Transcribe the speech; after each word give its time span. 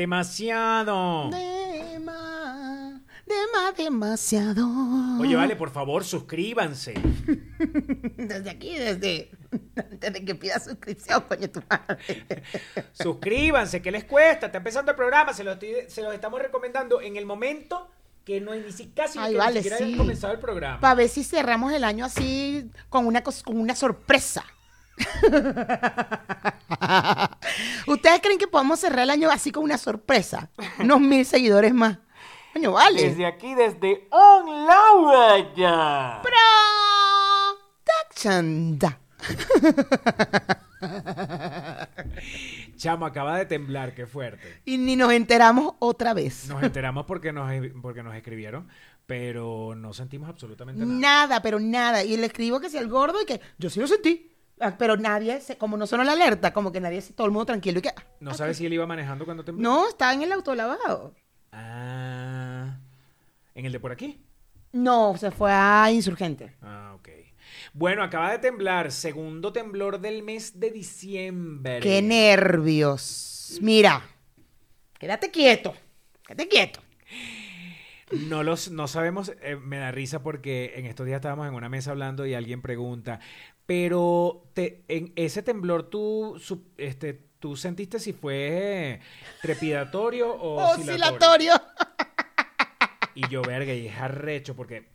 Demasiado. 0.00 1.28
Dema, 1.30 3.02
dema, 3.26 3.72
demasiado. 3.76 4.66
Oye, 5.20 5.36
vale, 5.36 5.56
por 5.56 5.68
favor, 5.70 6.04
suscríbanse. 6.04 6.94
Desde 8.16 8.48
aquí, 8.48 8.78
desde, 8.78 9.30
desde 10.00 10.24
que 10.24 10.34
pida 10.34 10.58
suscripción, 10.58 11.22
coño, 11.28 11.50
tu 11.50 11.60
madre. 11.68 12.42
Suscríbanse, 12.92 13.82
¿qué 13.82 13.90
les 13.90 14.04
cuesta? 14.04 14.46
Está 14.46 14.56
empezando 14.58 14.90
el 14.92 14.96
programa, 14.96 15.34
se 15.34 15.44
los, 15.44 15.54
estoy- 15.58 15.84
se 15.88 16.02
los 16.02 16.14
estamos 16.14 16.40
recomendando 16.40 17.02
en 17.02 17.16
el 17.16 17.26
momento 17.26 17.90
que 18.24 18.40
no 18.40 18.54
ni 18.54 18.72
si- 18.72 18.86
casi 18.92 19.18
Ay, 19.18 19.32
que 19.32 19.38
vale, 19.38 19.52
ni 19.56 19.62
siquiera 19.62 19.76
sí. 19.78 19.84
haya 19.84 19.96
comenzado 19.98 20.32
el 20.32 20.38
programa. 20.40 20.80
Para 20.80 20.94
ver 20.94 21.08
si 21.10 21.22
cerramos 21.24 21.72
el 21.74 21.84
año 21.84 22.06
así 22.06 22.70
con 22.88 23.06
una, 23.06 23.22
cos- 23.22 23.42
con 23.44 23.58
una 23.58 23.74
sorpresa. 23.74 24.44
¿Ustedes 27.86 28.20
creen 28.20 28.38
que 28.38 28.46
podemos 28.46 28.80
cerrar 28.80 29.00
el 29.00 29.10
año 29.10 29.30
así 29.30 29.50
con 29.52 29.64
una 29.64 29.78
sorpresa? 29.78 30.50
Unos 30.78 31.00
mil 31.00 31.24
seguidores 31.26 31.74
más. 31.74 31.98
Coño, 32.52 32.72
vale. 32.72 33.02
Desde 33.02 33.26
aquí, 33.26 33.54
desde 33.54 34.08
On 34.10 34.66
Laura 34.66 35.54
ya. 35.54 36.22
Production. 38.26 38.78
Chamo, 42.76 43.06
acaba 43.06 43.38
de 43.38 43.46
temblar, 43.46 43.94
qué 43.94 44.06
fuerte. 44.06 44.62
Y 44.64 44.78
ni 44.78 44.96
nos 44.96 45.12
enteramos 45.12 45.74
otra 45.78 46.14
vez. 46.14 46.48
Nos 46.48 46.62
enteramos 46.62 47.04
porque 47.06 47.32
nos, 47.32 47.50
porque 47.82 48.02
nos 48.02 48.14
escribieron, 48.14 48.68
pero 49.06 49.74
no 49.76 49.92
sentimos 49.92 50.28
absolutamente 50.28 50.84
nada. 50.84 50.98
Nada, 50.98 51.42
pero 51.42 51.60
nada. 51.60 52.02
Y 52.02 52.16
le 52.16 52.26
escribo 52.26 52.58
que 52.58 52.70
sea 52.70 52.80
el 52.80 52.88
gordo 52.88 53.20
y 53.22 53.26
que 53.26 53.40
yo 53.58 53.68
sí 53.70 53.78
lo 53.80 53.86
sentí. 53.86 54.29
Ah, 54.60 54.76
Pero 54.78 54.96
nadie, 54.96 55.40
se- 55.40 55.56
como 55.56 55.76
no 55.76 55.86
sonó 55.86 56.04
la 56.04 56.12
alerta, 56.12 56.52
como 56.52 56.70
que 56.70 56.80
nadie, 56.80 57.00
todo 57.02 57.26
el 57.26 57.32
mundo 57.32 57.46
tranquilo 57.46 57.78
y 57.78 57.82
que... 57.82 57.88
ah, 57.90 58.04
No 58.20 58.34
sabes 58.34 58.58
si 58.58 58.66
él 58.66 58.72
iba 58.74 58.86
manejando 58.86 59.24
cuando 59.24 59.44
tembló. 59.44 59.62
No, 59.62 59.88
está 59.88 60.12
en 60.12 60.22
el 60.22 60.32
autolavado. 60.32 61.14
Ah. 61.52 62.76
¿En 63.54 63.66
el 63.66 63.72
de 63.72 63.80
por 63.80 63.92
aquí? 63.92 64.20
No, 64.72 65.16
se 65.16 65.30
fue 65.30 65.50
a 65.52 65.90
Insurgente. 65.90 66.54
Ah, 66.62 66.92
ok. 66.94 67.08
Bueno, 67.72 68.02
acaba 68.02 68.30
de 68.32 68.38
temblar. 68.38 68.92
Segundo 68.92 69.52
temblor 69.52 70.00
del 70.00 70.22
mes 70.22 70.60
de 70.60 70.70
diciembre. 70.70 71.80
Qué 71.80 72.02
nervios. 72.02 73.58
Mira, 73.60 74.02
quédate 74.98 75.30
quieto. 75.30 75.74
Quédate 76.26 76.48
quieto. 76.48 76.80
No 78.28 78.42
los, 78.42 78.70
no 78.72 78.88
sabemos, 78.88 79.32
eh, 79.40 79.54
me 79.56 79.78
da 79.78 79.92
risa 79.92 80.20
porque 80.22 80.72
en 80.76 80.86
estos 80.86 81.06
días 81.06 81.16
estábamos 81.18 81.46
en 81.46 81.54
una 81.54 81.68
mesa 81.68 81.92
hablando 81.92 82.26
y 82.26 82.34
alguien 82.34 82.60
pregunta, 82.60 83.20
pero 83.70 84.48
te, 84.52 84.82
en 84.88 85.12
ese 85.14 85.44
temblor 85.44 85.84
tú, 85.84 86.36
este, 86.76 87.14
tú 87.38 87.54
sentiste 87.54 88.00
si 88.00 88.12
fue 88.12 88.98
trepidatorio 89.40 90.28
o 90.34 90.60
oscilatorio. 90.74 91.52
Y 93.14 93.28
yo, 93.28 93.42
verga, 93.42 93.72
y 93.72 93.86
es 93.86 93.96
arrecho 93.96 94.56
porque 94.56 94.88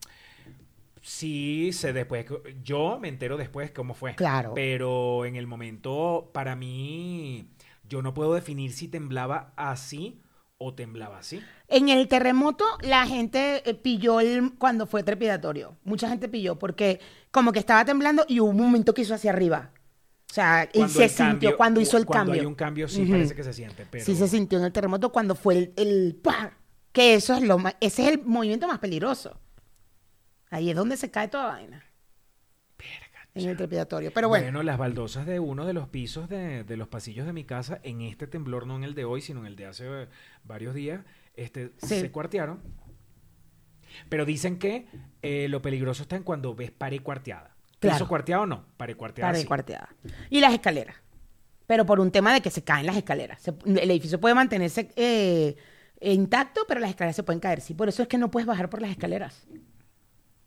sí 1.01 1.71
sé 1.71 1.93
después, 1.93 2.25
yo 2.63 2.99
me 2.99 3.07
entero 3.07 3.37
después 3.37 3.71
cómo 3.71 3.93
fue. 3.93 4.13
Claro. 4.15 4.51
Pero 4.53 5.23
en 5.23 5.37
el 5.37 5.47
momento, 5.47 6.29
para 6.33 6.57
mí, 6.57 7.47
yo 7.87 8.01
no 8.01 8.13
puedo 8.13 8.33
definir 8.33 8.73
si 8.73 8.89
temblaba 8.89 9.53
así 9.55 10.21
o 10.57 10.73
temblaba 10.73 11.19
así. 11.19 11.41
En 11.67 11.89
el 11.89 12.07
terremoto, 12.07 12.63
la 12.81 13.07
gente 13.07 13.67
eh, 13.69 13.73
pilló 13.73 14.19
el, 14.19 14.53
cuando 14.57 14.85
fue 14.85 15.03
trepidatorio. 15.03 15.77
Mucha 15.83 16.07
gente 16.09 16.29
pilló 16.29 16.59
porque 16.59 16.99
como 17.31 17.51
que 17.51 17.59
estaba 17.59 17.83
temblando 17.85 18.23
y 18.27 18.39
hubo 18.39 18.49
un 18.51 18.57
momento 18.57 18.93
que 18.93 19.01
hizo 19.01 19.15
hacia 19.15 19.31
arriba. 19.31 19.71
O 20.29 20.33
sea, 20.35 20.69
y 20.73 20.87
se 20.89 21.07
sintió 21.09 21.25
cambio- 21.51 21.57
cuando 21.57 21.81
hizo 21.81 21.97
el 21.97 22.05
cuando 22.05 22.31
cambio. 22.31 22.41
hay 22.41 22.45
un 22.45 22.55
cambio, 22.55 22.87
sí 22.87 23.05
parece 23.05 23.35
que 23.35 23.43
se 23.43 23.53
siente. 23.53 23.85
Pero... 23.89 24.03
Sí 24.05 24.15
se 24.15 24.27
sintió 24.27 24.59
en 24.59 24.65
el 24.65 24.71
terremoto 24.73 25.11
cuando 25.11 25.33
fue 25.33 25.57
el, 25.57 25.73
el 25.77 26.19
¡pah! 26.21 26.51
que 26.91 27.13
eso 27.15 27.33
es 27.33 27.41
lo 27.41 27.57
más, 27.57 27.75
ese 27.81 28.03
es 28.03 28.09
el 28.13 28.23
movimiento 28.25 28.67
más 28.67 28.79
peligroso. 28.79 29.39
Ahí 30.49 30.69
es 30.69 30.75
donde 30.75 30.97
se 30.97 31.09
cae 31.09 31.27
toda 31.29 31.47
vaina. 31.47 31.83
En 33.33 33.49
el 33.49 33.57
trepidatorio. 33.57 34.11
Pero 34.13 34.29
bueno, 34.29 34.45
Bueno, 34.45 34.63
las 34.63 34.77
baldosas 34.77 35.25
de 35.25 35.41
uno 35.41 35.65
de 35.65 35.73
los 35.73 35.89
pisos 35.89 36.29
de, 36.29 36.63
de 36.63 36.77
los 36.77 36.87
pasillos 36.87 37.25
de 37.25 37.33
mi 37.33 37.43
casa, 37.43 37.81
en 37.83 37.99
este 38.01 38.27
temblor, 38.27 38.65
no 38.65 38.77
en 38.77 38.85
el 38.85 38.95
de 38.95 39.03
hoy, 39.03 39.19
sino 39.21 39.41
en 39.41 39.47
el 39.47 39.57
de 39.57 39.65
hace 39.65 39.83
eh, 39.87 40.07
varios 40.45 40.73
días, 40.73 41.01
este, 41.35 41.71
Sí. 41.77 41.99
se 42.01 42.11
cuartearon. 42.11 42.61
Pero 44.09 44.25
dicen 44.25 44.59
que 44.59 44.87
eh, 45.21 45.47
lo 45.47 45.61
peligroso 45.61 46.03
está 46.03 46.15
en 46.15 46.23
cuando 46.23 46.53
ves 46.55 46.71
pared 46.71 47.01
cuarteada. 47.01 47.55
Claro. 47.79 47.95
¿Piso 47.97 48.07
cuarteado 48.07 48.45
no? 48.45 48.65
Pared 48.77 48.95
cuarteada 48.97 49.29
pared 49.31 49.41
sí. 49.41 49.47
cuarteada. 49.47 49.89
Y 50.29 50.41
las 50.41 50.53
escaleras. 50.53 50.95
Pero 51.67 51.85
por 51.85 51.99
un 51.99 52.11
tema 52.11 52.33
de 52.33 52.41
que 52.41 52.51
se 52.51 52.63
caen 52.63 52.85
las 52.85 52.97
escaleras. 52.97 53.41
Se- 53.41 53.53
el 53.65 53.89
edificio 53.91 54.19
puede 54.19 54.35
mantenerse 54.35 54.91
eh, 54.95 55.55
intacto, 56.01 56.61
pero 56.67 56.79
las 56.79 56.89
escaleras 56.89 57.15
se 57.15 57.23
pueden 57.23 57.39
caer. 57.39 57.61
Sí, 57.61 57.73
por 57.73 57.87
eso 57.89 58.01
es 58.01 58.07
que 58.07 58.17
no 58.17 58.29
puedes 58.31 58.45
bajar 58.47 58.69
por 58.69 58.81
las 58.81 58.91
escaleras 58.91 59.47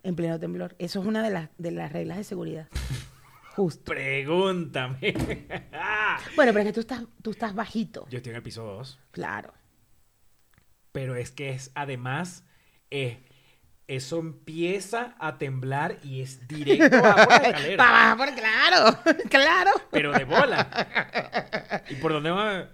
en 0.02 0.14
pleno 0.14 0.38
temblor. 0.38 0.76
Eso 0.78 1.00
es 1.00 1.06
una 1.06 1.22
de 1.22 1.30
las, 1.30 1.48
de 1.58 1.70
las 1.72 1.90
reglas 1.92 2.18
de 2.18 2.24
seguridad. 2.24 2.68
Justo. 3.56 3.92
Pregúntame. 3.92 4.98
Bueno, 6.36 6.52
pero 6.52 6.60
es 6.60 6.66
que 6.66 6.72
tú 6.72 6.80
estás, 6.80 7.02
tú 7.22 7.30
estás 7.30 7.54
bajito. 7.54 8.06
Yo 8.10 8.18
estoy 8.18 8.30
en 8.30 8.36
el 8.36 8.42
piso 8.42 8.62
2. 8.64 8.98
Claro. 9.12 9.52
Pero 10.92 11.16
es 11.16 11.30
que 11.30 11.50
es 11.50 11.70
además, 11.74 12.44
eh, 12.90 13.24
eso 13.86 14.18
empieza 14.18 15.14
a 15.18 15.38
temblar 15.38 15.96
y 16.02 16.20
es 16.20 16.46
directo 16.46 16.96
abajo 17.04 17.30
de 17.30 17.38
la 17.38 17.48
escalera. 17.48 18.12
Abajo, 18.12 18.32
claro, 18.36 18.98
claro. 19.30 19.70
pero 19.90 20.12
de 20.12 20.24
bola. 20.24 21.84
¿Y 21.88 21.94
por 21.96 22.12
dónde 22.12 22.30
va? 22.30 22.68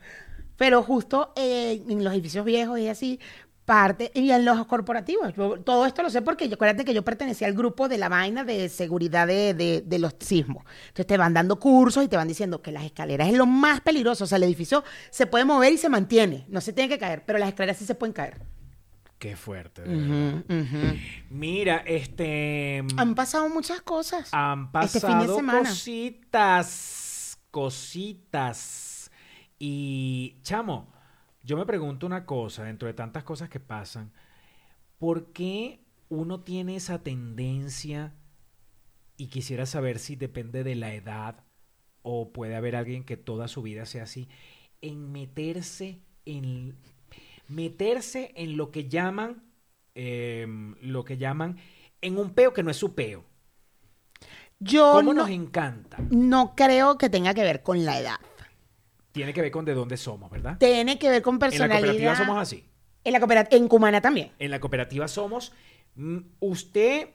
Pero 0.57 0.83
justo 0.83 1.33
eh, 1.37 1.83
en 1.89 2.05
los 2.05 2.13
edificios 2.13 2.45
viejos 2.45 2.79
y 2.79 2.89
así, 2.89 3.21
parte, 3.65 4.11
y 4.15 4.31
en 4.31 4.45
los 4.45 4.67
corporativos. 4.67 5.33
Yo 5.35 5.59
todo 5.61 5.87
esto 5.87 6.03
lo 6.03 6.11
sé 6.11 6.21
porque 6.23 6.49
yo, 6.49 6.55
acuérdate 6.55 6.85
que 6.85 6.93
yo 6.95 7.03
pertenecía 7.03 7.47
al 7.47 7.55
grupo 7.55 7.89
de 7.89 7.97
la 7.99 8.09
vaina 8.09 8.45
de 8.45 8.69
seguridad 8.69 9.27
de, 9.27 9.55
de- 9.55 9.83
de 9.87 9.99
los 9.99 10.15
sismos. 10.21 10.65
Entonces 10.89 11.07
te 11.07 11.17
van 11.17 11.33
dando 11.35 11.59
cursos 11.59 12.05
y 12.05 12.09
te 12.09 12.17
van 12.17 12.29
diciendo 12.29 12.61
que 12.63 12.73
las 12.73 12.85
escaleras 12.85 13.29
es 13.29 13.35
lo 13.35 13.47
más 13.47 13.81
peligroso. 13.81 14.25
O 14.25 14.27
sea, 14.27 14.37
el 14.37 14.43
edificio 14.45 14.85
se 15.11 15.27
puede 15.27 15.45
mover 15.45 15.73
y 15.73 15.79
se 15.79 15.89
mantiene, 15.89 16.45
no 16.49 16.61
se 16.61 16.73
tiene 16.73 16.89
que 16.89 16.99
caer, 16.99 17.25
pero 17.25 17.39
las 17.39 17.49
escaleras 17.49 17.79
sí 17.79 17.87
se 17.87 17.95
pueden 17.95 18.13
caer. 18.13 18.43
Qué 19.19 19.37
fuerte. 19.37 19.83
Mira, 21.31 21.83
este. 21.87 22.85
Han 22.99 23.15
pasado 23.15 23.49
muchas 23.49 23.81
cosas. 23.81 24.29
Han 24.33 24.69
este 24.83 25.01
fin 25.01 25.09
de 25.11 25.15
pasado 25.17 25.37
semana. 25.37 25.69
cositas. 25.71 27.39
Cositas. 27.51 29.11
Y, 29.59 30.37
chamo, 30.43 30.93
yo 31.45 31.57
me 31.57 31.67
pregunto 31.67 32.07
una 32.07 32.25
cosa, 32.27 32.65
dentro 32.65 32.89
de 32.89 32.95
tantas 32.95 33.23
cosas 33.25 33.49
que 33.49 33.61
pasan, 33.61 34.13
¿por 34.99 35.33
qué 35.33 35.81
uno 36.09 36.41
tiene 36.41 36.77
esa 36.77 37.03
tendencia? 37.03 38.15
Y 39.17 39.29
quisiera 39.29 39.67
saber 39.67 39.99
si 39.99 40.17
depende 40.17 40.65
de 40.65 40.75
la 40.75 40.95
edad 40.95 41.45
o 42.03 42.33
puede 42.33 42.57
haber 42.57 42.77
alguien 42.77 43.05
que 43.05 43.17
toda 43.17 43.49
su 43.49 43.63
vida 43.63 43.87
sea 43.87 44.05
así, 44.05 44.29
en 44.81 45.13
meterse 45.13 46.01
en 46.27 46.77
meterse 47.49 48.33
en 48.37 48.57
lo 48.57 48.71
que 48.71 48.89
llaman 48.89 49.43
em, 49.95 50.75
lo 50.81 51.05
que 51.05 51.19
llaman 51.19 51.59
en 52.01 52.19
un 52.19 52.31
peo 52.35 52.53
que 52.53 52.63
no 52.63 52.71
es 52.71 52.77
su 52.77 52.95
peo. 52.95 53.25
Yo 54.59 54.93
¿Cómo 54.93 55.13
no, 55.13 55.23
nos 55.23 55.31
encanta? 55.31 55.99
no 56.11 56.55
creo 56.57 56.97
que 56.99 57.11
tenga 57.11 57.35
que 57.35 57.43
ver 57.43 57.63
con 57.63 57.85
la 57.85 57.99
edad. 57.99 58.17
Tiene 59.15 59.33
que 59.33 59.41
ver 59.43 59.53
con 59.53 59.65
de 59.65 59.75
dónde 59.75 59.97
somos, 59.97 60.29
¿verdad? 60.29 60.59
Tiene 60.59 60.99
que 60.99 61.09
ver 61.09 61.23
con 61.23 61.35
En 61.37 61.39
la 61.41 61.47
personalidad. 61.47 61.79
cooperativa 61.79 62.17
somos 62.17 62.37
así. 62.43 62.65
En 63.05 63.13
la 63.13 63.21
cooperativa, 63.21 63.57
en 63.57 63.69
Cumana 63.69 64.01
también. 64.01 64.33
En 64.41 64.51
la 64.51 64.59
cooperativa 64.59 65.07
somos 65.07 65.53
mm, 65.95 66.19
usted 66.41 67.09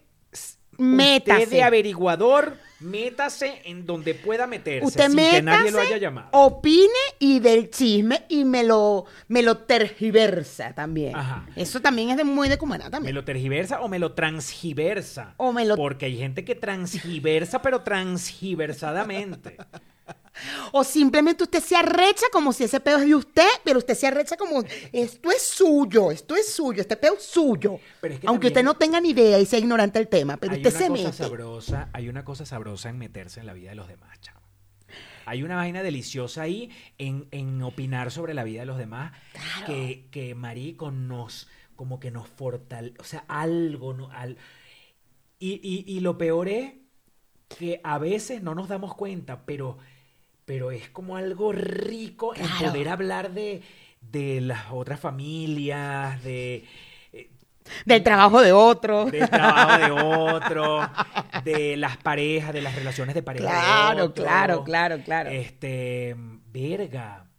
Métase. 0.77 1.43
Usted 1.43 1.57
de 1.57 1.63
averiguador, 1.63 2.55
métase 2.79 3.63
en 3.65 3.85
donde 3.85 4.13
pueda 4.13 4.47
meterse 4.47 4.85
Usted 4.87 5.07
sin 5.07 5.15
métase, 5.17 5.35
que 5.35 5.41
nadie 5.41 5.71
lo 5.71 5.79
haya 5.81 5.97
llamado. 5.97 6.29
opine 6.31 6.87
y 7.19 7.39
del 7.41 7.69
chisme 7.69 8.23
y 8.29 8.45
me 8.45 8.63
lo, 8.63 9.03
me 9.27 9.41
lo 9.41 9.57
tergiversa 9.57 10.73
también. 10.73 11.17
Ajá. 11.17 11.45
Eso 11.57 11.81
también 11.81 12.11
es 12.11 12.15
de 12.17 12.23
muy 12.23 12.47
de 12.47 12.57
Cumaná 12.57 12.85
¿Me 12.85 12.91
también. 12.91 13.13
lo 13.13 13.25
tergiversa 13.25 13.81
o 13.81 13.89
me 13.89 13.99
lo 13.99 14.13
transgiversa? 14.13 15.33
O 15.35 15.51
me 15.51 15.65
lo- 15.65 15.75
Porque 15.75 16.05
hay 16.05 16.17
gente 16.17 16.45
que 16.45 16.55
transgiversa, 16.55 17.61
pero 17.61 17.81
transgiversadamente. 17.81 19.57
O 20.71 20.83
simplemente 20.83 21.43
usted 21.43 21.61
se 21.63 21.75
arrecha 21.75 22.25
como 22.31 22.53
si 22.53 22.63
ese 22.63 22.79
pedo 22.79 22.97
es 22.99 23.05
de 23.05 23.15
usted, 23.15 23.47
pero 23.63 23.79
usted 23.79 23.95
se 23.95 24.07
arrecha 24.07 24.37
como, 24.37 24.63
esto 24.93 25.31
es 25.31 25.41
suyo, 25.41 26.11
esto 26.11 26.35
es 26.35 26.51
suyo, 26.53 26.81
este 26.81 26.95
pedo 26.97 27.15
es 27.15 27.23
suyo. 27.23 27.79
Pero 28.01 28.13
es 28.13 28.19
que 28.19 28.27
Aunque 28.27 28.47
usted 28.47 28.63
no 28.63 28.75
tenga 28.75 28.99
ni 29.01 29.09
idea 29.09 29.39
y 29.39 29.45
sea 29.45 29.59
ignorante 29.59 29.99
del 29.99 30.07
tema, 30.07 30.37
pero 30.37 30.53
hay 30.53 30.59
usted 30.59 30.69
una 30.71 30.79
se 30.79 30.87
cosa 30.89 31.03
mete. 31.03 31.17
sabrosa, 31.23 31.89
hay 31.93 32.09
una 32.09 32.23
cosa 32.25 32.45
sabrosa 32.45 32.89
en 32.89 32.97
meterse 32.97 33.39
en 33.39 33.45
la 33.45 33.53
vida 33.53 33.69
de 33.69 33.75
los 33.75 33.87
demás, 33.87 34.19
chavo. 34.21 34.39
Hay 35.25 35.43
una 35.43 35.57
vaina 35.57 35.83
deliciosa 35.83 36.41
ahí 36.41 36.71
en, 36.97 37.27
en 37.31 37.61
opinar 37.61 38.09
sobre 38.11 38.33
la 38.33 38.43
vida 38.43 38.61
de 38.61 38.65
los 38.65 38.77
demás 38.79 39.11
que, 39.67 40.07
que 40.11 40.33
marico 40.33 40.89
nos 40.91 41.47
como 41.75 41.99
que 41.99 42.11
nos 42.11 42.27
fortalece, 42.27 42.97
o 42.99 43.03
sea, 43.03 43.23
algo, 43.27 43.93
¿no? 43.93 44.09
Al, 44.11 44.37
y, 45.37 45.53
y- 45.63 45.85
y 45.87 45.99
lo 46.01 46.17
peor 46.17 46.49
es 46.49 46.73
que 47.57 47.79
a 47.83 47.97
veces 47.99 48.41
no 48.43 48.53
nos 48.55 48.67
damos 48.67 48.95
cuenta, 48.95 49.45
pero, 49.45 49.77
pero 50.49 50.71
es 50.71 50.89
como 50.89 51.15
algo 51.15 51.51
rico 51.51 52.33
en 52.33 52.41
Claro. 52.41 52.71
poder 52.71 52.89
hablar 52.89 53.31
de, 53.33 53.61
de 54.01 54.41
las 54.41 54.71
otras 54.71 54.99
familias, 54.99 56.23
de 56.23 56.65
Del 57.85 58.01
trabajo 58.01 58.41
de 58.41 58.51
otro. 58.51 59.05
del 59.05 59.29
trabajo 59.29 59.77
de 59.77 59.91
otro, 59.91 60.89
de 61.43 61.77
las 61.77 61.97
parejas, 61.97 62.51
de 62.51 62.63
las 62.63 62.73
relaciones 62.73 63.13
de 63.13 63.21
pareja. 63.21 63.45
de 63.45 63.51
Claro, 63.51 64.05
otro. 64.05 64.23
claro, 64.23 64.63
claro, 64.63 64.97
claro. 65.05 65.29
Este, 65.29 66.15
verga, 66.51 67.29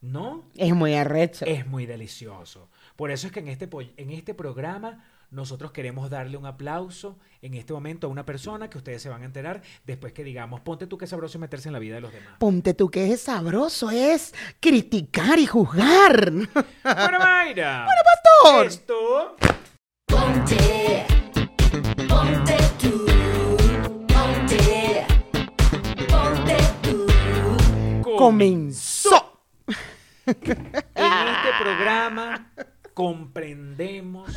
¿no? 0.00 0.44
Es 0.54 0.72
muy 0.72 0.94
arrecho. 0.94 1.44
Es 1.44 1.66
muy 1.66 1.86
delicioso. 1.86 2.70
Por 2.94 3.10
eso 3.10 3.26
es 3.26 3.32
que 3.32 3.40
en 3.40 3.48
este, 3.48 3.68
en 3.96 4.10
este 4.10 4.32
programa 4.32 5.04
nosotros 5.30 5.72
queremos 5.72 6.10
darle 6.10 6.36
un 6.36 6.46
aplauso 6.46 7.18
en 7.42 7.54
este 7.54 7.72
momento 7.72 8.06
a 8.06 8.10
una 8.10 8.24
persona 8.24 8.70
que 8.70 8.78
ustedes 8.78 9.02
se 9.02 9.08
van 9.08 9.22
a 9.22 9.24
enterar 9.26 9.62
después 9.84 10.12
que 10.12 10.24
digamos, 10.24 10.60
ponte 10.60 10.86
tú 10.86 10.98
qué 10.98 11.06
sabroso 11.06 11.38
es 11.38 11.40
meterse 11.40 11.68
en 11.68 11.74
la 11.74 11.78
vida 11.78 11.96
de 11.96 12.00
los 12.00 12.12
demás. 12.12 12.34
Ponte 12.38 12.74
tú 12.74 12.90
que 12.90 13.12
es 13.12 13.22
sabroso, 13.22 13.90
es 13.90 14.34
criticar 14.60 15.38
y 15.38 15.46
juzgar. 15.46 16.32
Bueno, 16.82 17.18
Mayra. 17.18 17.84
Bueno, 17.84 18.00
pastor. 18.04 18.66
Esto 18.66 19.36
Ponte, 20.08 21.06
ponte 22.08 22.56
tú, 22.80 23.06
ponte, 24.08 25.06
ponte 26.08 26.56
tú. 26.82 28.16
Comenzó. 28.16 29.42
En 30.26 30.34
este 30.34 31.50
programa 31.60 32.52
comprendemos, 32.94 34.34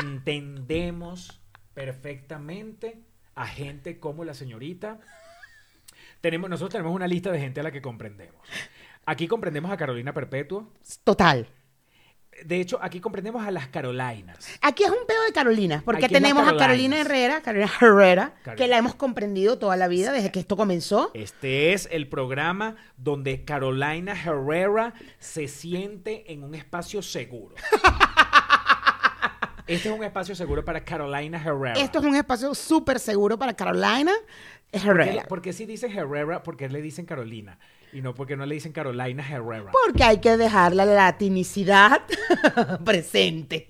entendemos 0.00 1.40
perfectamente 1.74 3.02
a 3.34 3.46
gente 3.46 4.00
como 4.00 4.24
la 4.24 4.34
señorita. 4.34 4.98
Tenemos, 6.20 6.50
nosotros 6.50 6.72
tenemos 6.72 6.94
una 6.94 7.06
lista 7.06 7.30
de 7.30 7.38
gente 7.38 7.60
a 7.60 7.62
la 7.62 7.70
que 7.70 7.82
comprendemos. 7.82 8.40
Aquí 9.04 9.28
comprendemos 9.28 9.70
a 9.70 9.76
Carolina 9.76 10.12
Perpetuo. 10.12 10.72
Total. 11.04 11.48
De 12.44 12.60
hecho, 12.60 12.78
aquí 12.82 13.00
comprendemos 13.00 13.46
a 13.46 13.50
las 13.50 13.68
Carolinas. 13.68 14.58
Aquí 14.60 14.84
es 14.84 14.90
un 14.90 15.06
pedo 15.06 15.22
de 15.24 15.32
Carolina, 15.32 15.82
porque 15.84 16.04
Aquí 16.04 16.14
es 16.14 16.20
la 16.20 16.26
tenemos 16.28 16.42
a 16.42 16.56
Carolina 16.56 16.96
Carolinas. 16.96 17.06
Herrera, 17.06 17.40
Carolina 17.40 17.72
Herrera, 17.80 18.34
que 18.56 18.66
la 18.66 18.76
hemos 18.76 18.94
comprendido 18.94 19.58
toda 19.58 19.76
la 19.76 19.88
vida 19.88 20.12
desde 20.12 20.30
que 20.32 20.40
esto 20.40 20.56
comenzó. 20.56 21.10
Este 21.14 21.72
es 21.72 21.88
el 21.90 22.08
programa 22.08 22.76
donde 22.98 23.44
Carolina 23.44 24.12
Herrera 24.12 24.92
se 25.18 25.48
siente 25.48 26.30
en 26.32 26.42
un 26.42 26.54
espacio 26.54 27.00
seguro. 27.00 27.54
Este 29.66 29.88
es 29.88 29.94
un 29.94 30.04
espacio 30.04 30.34
seguro 30.36 30.64
para 30.64 30.84
Carolina 30.84 31.42
Herrera. 31.44 31.74
Esto 31.74 31.98
es 31.98 32.04
un 32.04 32.14
espacio 32.14 32.54
súper 32.54 33.00
seguro 33.00 33.36
para 33.36 33.54
Carolina 33.54 34.12
¿Por 34.70 34.80
qué, 34.80 34.88
Herrera. 34.88 35.24
por 35.24 35.42
qué 35.42 35.52
si 35.52 35.66
dicen 35.66 35.90
Herrera? 35.90 36.42
Porque 36.42 36.68
le 36.68 36.80
dicen 36.80 37.04
Carolina. 37.04 37.58
Y 37.92 38.00
no 38.00 38.14
porque 38.14 38.36
no 38.36 38.46
le 38.46 38.54
dicen 38.54 38.72
Carolina 38.72 39.24
Herrera. 39.28 39.72
Porque 39.72 40.04
hay 40.04 40.18
que 40.18 40.36
dejar 40.36 40.72
la 40.74 40.84
latinicidad 40.84 42.02
presente. 42.84 43.66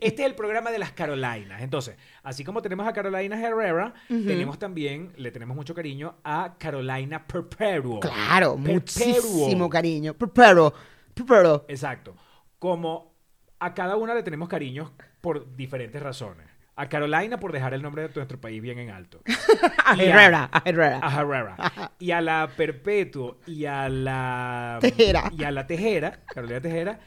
Este 0.00 0.22
es 0.22 0.26
el 0.28 0.34
programa 0.36 0.70
de 0.70 0.78
las 0.78 0.92
Carolinas. 0.92 1.62
Entonces, 1.62 1.96
así 2.22 2.44
como 2.44 2.62
tenemos 2.62 2.86
a 2.86 2.92
Carolina 2.92 3.40
Herrera, 3.40 3.94
tenemos 4.08 4.58
también, 4.58 5.12
le 5.16 5.32
tenemos 5.32 5.56
mucho 5.56 5.74
cariño 5.74 6.16
a 6.22 6.56
Carolina 6.58 7.26
Perpetuo. 7.26 8.00
Claro, 8.00 8.56
muchísimo 8.56 9.68
cariño. 9.68 10.14
Pero, 10.14 10.74
pero, 11.26 11.64
Exacto. 11.68 12.14
Como 12.58 13.14
a 13.60 13.74
cada 13.74 13.96
una 13.96 14.14
le 14.14 14.22
tenemos 14.22 14.48
cariños 14.48 14.90
por 15.20 15.56
diferentes 15.56 16.02
razones. 16.02 16.46
A 16.76 16.88
Carolina 16.88 17.40
por 17.40 17.50
dejar 17.52 17.74
el 17.74 17.82
nombre 17.82 18.06
de 18.06 18.14
nuestro 18.14 18.40
país 18.40 18.62
bien 18.62 18.78
en 18.78 18.90
alto. 18.90 19.20
a 19.84 19.94
Herrera, 19.94 20.48
a 20.52 20.62
Herrera. 20.64 21.00
A 21.02 21.20
Herrera. 21.20 21.92
Y 21.98 22.12
a 22.12 22.20
la 22.20 22.48
Perpetuo 22.56 23.38
y 23.46 23.64
a 23.64 23.88
la 23.88 24.78
Tejera. 24.82 25.30
Y 25.36 25.42
a 25.42 25.50
la 25.50 25.66
Tejera, 25.66 26.20
Carolina 26.32 26.60
Tejera, 26.60 27.00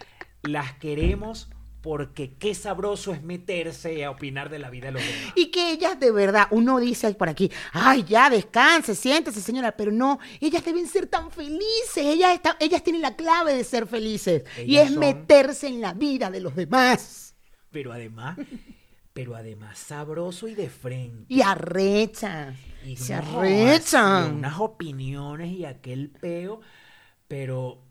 las 0.44 0.74
queremos 0.74 1.50
porque 1.82 2.36
qué 2.38 2.54
sabroso 2.54 3.12
es 3.12 3.24
meterse 3.24 4.06
a 4.06 4.12
opinar 4.12 4.50
de 4.50 4.60
la 4.60 4.70
vida 4.70 4.88
de 4.88 4.92
los 4.92 5.02
demás. 5.04 5.34
Y 5.36 5.48
que 5.52 5.72
ellas 5.72 6.00
de 6.00 6.12
verdad, 6.12 6.48
uno 6.52 6.80
dice 6.80 7.12
por 7.16 7.28
aquí, 7.30 7.50
ay, 7.74 8.04
ya, 8.04 8.30
descanse, 8.30 8.94
siéntese, 8.94 9.42
señora, 9.42 9.72
pero 9.72 9.92
no, 9.92 10.20
ellas 10.40 10.64
deben 10.64 10.86
ser 10.88 11.08
tan 11.08 11.32
felices, 11.32 11.98
ellas, 11.98 12.36
están, 12.36 12.56
ellas 12.60 12.84
tienen 12.84 13.02
la 13.02 13.16
clave 13.16 13.56
de 13.56 13.64
ser 13.64 13.88
felices, 13.88 14.44
y 14.64 14.78
es 14.78 14.90
son- 14.92 15.00
meterse 15.00 15.68
en 15.70 15.82
la 15.82 15.94
vida 15.94 16.30
de 16.30 16.42
los 16.42 16.56
demás, 16.56 17.31
Pero 17.72 17.92
además, 17.94 18.38
pero 19.14 19.36
además 19.36 19.78
sabroso 19.78 20.48
y 20.48 20.56
de 20.56 20.70
frente. 20.70 21.26
y 21.34 21.42
arrechas, 21.42 22.56
Y 22.86 22.96
se 22.98 23.14
arrechan. 23.14 24.36
unas 24.36 24.60
opiniones 24.60 25.52
y 25.52 25.66
aquel 25.66 26.10
peo, 26.10 26.62
pero 27.28 27.84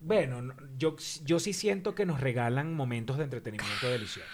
bueno, 0.00 0.42
no- 0.42 0.54
yo, 0.76 0.96
yo 1.24 1.38
sí 1.40 1.52
siento 1.52 1.94
que 1.94 2.04
nos 2.06 2.20
regalan 2.20 2.74
momentos 2.74 3.16
de 3.18 3.24
entretenimiento 3.24 3.88
deliciosos. 3.88 4.30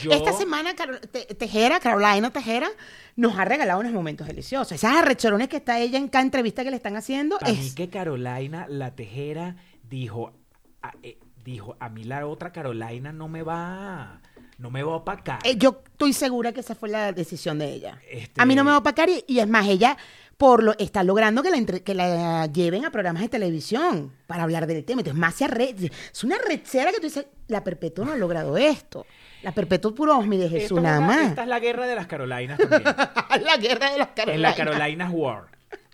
Yo- 0.00 0.12
Esta 0.12 0.32
semana 0.32 0.74
Te- 1.10 1.34
Tejera, 1.34 1.80
Carolina 1.80 2.30
Tejera, 2.30 2.68
nos 3.16 3.36
ha 3.36 3.44
regalado 3.44 3.80
unos 3.80 3.92
momentos 3.92 4.28
deliciosos. 4.28 4.70
Esas 4.72 4.94
arrechorones 4.96 5.48
que 5.48 5.56
está 5.56 5.80
ella 5.80 5.98
en 5.98 6.06
cada 6.06 6.22
entrevista 6.24 6.62
que 6.62 6.70
le 6.70 6.76
están 6.76 6.94
haciendo, 6.96 7.36
mí 7.44 7.50
es, 7.66 7.74
que 7.74 7.88
Carolina, 7.88 8.66
la 8.68 8.94
tejera, 8.94 9.56
dijo, 9.82 10.34
a, 10.82 10.92
eh, 11.02 11.18
dijo, 11.44 11.76
a 11.80 11.88
mí 11.88 12.04
la 12.04 12.26
otra 12.26 12.52
Carolina 12.52 13.12
no 13.12 13.28
me 13.28 13.42
va, 13.42 14.20
no 14.58 14.70
me 14.70 14.82
va 14.82 14.92
a 14.92 14.96
opacar. 14.96 15.38
Eh, 15.44 15.56
yo 15.56 15.82
estoy 15.84 16.12
segura 16.12 16.52
que 16.52 16.60
esa 16.60 16.74
fue 16.74 16.88
la 16.88 17.12
decisión 17.12 17.58
de 17.58 17.72
ella. 17.72 17.98
Este- 18.10 18.40
A 18.40 18.46
mí 18.46 18.54
no 18.54 18.64
me 18.64 18.70
va 18.70 18.76
a 18.76 18.80
opacar 18.80 19.08
y, 19.08 19.24
y 19.26 19.38
es 19.40 19.48
más, 19.48 19.66
ella 19.66 19.96
por 20.36 20.62
lo 20.64 20.74
está 20.78 21.04
logrando 21.04 21.42
que 21.42 21.50
la, 21.50 21.56
entre- 21.56 21.82
que 21.82 21.94
la 21.94 22.46
lleven 22.46 22.84
a 22.84 22.90
programas 22.90 23.22
de 23.22 23.28
televisión 23.28 24.12
para 24.26 24.42
hablar 24.42 24.66
del 24.66 24.84
tema. 24.84 25.00
Entonces, 25.02 25.20
más 25.20 25.34
se 25.34 25.44
arre- 25.46 25.90
es 26.12 26.24
una 26.24 26.36
rechera 26.38 26.90
que 26.90 26.96
tú 26.98 27.04
dices, 27.06 27.26
la 27.48 27.62
Perpetua 27.62 28.04
no 28.04 28.12
ha 28.12 28.16
logrado 28.16 28.56
esto. 28.56 29.06
La 29.42 29.52
Perpetua 29.52 29.94
puro 29.94 30.20
de 30.22 30.48
Jesús 30.48 30.78
es 30.78 30.84
nada 30.84 31.00
más. 31.00 31.28
Esta 31.30 31.42
es 31.42 31.48
la 31.48 31.58
guerra 31.60 31.86
de 31.86 31.94
las 31.96 32.06
Carolinas 32.06 32.58
también. 32.58 32.82
la 33.44 33.56
guerra 33.56 33.90
de 33.92 33.98
las 33.98 34.08
Carolinas. 34.08 34.56
la 34.58 34.64
Carolinas 34.64 35.10
War. 35.12 35.44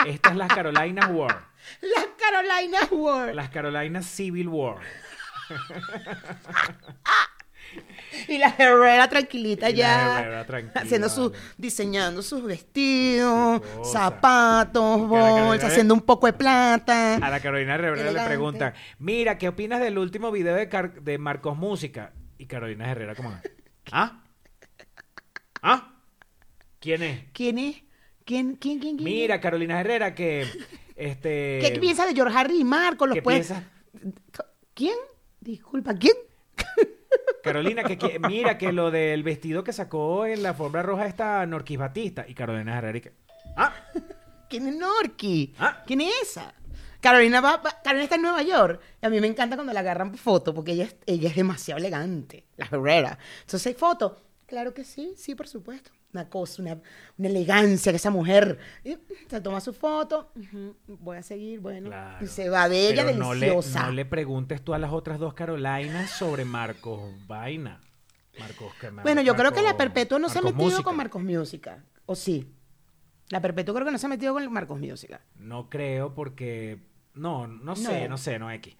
Esta 0.06 0.30
es 0.30 0.36
la 0.36 0.48
Carolinas 0.48 1.10
War. 1.12 1.42
Las 1.82 2.06
Carolinas 2.18 2.90
World. 2.92 3.34
Las 3.34 3.48
Carolinas 3.50 4.06
Civil 4.06 4.48
War. 4.48 4.76
Y 8.28 8.38
la 8.38 8.54
Herrera 8.56 9.08
tranquilita 9.08 9.68
Y 9.70 9.74
ya. 9.74 10.20
Herrera 10.20 10.46
tranquila, 10.46 10.80
haciendo 10.80 11.08
su, 11.10 11.30
vale. 11.30 11.42
diseñando 11.58 12.22
sus 12.22 12.42
vestidos, 12.42 13.60
zapatos, 13.84 15.06
bolsas, 15.06 15.72
haciendo 15.72 15.92
un 15.94 16.00
poco 16.00 16.26
de 16.26 16.32
plata. 16.32 17.16
A 17.16 17.30
la 17.30 17.40
Carolina 17.40 17.74
Herrera 17.74 18.10
le 18.10 18.24
preguntan, 18.24 18.72
mira, 18.98 19.36
¿qué 19.38 19.48
opinas 19.48 19.80
del 19.80 19.98
último 19.98 20.30
video 20.30 20.54
de, 20.54 20.68
Car- 20.68 21.02
de 21.02 21.18
Marcos 21.18 21.56
Música? 21.58 22.12
Y 22.38 22.46
Carolina 22.46 22.90
Herrera 22.90 23.14
como, 23.14 23.38
¿ah? 23.92 24.22
¿Ah? 25.62 25.94
¿Quién 26.80 27.02
es? 27.02 27.20
¿Quién 27.32 27.58
es? 27.58 27.82
¿Quién, 28.24 28.54
quién, 28.56 28.78
quién, 28.78 28.96
quién? 28.96 29.04
Mira, 29.04 29.40
Carolina 29.40 29.80
Herrera, 29.80 30.14
que 30.14 30.46
este. 30.96 31.58
¿Qué 31.62 31.78
piensa 31.80 32.06
de 32.06 32.14
George 32.14 32.36
Harry 32.38 32.60
y 32.60 32.64
Marco? 32.64 33.06
Los 33.06 33.14
¿Qué 33.16 33.22
puede- 33.22 33.38
piensa? 33.38 33.64
¿Quién? 34.74 34.94
Disculpa, 35.48 35.94
¿quién? 35.94 36.12
Carolina, 37.42 37.82
que, 37.82 37.96
que- 37.96 38.18
mira 38.18 38.58
que 38.58 38.70
lo 38.70 38.90
del 38.90 39.22
vestido 39.22 39.64
que 39.64 39.72
sacó 39.72 40.26
en 40.26 40.42
la 40.42 40.50
alfombra 40.50 40.82
roja 40.82 41.06
está 41.06 41.46
Norquis 41.46 41.78
Batista. 41.78 42.26
Y 42.28 42.34
Carolina 42.34 42.76
Herrera, 42.76 43.00
que, 43.00 43.12
¿ah? 43.56 43.72
¿Quién 44.50 44.66
es 44.68 44.76
Norky? 44.76 45.54
Ah. 45.58 45.82
¿Quién 45.86 46.02
es 46.02 46.12
esa? 46.22 46.52
Carolina, 47.00 47.40
va, 47.40 47.56
va- 47.56 47.80
Carolina 47.82 48.04
está 48.04 48.16
en 48.16 48.22
Nueva 48.22 48.42
York. 48.42 48.78
Y 49.00 49.06
a 49.06 49.08
mí 49.08 49.20
me 49.22 49.26
encanta 49.26 49.56
cuando 49.56 49.72
la 49.72 49.80
agarran 49.80 50.14
foto 50.18 50.52
porque 50.52 50.72
ella 50.72 50.84
es, 50.84 50.96
ella 51.06 51.30
es 51.30 51.36
demasiado 51.36 51.78
elegante, 51.78 52.44
la 52.58 52.66
Herrera. 52.66 53.18
Entonces, 53.40 53.68
¿hay 53.68 53.74
foto? 53.74 54.20
Claro 54.44 54.74
que 54.74 54.84
sí, 54.84 55.14
sí, 55.16 55.34
por 55.34 55.48
supuesto. 55.48 55.90
Una 56.12 56.28
cosa, 56.30 56.62
una, 56.62 56.78
una 57.18 57.28
elegancia 57.28 57.92
que 57.92 57.96
esa 57.96 58.10
mujer 58.10 58.58
y 58.82 58.96
se 59.28 59.40
toma 59.42 59.60
su 59.60 59.74
foto. 59.74 60.32
voy 60.86 61.18
a 61.18 61.22
seguir, 61.22 61.60
bueno. 61.60 61.88
Claro. 61.90 62.24
Y 62.24 62.28
se 62.28 62.48
va 62.48 62.66
bella, 62.66 63.04
Pero 63.04 63.18
no 63.18 63.34
le, 63.34 63.40
deliciosa. 63.46 63.84
no 63.86 63.92
le 63.92 64.04
preguntes 64.06 64.62
tú 64.62 64.72
a 64.72 64.78
las 64.78 64.90
otras 64.92 65.18
dos 65.18 65.34
Carolinas 65.34 66.10
sobre 66.10 66.44
Marcos 66.46 67.12
Vaina. 67.26 67.80
Marcos, 68.38 68.72
que 68.80 68.90
Mar- 68.90 69.02
Bueno, 69.02 69.20
yo 69.20 69.34
creo 69.36 69.52
que 69.52 69.60
la 69.62 69.76
Perpetua 69.76 70.18
no 70.18 70.28
se 70.30 70.38
ha 70.38 70.42
metido 70.42 70.62
Música. 70.64 70.82
con 70.82 70.96
Marcos 70.96 71.22
Música. 71.22 71.84
¿O 72.06 72.14
sí? 72.16 72.50
La 73.28 73.42
Perpetua 73.42 73.74
creo 73.74 73.84
que 73.84 73.92
no 73.92 73.98
se 73.98 74.06
ha 74.06 74.08
metido 74.08 74.32
con 74.32 74.50
Marcos 74.52 74.78
Música. 74.80 75.20
No 75.36 75.68
creo 75.68 76.14
porque. 76.14 76.78
No, 77.14 77.46
no 77.46 77.76
sé, 77.76 78.02
No. 78.04 78.10
no, 78.10 78.16
sé, 78.18 78.38
no 78.38 78.50
X. 78.52 78.74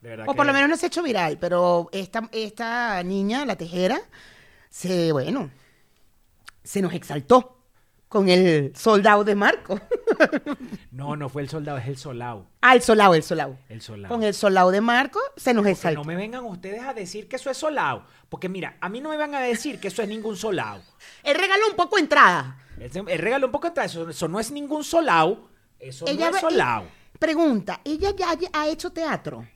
De 0.00 0.08
verdad 0.08 0.26
O 0.28 0.34
por 0.34 0.46
lo 0.46 0.52
menos 0.52 0.68
no 0.68 0.76
se 0.76 0.86
ha 0.86 0.88
hecho 0.88 1.02
viral, 1.04 1.38
pero 1.38 1.88
esta, 1.92 2.28
esta 2.32 3.00
niña, 3.04 3.44
la 3.46 3.54
tejera, 3.54 4.00
se, 4.68 5.12
bueno, 5.12 5.50
se 6.62 6.82
nos 6.82 6.92
exaltó 6.94 7.58
con 8.08 8.28
el 8.28 8.74
soldado 8.76 9.24
de 9.24 9.34
Marco. 9.34 9.80
No, 10.92 11.16
no 11.16 11.28
fue 11.30 11.42
el 11.42 11.48
soldado, 11.48 11.78
es 11.78 11.88
el 11.88 11.96
solao. 11.96 12.46
ah, 12.60 12.74
el 12.74 12.82
solado, 12.82 13.14
el 13.14 13.22
solado. 13.22 13.58
El 13.70 13.80
solao. 13.80 14.08
Con 14.10 14.22
el 14.22 14.34
soldado 14.34 14.70
de 14.70 14.80
Marco 14.82 15.18
se 15.36 15.54
nos 15.54 15.64
Que 15.64 15.70
exaltó. 15.70 16.00
no 16.00 16.04
me 16.04 16.14
vengan 16.14 16.44
ustedes 16.44 16.82
a 16.82 16.92
decir 16.92 17.28
que 17.28 17.36
eso 17.36 17.50
es 17.50 17.56
solao. 17.56 18.04
Porque 18.28 18.48
mira, 18.48 18.76
a 18.80 18.88
mí 18.90 19.00
no 19.00 19.08
me 19.08 19.16
van 19.16 19.34
a 19.34 19.40
decir 19.40 19.80
que 19.80 19.88
eso 19.88 20.02
es 20.02 20.08
ningún 20.08 20.36
solao. 20.36 20.80
Él 21.24 21.34
regaló 21.36 21.66
un 21.70 21.76
poco 21.76 21.98
entrada. 21.98 22.58
Él, 22.78 23.18
regaló 23.18 23.46
un 23.46 23.52
poco 23.52 23.68
atrás. 23.68 23.90
Eso, 23.90 24.08
eso 24.08 24.28
no 24.28 24.38
es 24.38 24.50
ningún 24.52 24.84
solao. 24.84 25.48
Eso 25.78 26.06
Ella 26.06 26.30
no 26.30 26.36
es 26.36 26.40
solao. 26.42 26.84
Pregunta, 27.18 27.80
¿ella 27.84 28.10
ya 28.14 28.36
ha 28.52 28.68
hecho 28.68 28.90
teatro? 28.90 29.48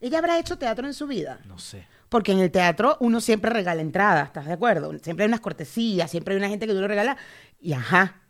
¿Ella 0.00 0.18
habrá 0.18 0.38
hecho 0.38 0.58
teatro 0.58 0.86
en 0.86 0.94
su 0.94 1.06
vida? 1.06 1.40
No 1.44 1.58
sé. 1.58 1.86
Porque 2.14 2.30
en 2.30 2.38
el 2.38 2.52
teatro 2.52 2.96
uno 3.00 3.20
siempre 3.20 3.50
regala 3.50 3.82
entradas, 3.82 4.28
¿estás 4.28 4.46
de 4.46 4.52
acuerdo? 4.52 4.96
Siempre 5.00 5.24
hay 5.24 5.28
unas 5.28 5.40
cortesías, 5.40 6.08
siempre 6.08 6.32
hay 6.32 6.38
una 6.38 6.48
gente 6.48 6.64
que 6.64 6.72
tú 6.72 6.80
le 6.80 6.86
regalas. 6.86 7.16
Y 7.60 7.72
ajá. 7.72 8.22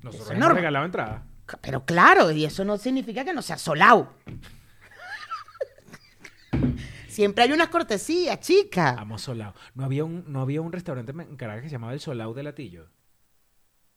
Nosotros 0.00 0.30
hemos 0.30 0.54
regalado 0.54 0.86
entrada. 0.86 1.26
Pero 1.60 1.84
claro, 1.84 2.30
y 2.30 2.46
eso 2.46 2.64
no 2.64 2.78
significa 2.78 3.26
que 3.26 3.34
no 3.34 3.42
sea 3.42 3.58
solao. 3.58 4.10
siempre 7.08 7.44
hay 7.44 7.52
unas 7.52 7.68
cortesías, 7.68 8.40
chica. 8.40 8.96
Amo 8.98 9.18
Solao. 9.18 9.52
¿No 9.74 9.84
había, 9.84 10.06
un, 10.06 10.24
¿No 10.32 10.40
había 10.40 10.62
un 10.62 10.72
restaurante 10.72 11.12
en 11.12 11.36
Caracas 11.36 11.64
que 11.64 11.68
se 11.68 11.74
llamaba 11.74 11.92
el 11.92 12.00
Solao 12.00 12.32
de 12.32 12.42
Latillo? 12.42 12.88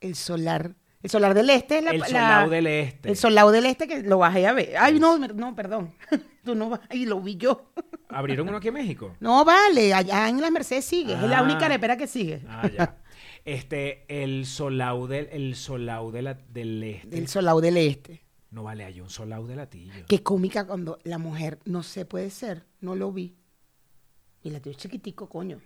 El 0.02 0.16
solar. 0.16 0.76
El 1.02 1.10
solar 1.10 1.34
del 1.34 1.50
este 1.50 1.78
es 1.78 1.84
la. 1.86 1.92
el 1.92 2.00
la- 2.02 2.08
Solao 2.08 2.50
del 2.50 2.68
Este. 2.68 3.10
El 3.10 3.16
solao 3.16 3.52
del 3.52 3.68
este 3.68 3.88
que 3.88 4.04
lo 4.04 4.18
bajé 4.18 4.48
a 4.48 4.52
ver. 4.52 4.76
Ay, 4.78 5.00
no, 5.00 5.18
no, 5.18 5.56
perdón. 5.56 5.96
Tú 6.44 6.56
no 6.56 6.72
vas 6.72 6.82
y 6.92 7.06
lo 7.06 7.22
vi 7.22 7.38
yo. 7.38 7.72
¿Abrieron 8.10 8.48
uno 8.50 8.58
aquí 8.58 8.68
en 8.70 8.74
México? 8.74 9.16
No, 9.20 9.46
vale, 9.46 9.94
allá 9.94 10.28
en 10.30 10.42
las 10.42 10.52
Mercedes 10.52 10.84
sigue. 10.86 11.14
Es 11.14 11.22
la 11.22 11.40
Ah. 11.40 11.44
única 11.44 11.66
arepera 11.68 11.96
que 11.96 12.08
sigue. 12.08 12.42
Ah, 12.48 12.68
ya. 12.68 12.98
Este, 13.46 14.04
el 14.24 14.46
Solao 14.46 15.08
del, 15.08 15.28
el 15.32 15.56
de 16.12 16.22
la- 16.22 16.34
del 16.34 16.84
Este. 16.84 17.18
El 17.18 17.28
solao 17.28 17.62
del 17.62 17.78
este. 17.78 18.24
No 18.52 18.64
vale, 18.64 18.84
hay 18.84 19.00
un 19.00 19.10
Solao 19.10 19.46
de 19.48 19.56
Latillo. 19.56 19.94
Qué 20.08 20.24
cómica 20.24 20.66
cuando 20.66 20.98
la 21.04 21.20
mujer 21.20 21.60
no 21.66 21.84
se 21.84 22.06
puede 22.06 22.32
ser. 22.32 22.66
No 22.82 22.96
lo 22.96 23.12
vi. 23.12 23.36
Y 24.42 24.50
la 24.50 24.60
tuya 24.60 24.72
es 24.76 24.78
chiquitico, 24.82 25.30
coño. 25.30 25.62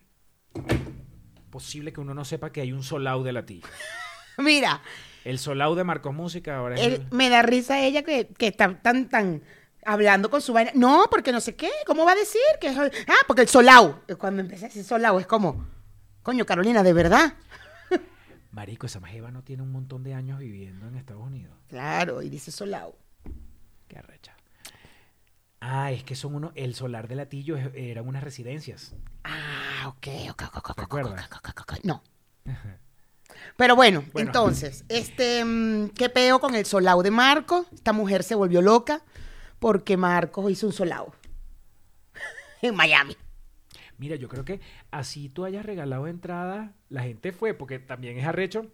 Posible 1.49 1.93
que 1.93 2.01
uno 2.01 2.13
no 2.13 2.25
sepa 2.25 2.51
que 2.51 2.61
hay 2.61 2.71
un 2.73 2.83
Solao 2.83 3.23
de 3.23 3.31
Latillo. 3.31 3.67
Mira, 4.37 4.81
El 5.23 5.37
Solao 5.39 5.75
de 5.75 5.83
Marcos 5.83 6.13
Música 6.13 6.57
ahora 6.57 6.75
es... 6.75 6.81
el- 6.81 7.05
me 7.11 7.29
da 7.29 7.41
risa 7.43 7.79
ella 7.85 8.03
que, 8.03 8.27
que 8.37 8.47
está 8.47 8.81
tan, 8.81 9.07
tan 9.07 9.43
hablando 9.85 10.29
con 10.29 10.41
su 10.41 10.53
vaina. 10.53 10.71
No, 10.75 11.05
porque 11.09 11.31
no 11.31 11.39
sé 11.41 11.55
qué. 11.55 11.69
¿Cómo 11.85 12.05
va 12.05 12.11
a 12.13 12.15
decir? 12.15 12.41
que 12.61 12.67
es- 12.67 12.77
Ah, 12.77 13.23
porque 13.27 13.41
el 13.43 13.47
solao. 13.47 14.01
Cuando 14.17 14.41
empecé 14.41 14.65
a 14.65 14.67
decir 14.69 14.83
solao 14.83 15.19
es 15.19 15.27
como, 15.27 15.65
coño, 16.21 16.45
Carolina, 16.45 16.83
¿de 16.83 16.93
verdad? 16.93 17.33
Marico, 18.51 18.85
esa 18.85 18.99
majeva 18.99 19.31
no 19.31 19.41
tiene 19.43 19.63
un 19.63 19.71
montón 19.71 20.03
de 20.03 20.13
años 20.13 20.37
viviendo 20.39 20.87
en 20.87 20.95
Estados 20.95 21.23
Unidos. 21.25 21.55
Claro, 21.69 22.21
y 22.21 22.29
dice 22.29 22.51
solao. 22.51 22.95
Qué 23.87 23.97
arrecha. 23.97 24.35
Ah, 25.59 25.91
es 25.91 26.03
que 26.03 26.15
son 26.15 26.35
unos... 26.35 26.51
El 26.55 26.75
solar 26.75 27.07
de 27.07 27.15
Latillo 27.15 27.57
eran 27.57 28.07
unas 28.07 28.23
residencias. 28.23 28.93
Ah, 29.23 29.87
ok, 29.87 30.07
ok, 30.31 30.43
ok, 30.49 30.57
ok, 30.57 30.69
ok, 30.71 30.79
acuerdas? 30.83 31.29
No. 31.83 32.03
Pero 33.57 33.75
bueno, 33.75 34.03
Bueno. 34.13 34.29
entonces, 34.29 34.83
este, 34.89 35.43
mm, 35.43 35.89
¿qué 35.89 36.09
peo 36.09 36.39
con 36.39 36.53
el 36.55 36.65
solao 36.65 37.01
de 37.03 37.11
Marco? 37.11 37.65
Esta 37.73 37.93
mujer 37.93 38.23
se 38.23 38.35
volvió 38.35 38.61
loca 38.61 39.01
porque 39.63 39.95
Marcos 39.95 40.51
hizo 40.51 40.67
un 40.67 40.73
solao 40.73 41.13
en 42.61 42.75
Miami. 42.75 43.15
Mira, 43.97 44.17
yo 44.17 44.27
creo 44.27 44.43
que 44.43 44.59
así 44.91 45.29
tú 45.29 45.45
hayas 45.45 45.65
regalado 45.65 46.05
entradas, 46.07 46.71
la 46.89 47.03
gente 47.03 47.31
fue, 47.31 47.53
porque 47.53 47.79
también 47.79 48.17
es 48.17 48.25
arrecho. 48.25 48.65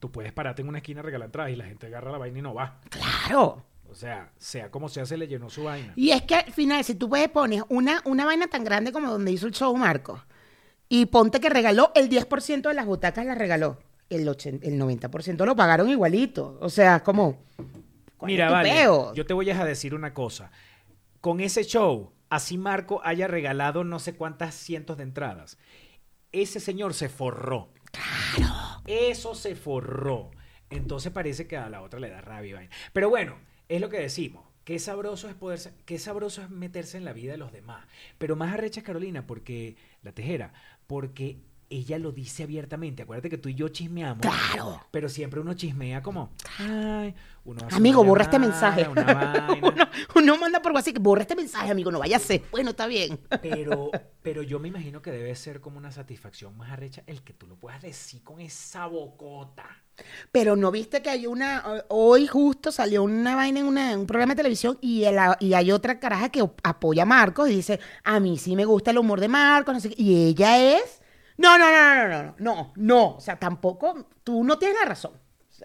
Tú 0.00 0.10
puedes 0.10 0.32
pararte 0.32 0.62
en 0.62 0.68
una 0.68 0.78
esquina 0.78 1.02
regalar 1.02 1.26
entradas 1.26 1.52
y 1.52 1.56
la 1.56 1.66
gente 1.66 1.88
agarra 1.88 2.12
la 2.12 2.16
vaina 2.16 2.38
y 2.38 2.40
no 2.40 2.54
va. 2.54 2.80
Claro. 2.88 3.62
O 3.90 3.94
sea, 3.94 4.32
sea 4.38 4.70
como 4.70 4.88
sea, 4.88 5.04
se 5.04 5.18
le 5.18 5.28
llenó 5.28 5.50
su 5.50 5.64
vaina. 5.64 5.92
Y 5.96 6.12
es 6.12 6.22
que 6.22 6.36
al 6.36 6.50
final, 6.50 6.82
si 6.82 6.94
tú 6.94 7.10
puedes 7.10 7.28
pones 7.28 7.62
una, 7.68 8.00
una 8.06 8.24
vaina 8.24 8.46
tan 8.46 8.64
grande 8.64 8.92
como 8.92 9.10
donde 9.10 9.32
hizo 9.32 9.46
el 9.46 9.52
show 9.52 9.76
Marcos, 9.76 10.22
y 10.88 11.04
ponte 11.06 11.40
que 11.40 11.50
regaló 11.50 11.92
el 11.94 12.08
10% 12.08 12.62
de 12.62 12.74
las 12.74 12.86
butacas, 12.86 13.26
las 13.26 13.36
regaló. 13.36 13.80
El, 14.08 14.26
80 14.26 14.66
el 14.66 14.80
90% 14.80 15.44
lo 15.44 15.54
pagaron 15.54 15.90
igualito. 15.90 16.56
O 16.62 16.70
sea, 16.70 17.02
como... 17.02 17.44
¿cuál 18.16 18.30
Mira, 18.30 18.44
es 18.46 18.48
tu 18.50 18.54
vale, 18.54 18.70
peo? 18.70 19.14
yo 19.14 19.26
te 19.26 19.34
voy 19.34 19.50
a 19.50 19.64
decir 19.64 19.94
una 19.94 20.14
cosa. 20.14 20.50
Con 21.20 21.40
ese 21.40 21.64
show, 21.64 22.12
así 22.28 22.58
Marco 22.58 23.00
haya 23.04 23.26
regalado 23.26 23.84
no 23.84 23.98
sé 23.98 24.14
cuántas 24.14 24.54
cientos 24.54 24.96
de 24.96 25.04
entradas, 25.04 25.58
ese 26.32 26.60
señor 26.60 26.94
se 26.94 27.08
forró. 27.08 27.72
Claro. 27.92 28.82
Eso 28.86 29.34
se 29.34 29.54
forró. 29.56 30.30
Entonces 30.70 31.12
parece 31.12 31.46
que 31.46 31.56
a 31.56 31.68
la 31.70 31.82
otra 31.82 32.00
le 32.00 32.10
da 32.10 32.20
rabia. 32.20 32.56
vaina. 32.56 32.74
Pero 32.92 33.08
bueno, 33.08 33.36
es 33.68 33.80
lo 33.80 33.88
que 33.88 33.98
decimos. 33.98 34.44
Qué 34.64 34.80
sabroso 34.80 35.28
es 35.28 35.34
poderse, 35.36 35.72
qué 35.84 35.96
sabroso 35.96 36.42
es 36.42 36.50
meterse 36.50 36.96
en 36.98 37.04
la 37.04 37.12
vida 37.12 37.32
de 37.32 37.38
los 37.38 37.52
demás. 37.52 37.86
Pero 38.18 38.34
más 38.34 38.52
arrecha 38.52 38.82
Carolina, 38.82 39.24
porque, 39.24 39.76
la 40.02 40.10
tejera, 40.10 40.52
porque 40.88 41.38
ella 41.68 41.98
lo 41.98 42.12
dice 42.12 42.42
abiertamente. 42.44 43.02
Acuérdate 43.02 43.30
que 43.30 43.38
tú 43.38 43.48
y 43.48 43.54
yo 43.54 43.68
chismeamos. 43.68 44.20
Claro. 44.20 44.80
Pero 44.90 45.08
siempre 45.08 45.40
uno 45.40 45.54
chismea 45.54 46.02
como, 46.02 46.32
ay, 46.58 47.14
uno 47.44 47.60
Amigo, 47.72 48.04
borra 48.04 48.24
este 48.24 48.38
mensaje. 48.38 48.86
una 48.88 49.02
vaina. 49.48 49.58
uno, 49.62 49.88
uno 50.14 50.36
manda 50.38 50.62
por 50.62 50.72
WhatsApp, 50.72 50.98
borra 51.00 51.22
este 51.22 51.36
mensaje, 51.36 51.70
amigo, 51.70 51.90
no 51.90 51.98
vaya 51.98 52.16
a 52.16 52.20
ser. 52.20 52.42
Bueno, 52.50 52.70
está 52.70 52.86
bien. 52.86 53.18
Pero, 53.42 53.90
pero 54.22 54.42
yo 54.42 54.58
me 54.58 54.68
imagino 54.68 55.02
que 55.02 55.10
debe 55.10 55.34
ser 55.34 55.60
como 55.60 55.78
una 55.78 55.90
satisfacción 55.92 56.56
más 56.56 56.70
arrecha 56.70 57.02
el 57.06 57.22
que 57.22 57.32
tú 57.32 57.46
lo 57.46 57.56
puedas 57.56 57.82
decir 57.82 58.22
con 58.22 58.40
esa 58.40 58.86
bocota. 58.86 59.64
Pero 60.30 60.56
no 60.56 60.70
viste 60.70 61.00
que 61.02 61.08
hay 61.10 61.26
una, 61.26 61.64
hoy 61.88 62.26
justo 62.26 62.70
salió 62.70 63.02
una 63.02 63.34
vaina 63.34 63.60
en, 63.60 63.66
una- 63.66 63.92
en 63.92 64.00
un 64.00 64.06
programa 64.06 64.34
de 64.34 64.36
televisión 64.38 64.76
y, 64.82 65.04
el- 65.04 65.16
y 65.40 65.54
hay 65.54 65.72
otra 65.72 65.98
caraja 65.98 66.28
que 66.28 66.46
apoya 66.62 67.04
a 67.04 67.06
Marcos 67.06 67.48
y 67.48 67.56
dice, 67.56 67.80
a 68.04 68.20
mí 68.20 68.36
sí 68.38 68.54
me 68.56 68.64
gusta 68.66 68.90
el 68.90 68.98
humor 68.98 69.20
de 69.20 69.28
Marcos, 69.28 69.74
no 69.74 69.80
sé 69.80 69.88
qué. 69.90 70.02
Y 70.02 70.26
ella 70.28 70.58
es, 70.76 71.00
no, 71.38 71.58
no, 71.58 71.70
no, 71.70 71.94
no, 71.94 72.08
no, 72.08 72.22
no, 72.22 72.34
no, 72.38 72.72
no. 72.76 73.16
O 73.16 73.20
sea, 73.20 73.38
tampoco, 73.38 74.08
tú 74.24 74.44
no 74.44 74.58
tienes 74.58 74.78
la 74.80 74.88
razón. 74.88 75.12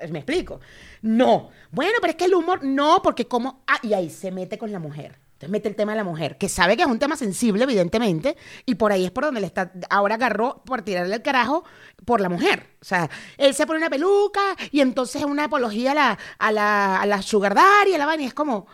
Me 0.10 0.20
explico. 0.20 0.60
No. 1.02 1.50
Bueno, 1.72 1.94
pero 2.02 2.12
es 2.12 2.18
que 2.18 2.26
el 2.26 2.36
humor, 2.36 2.64
no, 2.64 3.02
porque 3.02 3.28
como, 3.28 3.64
ah, 3.68 3.80
y 3.82 3.94
ahí 3.94 4.10
se 4.10 4.32
mete 4.32 4.58
con 4.58 4.72
la 4.72 4.80
mujer. 4.80 5.20
Entonces 5.42 5.50
mete 5.54 5.70
el 5.70 5.76
tema 5.76 5.94
de 5.94 5.98
la 5.98 6.04
mujer, 6.04 6.38
que 6.38 6.48
sabe 6.48 6.78
que 6.78 6.84
es 6.84 6.88
un 6.88 7.00
tema 7.00 7.16
sensible, 7.16 7.64
evidentemente, 7.64 8.38
y 8.64 8.76
por 8.76 8.92
ahí 8.92 9.06
es 9.06 9.12
por 9.12 9.24
donde 9.24 9.42
le 9.42 9.48
está, 9.48 9.72
ahora 9.90 10.14
agarró 10.14 10.62
por 10.64 10.84
tirarle 10.84 11.16
el 11.16 11.24
carajo 11.24 11.64
por 12.06 12.22
la 12.22 12.30
mujer. 12.30 12.68
O 12.80 12.86
sea, 12.86 13.10
él 13.40 13.56
se 13.56 13.66
pone 13.66 13.80
una 13.80 13.90
peluca 13.90 14.40
y 14.70 14.82
entonces 14.82 15.24
es 15.24 15.28
una 15.28 15.46
apología 15.46 15.94
a 15.94 15.96
la, 15.96 16.20
a 16.38 16.52
la, 16.52 17.02
a 17.02 17.06
la 17.08 17.24
sugar 17.24 17.56
daddy, 17.56 17.96
a 17.96 17.98
la 17.98 18.22
y 18.22 18.26
es 18.26 18.36
como, 18.36 18.68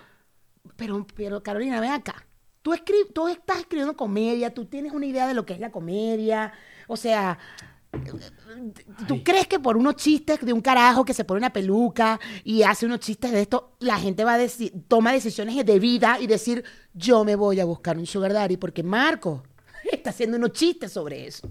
pero, 0.75 1.07
pero 1.15 1.41
Carolina, 1.41 1.79
ven 1.79 1.91
acá. 1.91 2.27
Tú, 2.61 2.73
escri 2.73 2.97
tú 3.13 3.29
estás 3.29 3.59
escribiendo 3.59 3.95
comedia, 3.95 4.53
tú 4.53 4.65
tienes 4.65 4.91
una 4.91 5.05
idea 5.05 5.25
de 5.25 5.33
lo 5.33 5.45
que 5.45 5.53
es 5.53 5.61
la 5.61 5.71
comedia, 5.71 6.51
o 6.87 6.97
sea, 6.97 7.37
¿Tú 9.07 9.15
Ay. 9.15 9.23
crees 9.23 9.47
que 9.47 9.59
por 9.59 9.77
unos 9.77 9.95
chistes 9.95 10.39
de 10.45 10.51
un 10.53 10.61
carajo 10.61 11.05
que 11.05 11.13
se 11.13 11.23
pone 11.23 11.39
una 11.39 11.53
peluca 11.53 12.19
y 12.43 12.61
hace 12.63 12.85
unos 12.85 12.99
chistes 12.99 13.31
de 13.31 13.41
esto, 13.41 13.75
la 13.79 13.97
gente 13.97 14.23
va 14.23 14.33
a 14.33 14.37
decir, 14.37 14.73
toma 14.87 15.11
decisiones 15.13 15.65
de 15.65 15.79
vida 15.79 16.17
y 16.19 16.27
decir, 16.27 16.63
yo 16.93 17.23
me 17.23 17.35
voy 17.35 17.59
a 17.59 17.65
buscar 17.65 17.97
un 17.97 18.05
sugar 18.05 18.33
daddy 18.33 18.57
porque 18.57 18.83
Marco 18.83 19.43
está 19.91 20.09
haciendo 20.11 20.37
unos 20.37 20.51
chistes 20.51 20.91
sobre 20.91 21.27
eso? 21.27 21.49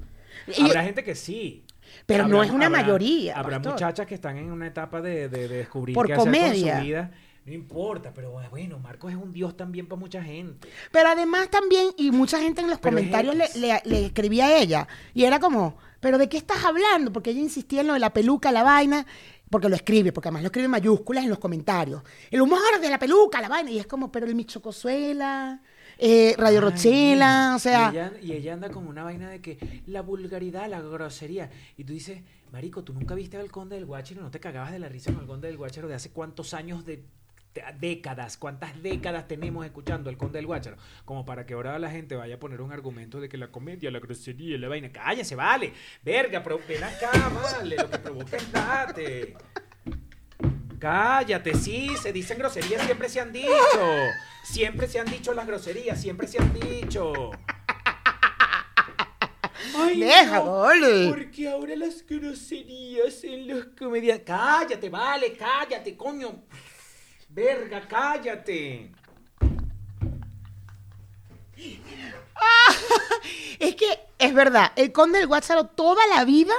Y- 0.57 0.63
Habrá 0.67 0.85
gente 0.85 1.03
que 1.03 1.15
sí. 1.15 1.65
Pero 2.05 2.29
no 2.29 2.43
es 2.43 2.51
una 2.51 2.67
habrá- 2.67 2.83
mayoría, 2.83 3.35
Habrá 3.39 3.57
pastor. 3.57 3.73
muchachas 3.73 4.07
que 4.07 4.15
están 4.17 4.37
en 4.37 4.51
una 4.53 4.67
etapa 4.67 5.01
de, 5.01 5.29
de- 5.29 5.49
de 5.49 5.57
descubrir 5.59 5.95
Por 5.95 6.07
qué 6.07 6.13
hacer 6.15 6.25
con 6.25 6.33
comedia. 6.35 6.79
su 6.79 6.85
vida. 6.85 7.11
No 7.47 7.53
importa, 7.53 8.13
pero 8.13 8.33
bueno, 8.51 8.79
Marcos 8.81 9.13
es 9.13 9.17
un 9.17 9.33
dios 9.33 9.57
también 9.57 9.87
para 9.87 10.01
mucha 10.01 10.21
gente. 10.23 10.69
Pero 10.91 11.09
además 11.11 11.49
también, 11.49 11.91
y 11.97 12.11
mucha 12.11 12.41
gente 12.41 12.61
en 12.61 12.69
los 12.69 12.81
Pero 12.81 12.97
comentarios 12.97 13.37
le, 13.37 13.49
le- 13.61 13.83
le 13.85 14.07
escribía 14.07 14.47
a 14.47 14.59
ella, 14.59 14.89
y 15.15 15.23
era 15.25 15.39
como, 15.39 15.77
¿pero 16.01 16.19
de 16.19 16.29
qué 16.29 16.37
estás 16.39 16.65
hablando? 16.65 17.13
Porque 17.13 17.31
ella 17.31 17.41
insistía 17.41 17.83
en 17.83 17.87
lo 17.87 17.93
de 17.93 18.01
la 18.01 18.13
peluca, 18.13 18.51
la 18.51 18.65
vaina, 18.65 19.07
porque 19.49 19.69
lo 19.69 19.77
escribe, 19.77 20.13
porque 20.13 20.27
además 20.29 20.43
lo 20.43 20.47
escribe 20.49 20.65
en 20.65 20.71
mayúsculas 20.73 21.23
en 21.23 21.31
los 21.31 21.39
comentarios. 21.39 22.03
El 22.33 22.41
humor 22.41 22.59
de 22.81 22.91
la 22.91 22.99
peluca, 22.99 23.41
la 23.41 23.49
vaina, 23.49 23.71
y 23.71 23.79
es 23.79 23.87
como, 23.87 24.11
pero 24.11 24.27
el 24.27 24.35
Michocosuela, 24.35 25.61
eh, 25.99 26.35
Radio 26.37 26.59
Ay, 26.59 26.65
Rochela, 26.65 27.53
o 27.55 27.57
y 27.59 27.61
sea, 27.61 27.91
ella, 27.91 28.13
y 28.21 28.33
ella 28.33 28.55
anda 28.55 28.71
con 28.71 28.89
una 28.89 29.05
vaina 29.05 29.31
de 29.31 29.41
que 29.41 29.83
la 29.87 30.03
vulgaridad, 30.03 30.69
la 30.69 30.81
grosería. 30.81 31.49
Y 31.77 31.85
tú 31.85 31.93
dices, 31.93 32.23
Marico, 32.53 32.83
¿tú 32.83 32.93
nunca 32.93 33.15
viste 33.15 33.37
al 33.37 33.51
Conde 33.53 33.77
del 33.77 33.87
Guácharo? 33.87 34.21
¿No 34.23 34.31
te 34.33 34.41
cagabas 34.41 34.73
de 34.73 34.79
la 34.81 34.89
risa 34.89 35.13
con 35.13 35.23
el 35.23 35.27
Conde 35.29 35.47
del 35.49 35.57
Guácharo 35.57 35.87
de 35.89 35.95
hace 35.95 36.11
cuántos 36.11 36.53
años 36.53 36.85
de- 36.85 37.05
décadas, 37.79 38.37
cuántas 38.37 38.83
décadas 38.83 39.29
tenemos 39.29 39.65
escuchando 39.65 40.11
el 40.11 40.17
Conde 40.17 40.39
del 40.39 40.47
Guácharo, 40.47 40.77
como 41.05 41.25
para 41.25 41.47
que 41.47 41.55
ahora 41.55 41.79
la 41.79 41.91
gente 41.91 42.17
vaya 42.17 42.37
a 42.37 42.39
poner 42.39 42.61
un 42.61 42.73
argumento 42.73 43.21
de 43.21 43.29
que 43.29 43.37
la 43.37 43.49
comedia, 43.49 43.91
la 43.91 43.99
grosería, 43.99 44.59
la 44.59 44.69
vaina, 44.69 44.91
cállese, 44.91 45.35
vale, 45.35 45.73
verga, 46.03 46.43
pero 46.43 46.61
ven 46.69 46.85
acá, 46.85 47.11
vale, 47.29 47.77
lo 47.77 47.91
que 47.91 47.99
provoca 47.99 48.37
es 48.37 48.53
date. 48.53 49.37
Cállate, 50.79 51.55
sí, 51.55 51.91
se 52.01 52.13
dicen 52.13 52.39
groserías, 52.39 52.83
siempre 52.83 53.09
se 53.09 53.21
han 53.21 53.33
dicho. 53.33 53.51
Siempre 54.45 54.87
se 54.87 55.01
han 55.01 55.07
dicho 55.07 55.33
las 55.35 55.47
groserías, 55.47 56.01
siempre 56.01 56.29
se 56.29 56.39
han 56.39 56.53
dicho. 56.53 57.31
Ay, 59.75 60.01
Deja, 60.01 60.39
no. 60.39 60.69
Porque 61.09 61.49
ahora 61.49 61.77
las 61.77 62.07
groserías 62.07 63.25
en 63.25 63.49
los 63.49 63.67
comediantes. 63.79 64.27
Cállate, 64.27 64.89
vale, 64.89 65.33
cállate, 65.37 65.97
coño. 65.97 66.45
Verga, 67.37 67.87
cállate. 67.87 68.91
es 73.59 73.75
que 73.75 73.99
es 74.19 74.33
verdad, 74.33 74.73
el 74.75 74.91
Conde 74.91 75.19
del 75.19 75.27
Guácharo 75.27 75.67
toda 75.67 76.07
la 76.07 76.25
vida, 76.25 76.55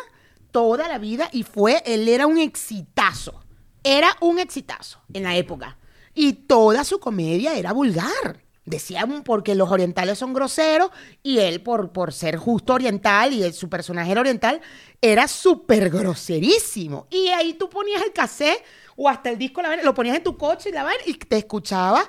toda 0.52 0.88
la 0.88 1.00
vida, 1.00 1.30
y 1.32 1.42
fue, 1.42 1.82
él 1.84 2.08
era 2.08 2.28
un 2.28 2.38
exitazo. 2.38 3.44
era 3.84 4.16
un 4.22 4.38
exitazo 4.38 5.02
en 5.14 5.24
la 5.24 5.36
época. 5.36 5.80
Y 6.14 6.34
toda 6.34 6.84
su 6.84 7.00
comedia 7.00 7.56
era 7.56 7.74
vulgar. 7.74 8.44
Decían 8.64 9.24
porque 9.24 9.56
los 9.56 9.72
orientales 9.72 10.20
son 10.20 10.34
groseros 10.34 10.92
y 11.24 11.40
él, 11.40 11.64
por, 11.64 11.92
por 11.92 12.14
ser 12.14 12.38
justo 12.38 12.74
oriental 12.74 13.34
y 13.34 13.52
su 13.52 13.68
personaje 13.68 14.12
era 14.12 14.22
oriental, 14.22 14.62
era 15.02 15.28
súper 15.28 15.90
groserísimo. 15.90 17.08
Y 17.10 17.30
ahí 17.30 17.54
tú 17.54 17.68
ponías 17.68 18.04
el 18.04 18.12
cassette 18.12 18.64
o 18.98 19.08
hasta 19.08 19.30
el 19.30 19.38
disco, 19.38 19.62
la 19.62 19.70
vaina, 19.70 19.84
lo 19.84 19.94
ponías 19.94 20.18
en 20.18 20.24
tu 20.24 20.36
coche 20.36 20.70
y 20.70 20.74
la 20.74 20.84
vaina 20.84 21.04
y 21.06 21.14
te 21.14 21.38
escuchaba 21.38 22.04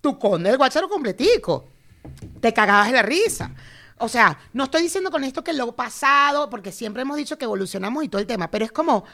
tu 0.00 0.16
conde 0.16 0.50
del 0.50 0.58
guacharo 0.58 0.88
completico 0.88 1.64
te 2.40 2.52
cagabas 2.52 2.88
de 2.88 2.92
la 2.92 3.02
risa. 3.02 3.50
O 3.98 4.08
sea, 4.08 4.38
no 4.52 4.64
estoy 4.64 4.82
diciendo 4.82 5.10
con 5.10 5.24
esto 5.24 5.42
que 5.42 5.52
lo 5.52 5.74
pasado, 5.74 6.50
porque 6.50 6.72
siempre 6.72 7.02
hemos 7.02 7.16
dicho 7.16 7.38
que 7.38 7.44
evolucionamos 7.44 8.04
y 8.04 8.08
todo 8.08 8.20
el 8.20 8.26
tema, 8.26 8.50
pero 8.50 8.64
es 8.64 8.72
como, 8.72 9.04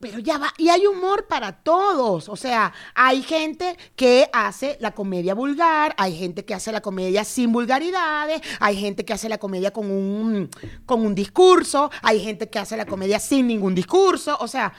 pero 0.00 0.18
ya 0.18 0.38
va, 0.38 0.52
y 0.56 0.70
hay 0.70 0.86
humor 0.86 1.26
para 1.26 1.62
todos. 1.62 2.30
O 2.30 2.36
sea, 2.36 2.72
hay 2.94 3.22
gente 3.22 3.76
que 3.94 4.30
hace 4.32 4.78
la 4.80 4.92
comedia 4.92 5.34
vulgar, 5.34 5.94
hay 5.98 6.16
gente 6.16 6.44
que 6.44 6.54
hace 6.54 6.72
la 6.72 6.80
comedia 6.80 7.24
sin 7.24 7.52
vulgaridades, 7.52 8.40
hay 8.60 8.78
gente 8.78 9.04
que 9.04 9.12
hace 9.12 9.28
la 9.28 9.38
comedia 9.38 9.72
con 9.72 9.90
un, 9.90 10.48
con 10.86 11.04
un 11.04 11.14
discurso, 11.14 11.90
hay 12.00 12.20
gente 12.20 12.48
que 12.48 12.58
hace 12.58 12.78
la 12.78 12.86
comedia 12.86 13.20
sin 13.20 13.46
ningún 13.46 13.74
discurso. 13.74 14.38
O 14.40 14.48
sea, 14.48 14.72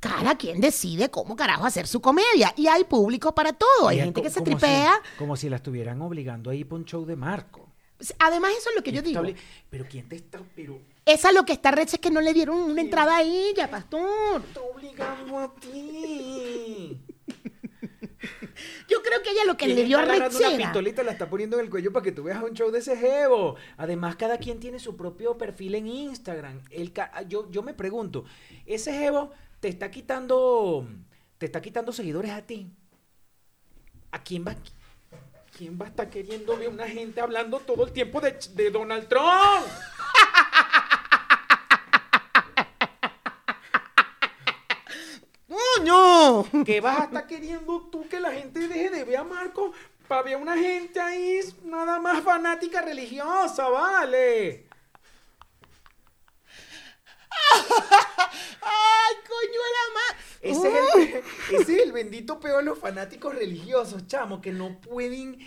cada 0.00 0.36
quien 0.36 0.60
decide 0.60 1.10
cómo 1.10 1.36
carajo 1.36 1.66
hacer 1.66 1.86
su 1.86 2.00
comedia. 2.00 2.52
Y 2.56 2.66
hay 2.66 2.84
público 2.84 3.34
para 3.34 3.52
todo. 3.52 3.88
Hay 3.88 3.98
gente 4.00 4.22
que 4.22 4.30
se 4.30 4.40
como 4.40 4.46
si- 4.46 4.56
tripea. 4.56 4.92
como 5.18 5.36
si 5.36 5.48
la 5.48 5.56
estuvieran 5.56 6.00
obligando 6.02 6.50
a 6.50 6.54
ir 6.54 6.66
para 6.66 6.78
un 6.78 6.84
show 6.86 7.04
de 7.04 7.16
Marco. 7.16 7.68
Además, 8.18 8.52
eso 8.58 8.70
es 8.70 8.76
lo 8.76 8.82
que 8.82 8.92
yo 8.92 9.02
¿Quién 9.02 9.14
te 9.14 9.26
digo. 9.28 9.38
Pero 9.68 9.84
¿quién 9.90 10.08
te 10.08 10.16
está, 10.16 10.40
pero, 10.56 10.80
Esa 11.04 11.32
lo 11.32 11.44
que 11.44 11.52
está 11.52 11.70
recha 11.70 11.96
es 11.96 12.00
que 12.00 12.10
no 12.10 12.22
le 12.22 12.32
dieron 12.32 12.56
una 12.56 12.80
entrada 12.80 13.18
a 13.18 13.22
ella, 13.22 13.70
pastor. 13.70 14.42
está 14.48 14.60
obligando 14.62 15.38
a 15.38 15.54
ti? 15.54 16.98
Yo 18.88 19.02
creo 19.02 19.22
que 19.22 19.30
ella 19.30 19.44
lo 19.46 19.56
que 19.56 19.66
¿Quién 19.66 19.76
le 19.76 19.84
dio 19.84 19.98
está 19.98 20.12
agarrando 20.12 20.38
una 20.38 20.48
rechera. 20.48 20.68
pistolita 20.68 21.02
la 21.02 21.12
está 21.12 21.28
poniendo 21.30 21.58
en 21.58 21.64
el 21.64 21.70
cuello 21.70 21.92
para 21.92 22.04
que 22.04 22.12
tú 22.12 22.24
veas 22.24 22.42
un 22.42 22.52
show 22.54 22.70
de 22.70 22.80
ese 22.80 22.96
jevo. 22.96 23.56
Además, 23.76 24.16
cada 24.16 24.38
quien 24.38 24.60
tiene 24.60 24.78
su 24.78 24.96
propio 24.96 25.38
perfil 25.38 25.74
en 25.76 25.86
Instagram. 25.86 26.60
El 26.70 26.92
yo, 27.28 27.50
yo 27.50 27.62
me 27.62 27.72
pregunto, 27.74 28.24
ese 28.66 28.92
jevo 28.92 29.30
te 29.60 29.68
está 29.68 29.90
quitando, 29.90 30.88
te 31.38 31.46
está 31.46 31.60
quitando 31.60 31.92
seguidores 31.92 32.32
a 32.32 32.42
ti. 32.42 32.68
¿A 34.10 34.22
quién 34.22 34.44
va, 34.44 34.56
quién 35.56 35.78
va 35.80 35.84
a 35.84 35.88
estar 35.90 36.10
queriendo 36.10 36.56
ver 36.56 36.68
una 36.68 36.88
gente 36.88 37.20
hablando 37.20 37.60
todo 37.60 37.84
el 37.84 37.92
tiempo 37.92 38.20
de, 38.20 38.36
de 38.54 38.70
Donald 38.70 39.06
Trump? 39.08 39.66
¡Coño! 45.46 46.64
¿Qué 46.64 46.80
vas 46.80 47.00
a 47.00 47.04
estar 47.04 47.26
queriendo 47.26 47.82
tú 47.92 48.08
que 48.08 48.18
la 48.18 48.32
gente 48.32 48.66
deje 48.66 48.88
de 48.90 49.04
ver 49.04 49.18
a 49.18 49.24
Marco 49.24 49.72
para 50.08 50.22
ver 50.22 50.34
a 50.34 50.38
una 50.38 50.56
gente 50.56 50.98
ahí 50.98 51.40
nada 51.64 52.00
más 52.00 52.22
fanática 52.22 52.80
religiosa, 52.80 53.68
vale? 53.68 54.69
¡Ay, 58.62 59.14
coño 59.28 59.60
de 59.66 59.72
la 59.76 59.86
madre! 59.94 60.20
Ese, 60.42 60.68
es 60.68 60.74
el, 60.94 61.60
ese 61.60 61.76
es 61.76 61.82
el 61.82 61.92
bendito 61.92 62.40
peor 62.40 62.58
de 62.58 62.64
los 62.64 62.78
fanáticos 62.78 63.34
religiosos, 63.34 64.06
chamo, 64.06 64.40
que 64.40 64.52
no 64.52 64.80
pueden... 64.80 65.38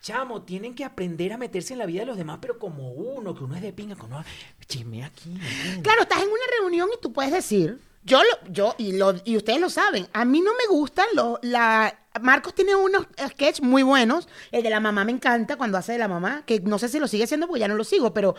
Chamo, 0.00 0.42
tienen 0.42 0.76
que 0.76 0.84
aprender 0.84 1.32
a 1.32 1.38
meterse 1.38 1.72
en 1.72 1.80
la 1.80 1.86
vida 1.86 2.00
de 2.00 2.06
los 2.06 2.16
demás, 2.16 2.38
pero 2.40 2.60
como 2.60 2.92
uno, 2.92 3.34
que 3.34 3.42
uno 3.42 3.56
es 3.56 3.62
de 3.62 3.72
pinga, 3.72 3.96
que 3.96 4.02
uno 4.02 4.24
chisme 4.68 5.04
aquí. 5.04 5.30
¿me 5.30 5.44
entiendes? 5.44 5.82
Claro, 5.82 6.02
estás 6.02 6.22
en 6.22 6.28
una 6.28 6.44
reunión 6.60 6.88
y 6.96 7.00
tú 7.00 7.12
puedes 7.12 7.32
decir, 7.32 7.80
yo 8.04 8.22
lo, 8.22 8.52
yo, 8.52 8.74
y 8.78 8.92
lo, 8.92 9.14
y 9.24 9.36
ustedes 9.36 9.60
lo 9.60 9.70
saben, 9.70 10.08
a 10.12 10.24
mí 10.24 10.40
no 10.40 10.52
me 10.52 10.66
gustan 10.74 11.06
los, 11.14 11.38
la, 11.42 12.06
Marcos 12.20 12.54
tiene 12.54 12.74
unos 12.74 13.06
sketches 13.28 13.62
muy 13.62 13.82
buenos, 13.82 14.28
el 14.50 14.62
de 14.62 14.70
la 14.70 14.80
mamá 14.80 15.04
me 15.04 15.12
encanta 15.12 15.56
cuando 15.56 15.76
hace 15.78 15.92
de 15.92 15.98
la 15.98 16.08
mamá, 16.08 16.42
que 16.46 16.60
no 16.60 16.78
sé 16.78 16.88
si 16.88 16.98
lo 16.98 17.06
sigue 17.08 17.24
haciendo 17.24 17.46
porque 17.46 17.60
ya 17.60 17.68
no 17.68 17.74
lo 17.76 17.84
sigo, 17.84 18.14
pero 18.14 18.34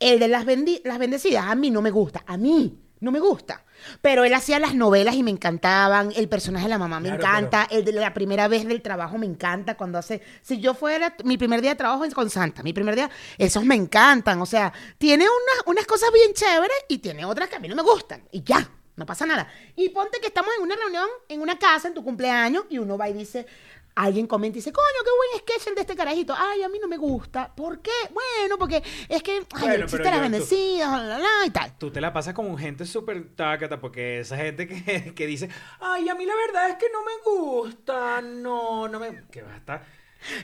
el 0.00 0.18
de 0.18 0.28
las, 0.28 0.44
bendi- 0.44 0.80
las 0.84 0.98
bendecidas 0.98 1.44
a 1.46 1.54
mí 1.54 1.70
no 1.70 1.82
me 1.82 1.90
gusta, 1.90 2.24
a 2.26 2.36
mí 2.36 2.78
no 3.00 3.10
me 3.10 3.18
gusta. 3.18 3.64
Pero 4.00 4.22
él 4.22 4.32
hacía 4.32 4.60
las 4.60 4.76
novelas 4.76 5.16
y 5.16 5.24
me 5.24 5.32
encantaban, 5.32 6.12
el 6.14 6.28
personaje 6.28 6.66
de 6.66 6.70
la 6.70 6.78
mamá 6.78 7.00
me 7.00 7.08
Claro, 7.08 7.20
encanta, 7.22 7.66
el 7.68 7.84
de 7.84 7.90
la 7.92 8.14
primera 8.14 8.46
vez 8.46 8.64
del 8.66 8.80
trabajo 8.80 9.18
me 9.18 9.26
encanta 9.26 9.76
cuando 9.76 9.98
hace, 9.98 10.22
si 10.40 10.60
yo 10.60 10.72
fuera, 10.74 11.16
mi 11.24 11.36
primer 11.36 11.60
día 11.62 11.70
de 11.70 11.76
trabajo 11.76 12.04
es 12.04 12.14
con 12.14 12.30
Santa, 12.30 12.62
mi 12.62 12.72
primer 12.72 12.94
día, 12.94 13.10
esos 13.38 13.64
me 13.64 13.74
encantan, 13.74 14.40
o 14.40 14.46
sea, 14.46 14.72
tiene 14.98 15.24
unas, 15.24 15.66
unas 15.66 15.84
cosas 15.86 16.10
bien 16.12 16.32
chéveres 16.32 16.76
y 16.88 16.98
tiene 16.98 17.24
otras 17.24 17.48
que 17.48 17.56
a 17.56 17.60
mí 17.60 17.66
no 17.68 17.74
me 17.74 17.82
gustan, 17.82 18.22
y 18.30 18.44
ya, 18.44 18.70
no 18.96 19.06
pasa 19.06 19.26
nada. 19.26 19.48
Y 19.76 19.88
ponte 19.88 20.20
que 20.20 20.26
estamos 20.26 20.50
en 20.56 20.62
una 20.62 20.76
reunión, 20.76 21.08
en 21.28 21.40
una 21.40 21.58
casa, 21.58 21.88
en 21.88 21.94
tu 21.94 22.04
cumpleaños, 22.04 22.64
y 22.68 22.78
uno 22.78 22.98
va 22.98 23.08
y 23.08 23.14
dice, 23.14 23.46
alguien 23.94 24.26
comenta 24.26 24.58
y 24.58 24.60
dice, 24.60 24.72
coño, 24.72 24.86
qué 25.04 25.10
buen 25.10 25.40
sketch 25.40 25.74
de 25.74 25.80
este 25.80 25.96
carajito. 25.96 26.34
Ay, 26.36 26.62
a 26.62 26.68
mí 26.68 26.78
no 26.78 26.88
me 26.88 26.96
gusta. 26.96 27.54
¿Por 27.54 27.80
qué? 27.80 27.90
Bueno, 28.12 28.58
porque 28.58 28.82
es 29.08 29.22
que, 29.22 29.44
ay, 29.54 29.60
Bueno, 29.60 29.84
existe 29.84 30.10
las 30.10 30.20
bendecidas, 30.20 30.90
la, 30.90 31.04
la, 31.04 31.18
la, 31.18 31.46
y 31.46 31.50
tal. 31.50 31.76
Tú 31.78 31.90
te 31.90 32.00
la 32.00 32.12
pasas 32.12 32.34
con 32.34 32.56
gente 32.58 32.84
súper 32.84 33.34
tácata, 33.34 33.80
porque 33.80 34.20
esa 34.20 34.36
gente 34.36 34.66
que, 34.66 35.14
que 35.16 35.26
dice, 35.26 35.48
ay, 35.80 36.08
a 36.08 36.14
mí 36.14 36.26
la 36.26 36.34
verdad 36.34 36.70
es 36.70 36.76
que 36.76 36.86
no 36.92 37.02
me 37.04 37.12
gusta, 37.24 38.20
no, 38.22 38.88
no 38.88 39.00
me... 39.00 39.24
Que 39.30 39.42
va 39.42 39.54
a 39.54 39.56
estar... 39.56 39.84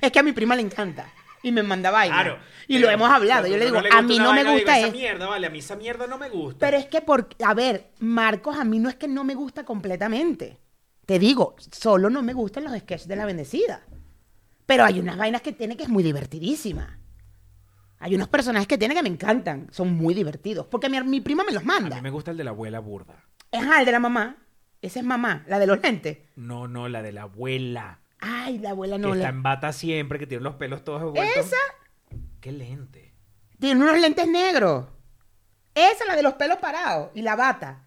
Es 0.00 0.10
que 0.10 0.18
a 0.18 0.22
mi 0.22 0.32
prima 0.32 0.56
le 0.56 0.62
encanta. 0.62 1.08
Y 1.42 1.52
me 1.52 1.62
manda 1.62 1.90
vaina. 1.90 2.14
Claro. 2.14 2.38
Y 2.66 2.74
pero 2.74 2.86
lo 2.86 2.92
hemos 2.92 3.10
hablado. 3.10 3.46
Yo 3.46 3.56
le 3.56 3.66
digo, 3.66 3.80
gusta 3.80 3.98
a 3.98 4.02
mí 4.02 4.18
no 4.18 4.32
me 4.32 4.42
vaina, 4.44 4.50
digo, 4.50 4.54
gusta 4.54 4.78
esa 4.78 4.90
mierda, 4.90 5.26
vale, 5.26 5.46
a 5.46 5.50
mí 5.50 5.58
esa 5.58 5.76
mierda 5.76 6.06
no 6.06 6.18
me 6.18 6.28
gusta. 6.28 6.58
Pero 6.58 6.76
es 6.76 6.86
que, 6.86 7.00
por, 7.00 7.28
a 7.44 7.54
ver, 7.54 7.90
Marcos, 8.00 8.56
a 8.58 8.64
mí 8.64 8.78
no 8.78 8.88
es 8.88 8.96
que 8.96 9.08
no 9.08 9.24
me 9.24 9.34
gusta 9.34 9.64
completamente. 9.64 10.58
Te 11.06 11.18
digo, 11.18 11.56
solo 11.72 12.10
no 12.10 12.22
me 12.22 12.34
gustan 12.34 12.64
los 12.64 12.76
sketches 12.78 13.08
de 13.08 13.16
la 13.16 13.24
bendecida. 13.24 13.82
Pero 14.66 14.84
hay 14.84 15.00
unas 15.00 15.16
vainas 15.16 15.40
que 15.40 15.52
tiene 15.52 15.76
que 15.76 15.84
es 15.84 15.88
muy 15.88 16.02
divertidísima. 16.02 16.98
Hay 18.00 18.14
unos 18.14 18.28
personajes 18.28 18.68
que 18.68 18.76
tiene 18.78 18.94
que 18.94 19.02
me 19.02 19.08
encantan. 19.08 19.68
Son 19.72 19.94
muy 19.94 20.12
divertidos. 20.14 20.66
Porque 20.66 20.88
mi, 20.90 21.00
mi 21.02 21.20
prima 21.20 21.44
me 21.44 21.52
los 21.52 21.62
a 21.62 21.66
manda. 21.66 21.96
mí 21.96 22.02
me 22.02 22.10
gusta 22.10 22.30
el 22.32 22.36
de 22.36 22.44
la 22.44 22.50
abuela 22.50 22.78
burda. 22.80 23.24
Ajá, 23.50 23.80
el 23.80 23.86
de 23.86 23.92
la 23.92 24.00
mamá. 24.00 24.36
Esa 24.82 25.00
es 25.00 25.04
mamá, 25.06 25.44
la 25.48 25.58
de 25.58 25.66
los 25.66 25.80
lentes. 25.82 26.18
No, 26.36 26.68
no, 26.68 26.88
la 26.88 27.02
de 27.02 27.12
la 27.12 27.22
abuela. 27.22 28.00
Ay, 28.20 28.58
la 28.58 28.70
abuela 28.70 28.96
que 28.96 29.02
no. 29.02 29.08
está 29.14 29.22
La... 29.24 29.28
en 29.28 29.42
bata 29.42 29.72
siempre, 29.72 30.18
que 30.18 30.26
tiene 30.26 30.42
los 30.44 30.54
pelos 30.56 30.84
todos 30.84 31.00
revueltos. 31.02 31.46
Esa 31.46 31.56
¿Qué 32.40 32.52
lente? 32.52 33.14
tiene 33.58 33.82
unos 33.82 33.98
lentes 34.00 34.26
negros. 34.28 34.86
Esa, 35.74 36.04
la 36.06 36.16
de 36.16 36.22
los 36.22 36.34
pelos 36.34 36.58
parados. 36.58 37.10
Y 37.14 37.22
la 37.22 37.36
bata. 37.36 37.84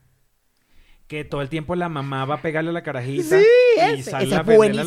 Que 1.07 1.25
todo 1.25 1.41
el 1.41 1.49
tiempo 1.49 1.75
la 1.75 1.89
mamá 1.89 2.23
va 2.23 2.35
a 2.35 2.41
pegarle 2.41 2.69
a 2.69 2.73
la 2.73 2.83
carajita. 2.83 3.37
Sí, 3.37 3.45
y 3.75 3.79
sale 3.79 3.99
Ese 3.99 4.15
a 4.15 4.21
es 4.21 4.31
a 4.31 4.35
la 4.35 4.39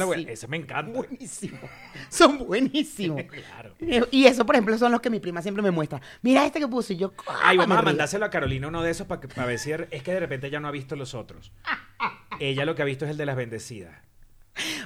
abuela. 0.04 0.32
Ese 0.32 0.48
me 0.48 0.56
encanta. 0.56 0.90
Buenísimo. 0.98 1.58
Son 2.08 2.38
buenísimos. 2.46 3.22
Claro. 3.28 3.74
Y 4.10 4.24
eso, 4.24 4.46
por 4.46 4.54
ejemplo, 4.54 4.78
son 4.78 4.90
los 4.92 5.02
que 5.02 5.10
mi 5.10 5.20
prima 5.20 5.42
siempre 5.42 5.62
me 5.62 5.70
muestra. 5.70 6.00
Mira 6.22 6.46
este 6.46 6.60
que 6.60 6.68
puse 6.68 6.94
y 6.94 6.96
yo. 6.96 7.12
Ay, 7.42 7.58
vamos 7.58 7.76
a 7.76 7.80
río. 7.82 7.90
mandárselo 7.90 8.24
a 8.24 8.30
Carolina 8.30 8.68
uno 8.68 8.82
de 8.82 8.90
esos 8.90 9.06
para, 9.06 9.20
que, 9.20 9.28
para 9.28 9.46
ver 9.46 9.58
si 9.58 9.70
er- 9.70 9.88
es 9.90 10.02
que 10.02 10.12
de 10.12 10.20
repente 10.20 10.46
ella 10.46 10.60
no 10.60 10.68
ha 10.68 10.70
visto 10.70 10.96
los 10.96 11.12
otros. 11.14 11.52
Ella 12.40 12.64
lo 12.64 12.74
que 12.74 12.82
ha 12.82 12.86
visto 12.86 13.04
es 13.04 13.10
el 13.12 13.16
de 13.18 13.26
las 13.26 13.36
bendecidas. 13.36 13.94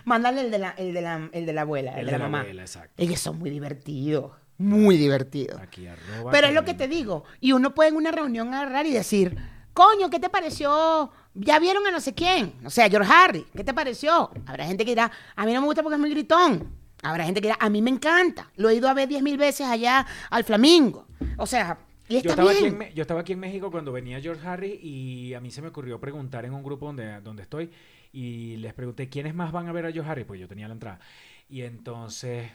Mándale 0.04 0.40
el 0.42 0.50
de 0.50 0.59
la, 0.59 0.70
el 0.70 0.92
de 0.94 1.00
la, 1.02 1.28
el 1.33 1.46
de 1.46 1.52
la 1.52 1.61
abuela, 1.62 1.92
el, 1.92 2.00
El 2.00 2.07
de, 2.07 2.12
de 2.12 2.18
la 2.18 2.24
mamá. 2.24 2.40
abuela, 2.40 2.62
exacto. 2.62 2.92
Ellos 2.96 3.20
son 3.20 3.38
muy 3.38 3.50
divertidos. 3.50 4.33
Muy 4.59 4.96
divertidos. 4.96 5.61
Aquí 5.61 5.87
arroba 5.87 6.33
Pero 6.33 6.48
es 6.48 6.54
lo 6.54 6.64
que 6.64 6.74
te 6.74 6.88
digo. 6.88 7.24
Y 7.40 7.52
uno 7.52 7.74
puede 7.74 7.90
en 7.90 7.96
una 7.96 8.11
reunión 8.11 8.52
agarrar 8.52 8.87
y 8.87 8.92
decir, 8.92 9.37
coño, 9.72 10.11
¿qué 10.11 10.18
te 10.18 10.28
pareció? 10.28 11.11
¿Ya 11.35 11.59
vieron 11.61 11.87
a 11.87 11.92
no 11.92 12.00
sé 12.00 12.12
quién? 12.14 12.54
O 12.64 12.70
sea, 12.70 12.88
George 12.90 13.12
Harry, 13.12 13.46
¿qué 13.54 13.62
te 13.62 13.72
pareció? 13.72 14.31
Habrá 14.46 14.66
gente 14.66 14.85
que 14.85 14.90
dirá, 14.90 15.12
a 15.37 15.46
mí 15.46 15.52
no 15.52 15.61
me 15.61 15.66
gusta 15.66 15.83
porque 15.83 15.94
es 15.94 16.00
muy 16.00 16.11
gritón. 16.11 16.72
Habrá 17.02 17.24
gente 17.24 17.40
que 17.40 17.46
dirá, 17.48 17.59
a 17.61 17.70
mí 17.70 17.81
me 17.81 17.90
encanta. 17.90 18.50
Lo 18.57 18.68
he 18.70 18.74
ido 18.74 18.88
a 18.88 18.94
ver 18.94 19.09
diez 19.09 19.22
mil 19.22 19.38
veces 19.38 19.68
allá 19.68 20.04
al 20.31 20.42
Flamingo. 20.42 21.07
O 21.37 21.46
sea, 21.46 21.78
y 22.09 22.20
Yo 22.22 22.31
estaba, 22.31 22.50
aquí 22.50 22.64
en, 22.64 22.81
yo 22.94 23.02
estaba 23.02 23.20
aquí 23.20 23.35
en 23.35 23.38
México 23.38 23.70
cuando 23.70 23.92
venía 23.92 24.20
George 24.20 24.44
Harry 24.44 24.81
y 24.83 25.35
a 25.35 25.40
mí 25.40 25.52
se 25.52 25.62
me 25.62 25.68
ocurrió 25.68 26.00
preguntar 26.00 26.44
en 26.46 26.54
un 26.54 26.64
grupo 26.64 26.87
donde, 26.87 27.20
donde 27.20 27.42
estoy 27.42 27.70
y 28.12 28.56
les 28.56 28.74
pregunté 28.74 29.08
quiénes 29.08 29.34
más 29.34 29.52
van 29.52 29.68
a 29.68 29.72
ver 29.72 29.86
a 29.86 29.92
George 29.92 30.10
Harry, 30.10 30.24
pues 30.24 30.40
yo 30.40 30.48
tenía 30.48 30.68
la 30.68 30.74
entrada. 30.74 31.00
Y 31.48 31.62
entonces 31.62 32.50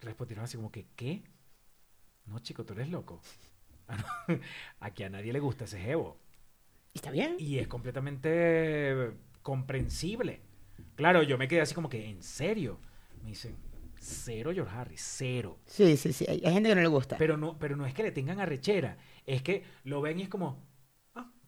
respondieron 0.00 0.44
así 0.44 0.56
como 0.56 0.70
que, 0.70 0.86
¿qué? 0.96 1.22
No, 2.26 2.38
chico, 2.40 2.64
tú 2.64 2.74
eres 2.74 2.88
loco. 2.88 3.20
Aquí 4.80 5.02
a 5.02 5.10
nadie 5.10 5.32
le 5.32 5.40
gusta 5.40 5.64
ese 5.64 5.80
jevo. 5.80 6.18
Está 6.94 7.10
bien. 7.10 7.36
Y 7.38 7.58
es 7.58 7.68
completamente 7.68 9.12
comprensible. 9.42 10.40
Claro, 10.96 11.22
yo 11.22 11.38
me 11.38 11.48
quedé 11.48 11.60
así 11.60 11.74
como 11.74 11.88
que, 11.88 12.08
¿en 12.08 12.22
serio? 12.22 12.78
Me 13.22 13.30
dicen, 13.30 13.56
cero 13.98 14.50
George 14.52 14.74
Harry, 14.74 14.96
cero. 14.96 15.58
Sí, 15.66 15.96
sí, 15.96 16.12
sí. 16.12 16.26
Hay, 16.28 16.40
gente 16.40 16.68
que 16.68 16.74
no 16.74 16.80
le 16.80 16.88
gusta. 16.88 17.16
Pero 17.16 17.36
no, 17.36 17.58
pero 17.58 17.76
no 17.76 17.86
es 17.86 17.94
que 17.94 18.02
le 18.02 18.12
tengan 18.12 18.40
arrechera, 18.40 18.98
es 19.26 19.42
que 19.42 19.64
lo 19.84 20.00
ven 20.00 20.18
y 20.18 20.22
es 20.22 20.28
como, 20.28 20.48
ah, 20.48 20.69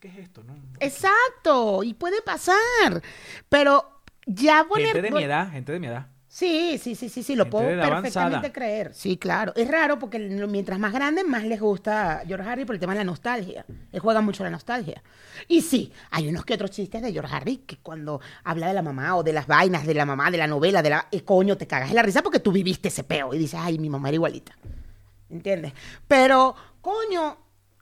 ¿qué 0.02 0.08
es 0.08 0.18
esto? 0.18 0.42
No, 0.42 0.54
no- 0.54 0.62
Exacto. 0.80 1.82
Y 1.84 1.94
puede 1.94 2.20
pasar. 2.22 3.00
Pero 3.48 4.02
ya 4.26 4.66
poner... 4.68 4.88
Gente 4.88 5.02
de 5.02 5.10
mi 5.12 5.22
edad, 5.22 5.50
gente 5.50 5.70
de 5.72 5.78
mi 5.80 5.86
edad. 5.86 6.08
Sí, 6.26 6.78
sí, 6.82 6.94
sí, 6.94 7.08
sí, 7.10 7.22
sí, 7.22 7.36
lo 7.36 7.44
Gente 7.44 7.50
puedo 7.50 7.66
perfectamente 7.68 8.18
avanzada. 8.18 8.52
creer. 8.52 8.94
Sí, 8.94 9.18
claro. 9.18 9.52
Es 9.54 9.70
raro 9.70 9.98
porque 9.98 10.18
mientras 10.18 10.78
más 10.78 10.92
grande, 10.92 11.24
más 11.24 11.44
les 11.44 11.60
gusta 11.60 12.22
George 12.26 12.48
Harry 12.48 12.64
por 12.64 12.74
el 12.74 12.80
tema 12.80 12.94
de 12.94 13.00
la 13.00 13.04
nostalgia. 13.04 13.66
Él 13.92 14.00
juega 14.00 14.22
mucho 14.22 14.42
la 14.42 14.48
nostalgia. 14.48 15.02
Y 15.46 15.60
sí, 15.60 15.92
hay 16.10 16.28
unos 16.28 16.44
que 16.46 16.54
otros 16.54 16.70
chistes 16.70 17.02
de 17.02 17.12
George 17.12 17.32
Harry 17.34 17.58
que 17.58 17.76
cuando 17.76 18.20
habla 18.44 18.66
de 18.68 18.72
la 18.74 18.80
mamá 18.82 19.14
o 19.16 19.22
de 19.22 19.34
las 19.34 19.46
vainas 19.46 19.86
de 19.86 19.92
la 19.94 20.06
mamá, 20.06 20.30
de 20.30 20.38
la 20.38 20.46
novela, 20.46 20.80
de 20.82 20.90
la... 20.90 21.06
eh, 21.12 21.22
coño, 21.22 21.56
te 21.58 21.66
cagas 21.66 21.90
en 21.90 21.96
la 21.96 22.02
risa 22.02 22.22
porque 22.22 22.40
tú 22.40 22.50
viviste 22.50 22.88
ese 22.88 23.04
peo 23.04 23.34
y 23.34 23.38
dices, 23.38 23.60
ay, 23.62 23.78
mi 23.78 23.90
mamá 23.90 24.08
era 24.08 24.14
igualita. 24.16 24.56
¿Entiendes? 25.28 25.74
Pero, 26.08 26.56
coño, 26.80 27.36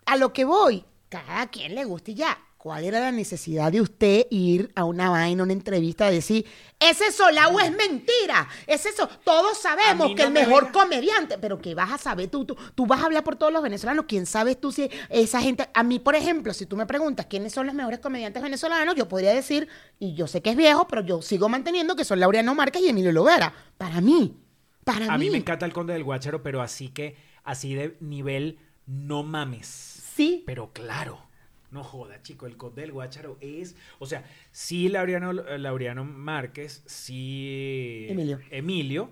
a 0.07 0.17
lo 0.17 0.33
que 0.33 0.45
voy, 0.45 0.85
cada 1.11 1.49
quien 1.49 1.75
le 1.75 1.85
gusta 1.85 2.11
y 2.13 2.15
ya. 2.15 2.39
¿Cuál 2.57 2.85
era 2.85 3.01
la 3.01 3.11
necesidad 3.11 3.73
de 3.73 3.81
usted 3.81 4.27
ir 4.31 4.71
a 4.75 4.85
una 4.85 5.09
vaina, 5.09 5.43
una 5.45 5.55
entrevista, 5.55 6.09
a 6.09 6.11
decir, 6.11 6.45
ese 6.79 7.11
Solao 7.11 7.59
es 7.59 7.75
mentira? 7.75 8.47
Es 8.67 8.85
eso. 8.85 9.09
Todos 9.25 9.57
sabemos 9.57 10.13
A 10.13 10.15
que 10.15 10.25
el 10.25 10.31
me 10.31 10.41
mejor 10.41 10.65
venga- 10.67 10.73
comediante, 10.79 11.39
pero 11.39 11.59
¿qué 11.59 11.75
vas 11.75 11.91
a 11.91 11.97
saber 11.97 12.29
tú, 12.29 12.45
tú? 12.45 12.59
Tú 12.75 12.85
vas 12.87 13.01
a 13.01 13.07
hablar 13.07 13.25
por 13.25 13.37
todos 13.37 13.51
los 13.51 13.63
venezolanos. 13.63 14.05
¿Quién 14.07 14.27
sabes 14.27 14.61
tú 14.61 14.73
si 14.73 14.91
esa 15.09 15.41
gente... 15.41 15.71
A 15.73 15.83
mí, 15.83 16.01
por 16.01 16.15
ejemplo, 16.17 16.53
si 16.53 16.67
tú 16.67 16.77
me 16.77 16.85
preguntas 16.85 17.25
quiénes 17.31 17.55
son 17.55 17.65
los 17.65 17.75
mejores 17.75 17.99
comediantes 18.01 18.43
venezolanos, 18.43 18.95
yo 18.95 19.09
podría 19.09 19.33
decir, 19.33 19.67
y 19.99 20.13
yo 20.13 20.27
sé 20.27 20.43
que 20.43 20.51
es 20.51 20.57
viejo, 20.57 20.87
pero 20.87 21.01
yo 21.01 21.23
sigo 21.23 21.49
manteniendo 21.49 21.97
que 21.97 22.05
son 22.05 22.21
Laureano 22.21 22.55
Márquez 22.55 22.83
y 22.83 22.91
Emilio 22.91 23.13
Lovera. 23.13 23.55
Para 23.79 24.03
mí. 24.03 24.37
Para 24.85 25.07
A 25.15 25.17
mí. 25.17 25.25
mí 25.25 25.31
me 25.31 25.39
encanta 25.39 25.65
el 25.65 25.73
Conde 25.73 25.95
del 25.95 26.05
Guácharo, 26.05 26.43
pero 26.43 26.61
así 26.61 26.91
que, 26.91 27.17
así 27.43 27.75
de 27.75 27.97
nivel, 28.01 28.59
no 28.87 29.23
mames. 29.23 30.00
Sí. 30.21 30.43
Pero 30.47 30.73
claro, 30.73 31.19
no 31.71 31.83
joda, 31.85 32.21
chico, 32.23 32.47
el 32.47 32.57
Conde 32.57 32.83
del 32.83 32.93
Guácharo 32.93 33.37
es, 33.41 33.77
o 33.99 34.07
sea, 34.07 34.25
sí 34.53 34.89
Laureano, 34.89 35.33
Laureano 35.33 36.05
Márquez, 36.05 36.83
sí 36.87 38.07
Emilio. 38.11 38.41
Emilio, 38.51 39.11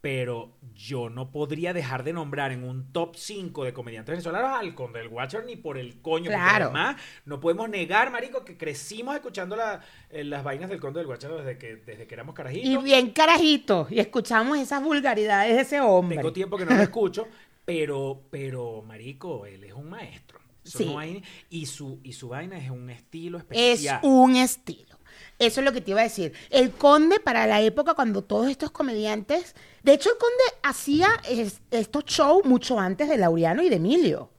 pero 0.00 0.52
yo 0.74 1.10
no 1.10 1.30
podría 1.32 1.72
dejar 1.72 2.04
de 2.04 2.12
nombrar 2.12 2.52
en 2.52 2.62
un 2.62 2.92
top 2.92 3.16
5 3.16 3.64
de 3.64 3.72
comediantes 3.72 4.12
venezolanos 4.12 4.50
al 4.56 4.72
Conde 4.74 5.00
del 5.00 5.08
Guácharo 5.08 5.44
ni 5.44 5.56
por 5.56 5.78
el 5.78 6.00
coño. 6.00 6.30
porque 6.30 6.36
además, 6.64 6.96
no 7.24 7.40
podemos 7.40 7.68
negar, 7.68 8.12
marico, 8.12 8.44
que 8.44 8.56
crecimos 8.56 9.16
escuchando 9.16 9.56
la- 9.56 9.80
eh, 10.10 10.22
las 10.22 10.44
vainas 10.44 10.70
del 10.70 10.78
Conde 10.80 11.00
del 11.00 11.08
Guácharo 11.08 11.38
desde 11.38 11.58
que, 11.58 11.76
desde 11.76 12.06
que 12.06 12.14
éramos 12.14 12.34
carajitos. 12.36 12.68
Y 12.70 12.76
bien 12.84 13.10
carajito. 13.10 13.88
Y 13.90 13.98
escuchamos 13.98 14.58
esas 14.58 14.80
vulgaridades 14.82 15.56
de 15.56 15.62
ese 15.62 15.80
hombre. 15.80 16.16
Tengo 16.18 16.32
tiempo 16.32 16.56
que 16.56 16.64
no 16.66 16.76
lo 16.76 16.82
escucho, 16.82 17.26
pero, 17.64 18.22
pero, 18.30 18.82
marico, 18.82 19.44
él 19.44 19.64
es 19.64 19.72
un 19.72 19.88
maestro. 19.90 20.38
Eso 20.66 20.78
Sí. 20.78 20.84
no 20.86 20.98
hay- 20.98 21.22
y, 21.48 21.66
su, 21.66 22.00
y 22.02 22.12
su 22.12 22.28
vaina 22.28 22.58
es 22.58 22.70
un 22.70 22.90
estilo 22.90 23.38
Es 23.38 23.44
especial. 23.44 24.00
un 24.02 24.36
estilo. 24.36 24.96
Eso 25.38 25.60
es 25.60 25.64
lo 25.64 25.72
que 25.72 25.80
te 25.80 25.90
iba 25.92 26.00
a 26.00 26.04
decir. 26.04 26.32
El 26.50 26.70
conde 26.72 27.20
para 27.20 27.46
la 27.46 27.60
época 27.62 27.94
cuando 27.94 28.22
todos 28.22 28.48
estos 28.48 28.70
comediantes... 28.70 29.54
De 29.82 29.92
hecho, 29.94 30.10
el 30.10 30.18
conde 30.18 30.44
hacía 30.62 31.08
es- 31.28 31.60
estos 31.70 32.04
shows 32.04 32.44
mucho 32.44 32.78
antes 32.80 33.08
de 33.08 33.16
Laureano 33.18 33.62
y 33.62 33.68
de 33.68 33.76
Emilio. 33.76 34.30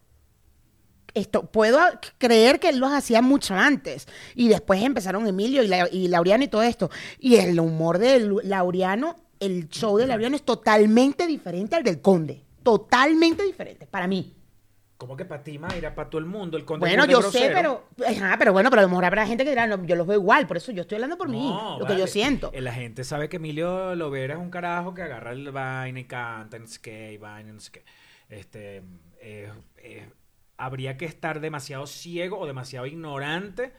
Esto, 1.13 1.43
puedo 1.49 1.79
creer 2.19 2.59
que 2.59 2.69
él 2.69 2.77
los 2.77 2.91
hacía 2.91 3.21
mucho 3.21 3.55
antes. 3.55 4.07
Y 4.35 4.49
después 4.49 4.83
empezaron 4.83 5.25
Emilio 5.25 5.63
y, 5.63 5.67
La- 5.67 5.89
y 5.91 6.07
Laureano 6.09 6.43
y 6.43 6.47
todo 6.47 6.61
esto. 6.63 6.91
Y 7.19 7.35
el 7.37 7.59
humor 7.59 7.97
de 7.97 8.19
Laureano, 8.43 9.15
el 9.39 9.69
show 9.69 9.97
de 9.97 10.05
Laureano 10.05 10.35
es 10.35 10.43
totalmente 10.43 11.25
diferente 11.25 11.75
al 11.75 11.83
del 11.83 12.01
conde. 12.01 12.43
Totalmente 12.61 13.43
diferente, 13.43 13.87
para 13.87 14.07
mí. 14.07 14.33
Como 14.97 15.15
que 15.15 15.25
para 15.25 15.43
ti, 15.43 15.59
Mayra, 15.59 15.93
para 15.93 16.09
todo 16.09 16.17
el 16.19 16.25
mundo, 16.25 16.57
el 16.57 16.65
conde 16.65 16.87
Bueno, 16.87 17.05
yo 17.05 17.21
sé, 17.21 17.51
pero, 17.53 17.87
ajá, 18.05 18.35
pero 18.39 18.51
bueno, 18.51 18.71
pero 18.71 18.79
a 18.79 18.83
lo 18.83 18.89
mejor 18.89 19.05
habrá 19.05 19.27
gente 19.27 19.43
que 19.43 19.51
dirá, 19.51 19.67
no, 19.67 19.85
yo 19.85 19.95
los 19.95 20.07
veo 20.07 20.17
igual, 20.17 20.47
por 20.47 20.57
eso 20.57 20.71
yo 20.71 20.81
estoy 20.81 20.95
hablando 20.95 21.17
por 21.17 21.29
mí, 21.29 21.53
lo 21.79 21.85
que 21.85 21.97
yo 21.97 22.07
siento. 22.07 22.49
Eh, 22.51 22.61
La 22.61 22.73
gente 22.73 23.03
sabe 23.03 23.29
que 23.29 23.37
Emilio 23.37 23.93
Lovera 23.95 24.33
es 24.33 24.39
un 24.39 24.49
carajo 24.49 24.95
que 24.95 25.03
agarra 25.03 25.33
el 25.33 25.51
vaina 25.51 25.99
y 25.99 26.05
canta, 26.05 26.57
no 26.57 26.65
sé 26.65 26.79
qué, 26.81 27.13
y 27.13 27.17
vaina, 27.17 27.53
no 27.53 27.59
sé 27.59 27.71
qué. 27.71 27.85
Este, 28.29 28.83
eh, 29.21 29.51
eh, 29.77 30.09
habría 30.57 30.97
que 30.97 31.05
estar 31.05 31.41
demasiado 31.41 31.85
ciego 31.85 32.39
o 32.39 32.47
demasiado 32.47 32.87
ignorante 32.87 33.73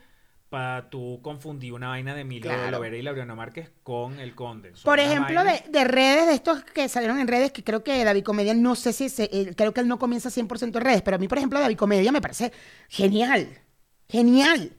para 0.49 0.89
tú 0.89 1.21
confundir 1.23 1.73
una 1.75 1.89
vaina 1.89 2.15
de 2.15 2.23
Emilio 2.23 2.51
Claro. 2.51 2.71
Lovera 2.71 2.97
y 2.97 3.03
Laureano 3.03 3.37
Márquez 3.37 3.71
con 3.83 4.19
el 4.19 4.35
conde. 4.35 4.71
Son 4.75 4.85
Por 4.85 4.99
ejemplo, 4.99 5.43
de 5.45 5.85
redes, 5.85 6.27
de 6.27 6.35
estos 6.35 6.65
que 6.65 6.89
salieron 6.89 7.19
en 7.19 7.29
redes, 7.29 7.53
que 7.53 7.63
creo 7.63 7.85
que 7.85 8.03
David 8.05 8.23
Comedia, 8.25 8.55
no 8.55 8.75
sé 8.75 8.93
si, 8.93 9.09
se- 9.09 9.29
eh, 9.33 9.55
creo 9.57 9.75
que 9.75 9.81
él 9.81 9.89
no 9.89 9.99
comienza 9.99 10.31
100% 10.31 10.79
en 10.79 10.85
redes, 10.85 11.03
pero 11.03 11.17
a 11.17 11.19
mí, 11.19 11.29
por 11.29 11.39
ejemplo, 11.39 11.61
David 11.61 11.77
Comedia 11.77 12.11
me 12.13 12.21
parece 12.23 12.53
genial, 12.89 13.49
genial. 14.09 14.73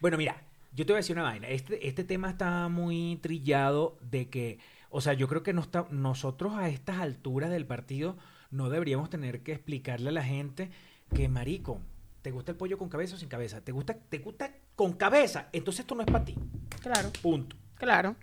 Bueno, 0.00 0.16
mira, 0.16 0.42
yo 0.72 0.84
te 0.86 0.92
voy 0.92 0.98
a 0.98 1.02
decir 1.02 1.16
una 1.16 1.22
vaina. 1.24 1.48
Este, 1.48 1.86
este 1.86 2.04
tema 2.04 2.30
está 2.30 2.68
muy 2.68 3.18
trillado 3.22 3.98
de 4.00 4.28
que, 4.28 4.58
o 4.90 5.00
sea, 5.00 5.12
yo 5.12 5.28
creo 5.28 5.42
que 5.42 5.52
no 5.52 5.60
está, 5.62 5.86
nosotros 5.90 6.54
a 6.54 6.68
estas 6.68 6.98
alturas 6.98 7.50
del 7.50 7.66
partido 7.66 8.16
no 8.50 8.70
deberíamos 8.70 9.10
tener 9.10 9.42
que 9.42 9.52
explicarle 9.52 10.10
a 10.10 10.12
la 10.12 10.24
gente 10.24 10.70
que, 11.14 11.28
marico, 11.28 11.80
¿te 12.26 12.32
gusta 12.32 12.50
el 12.50 12.58
pollo 12.58 12.76
con 12.76 12.88
cabeza 12.88 13.14
o 13.14 13.18
sin 13.18 13.28
cabeza? 13.28 13.60
¿Te 13.60 13.70
gusta, 13.70 13.94
te 13.94 14.18
gusta 14.18 14.52
con 14.74 14.94
cabeza? 14.94 15.48
Entonces 15.52 15.80
esto 15.82 15.94
no 15.94 16.00
es 16.00 16.08
para 16.08 16.24
ti. 16.24 16.34
Claro, 16.82 17.12
Punto. 17.22 17.54
claro. 17.76 18.16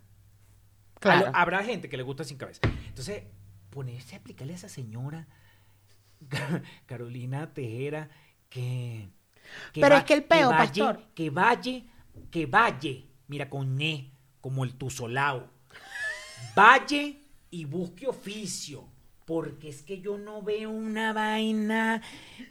Claro. 1.00 1.32
Habrá 1.34 1.64
gente 1.64 1.88
que 1.88 1.96
le 1.96 2.04
gusta 2.04 2.26
sin 2.26 2.36
cabeza. 2.36 2.60
Entonces, 2.90 3.24
ponerse 3.70 4.16
a 4.16 4.18
explicarle 4.18 4.52
a 4.52 4.56
esa 4.58 4.68
señora, 4.68 5.26
Carolina 6.86 7.54
Tejera, 7.54 8.10
que... 8.50 9.08
Pero 9.74 9.96
es 9.96 10.04
que 10.04 10.16
el 10.16 10.26
peo, 10.26 10.50
vaya, 10.50 10.58
pastor. 10.58 11.08
Que 11.16 11.30
vaya, 11.30 11.82
que 12.30 12.46
vaya, 12.46 12.92
mira, 13.30 13.50
con 13.50 13.82
E, 13.82 14.12
como 14.42 14.66
el 14.66 14.76
tusolao. 14.76 15.50
Vaya 16.54 17.04
y 17.52 17.64
busque 17.64 18.06
oficio. 18.06 18.86
Porque 19.26 19.70
es 19.70 19.84
que 19.84 20.02
yo 20.02 20.18
no 20.18 20.42
veo 20.42 20.70
una 20.70 21.14
vaina 21.14 22.02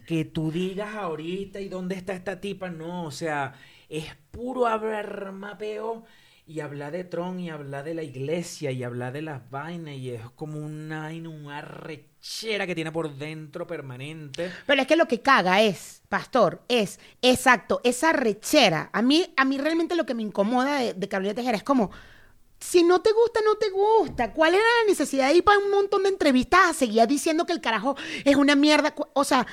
que 0.07 0.25
tú 0.25 0.51
digas 0.51 0.95
ahorita 0.95 1.61
y 1.61 1.69
dónde 1.69 1.97
está 1.97 2.15
esta 2.15 2.41
tipa. 2.41 2.71
No, 2.71 3.05
o 3.05 3.11
sea, 3.11 3.55
es 3.89 4.07
puro 4.31 4.67
hablar 4.67 5.33
mapeo 5.33 6.05
y 6.47 6.61
hablar 6.61 6.93
de 6.93 7.05
Tron 7.05 7.39
y 7.41 7.51
hablar 7.51 7.85
de 7.85 7.95
la 7.95 8.03
iglesia 8.03 8.73
y 8.73 8.83
hablar 8.83 9.13
de 9.13 9.23
las 9.23 9.49
vainas 9.51 9.95
y 9.95 10.11
es 10.11 10.23
como 10.35 10.59
una 10.59 11.09
una 11.09 11.61
rechera 11.61 12.67
que 12.67 12.75
tiene 12.75 12.91
por 12.91 13.17
dentro 13.17 13.67
permanente. 13.67 14.51
Pero 14.67 14.83
es 14.83 14.87
que 14.87 14.97
lo 14.97 15.07
que 15.07 15.21
caga 15.21 15.63
es, 15.63 16.03
pastor, 16.09 16.63
es 16.69 16.99
exacto, 17.21 17.81
esa 17.85 18.13
rechera. 18.13 18.91
A 18.93 19.03
mí, 19.03 19.27
a 19.37 19.45
mí 19.45 19.59
realmente 19.59 19.95
lo 19.95 20.07
que 20.07 20.15
me 20.15 20.23
incomoda 20.23 20.79
de, 20.79 20.95
de 20.95 21.09
Carolina 21.09 21.35
Tejera 21.35 21.57
es 21.57 21.65
como, 21.65 21.91
si 22.63 22.83
no 22.85 23.01
te 23.01 23.13
gusta, 23.13 23.41
no 23.45 23.57
te 23.57 23.71
gusta. 23.71 24.33
¿Cuál 24.33 24.55
era 24.55 24.63
la 24.63 24.89
necesidad 24.89 25.29
de 25.29 25.35
ir 25.35 25.45
para 25.45 25.59
un 25.59 25.71
montón 25.71 26.05
de 26.05 26.09
entrevistas 26.11 26.61
a 26.71 26.73
seguir 26.75 27.07
diciendo 27.07 27.45
que 27.45 27.53
el 27.53 27.61
carajo 27.61 27.97
es 28.25 28.37
una 28.37 28.55
mierda? 28.55 28.95
O 29.15 29.25
sea, 29.25 29.47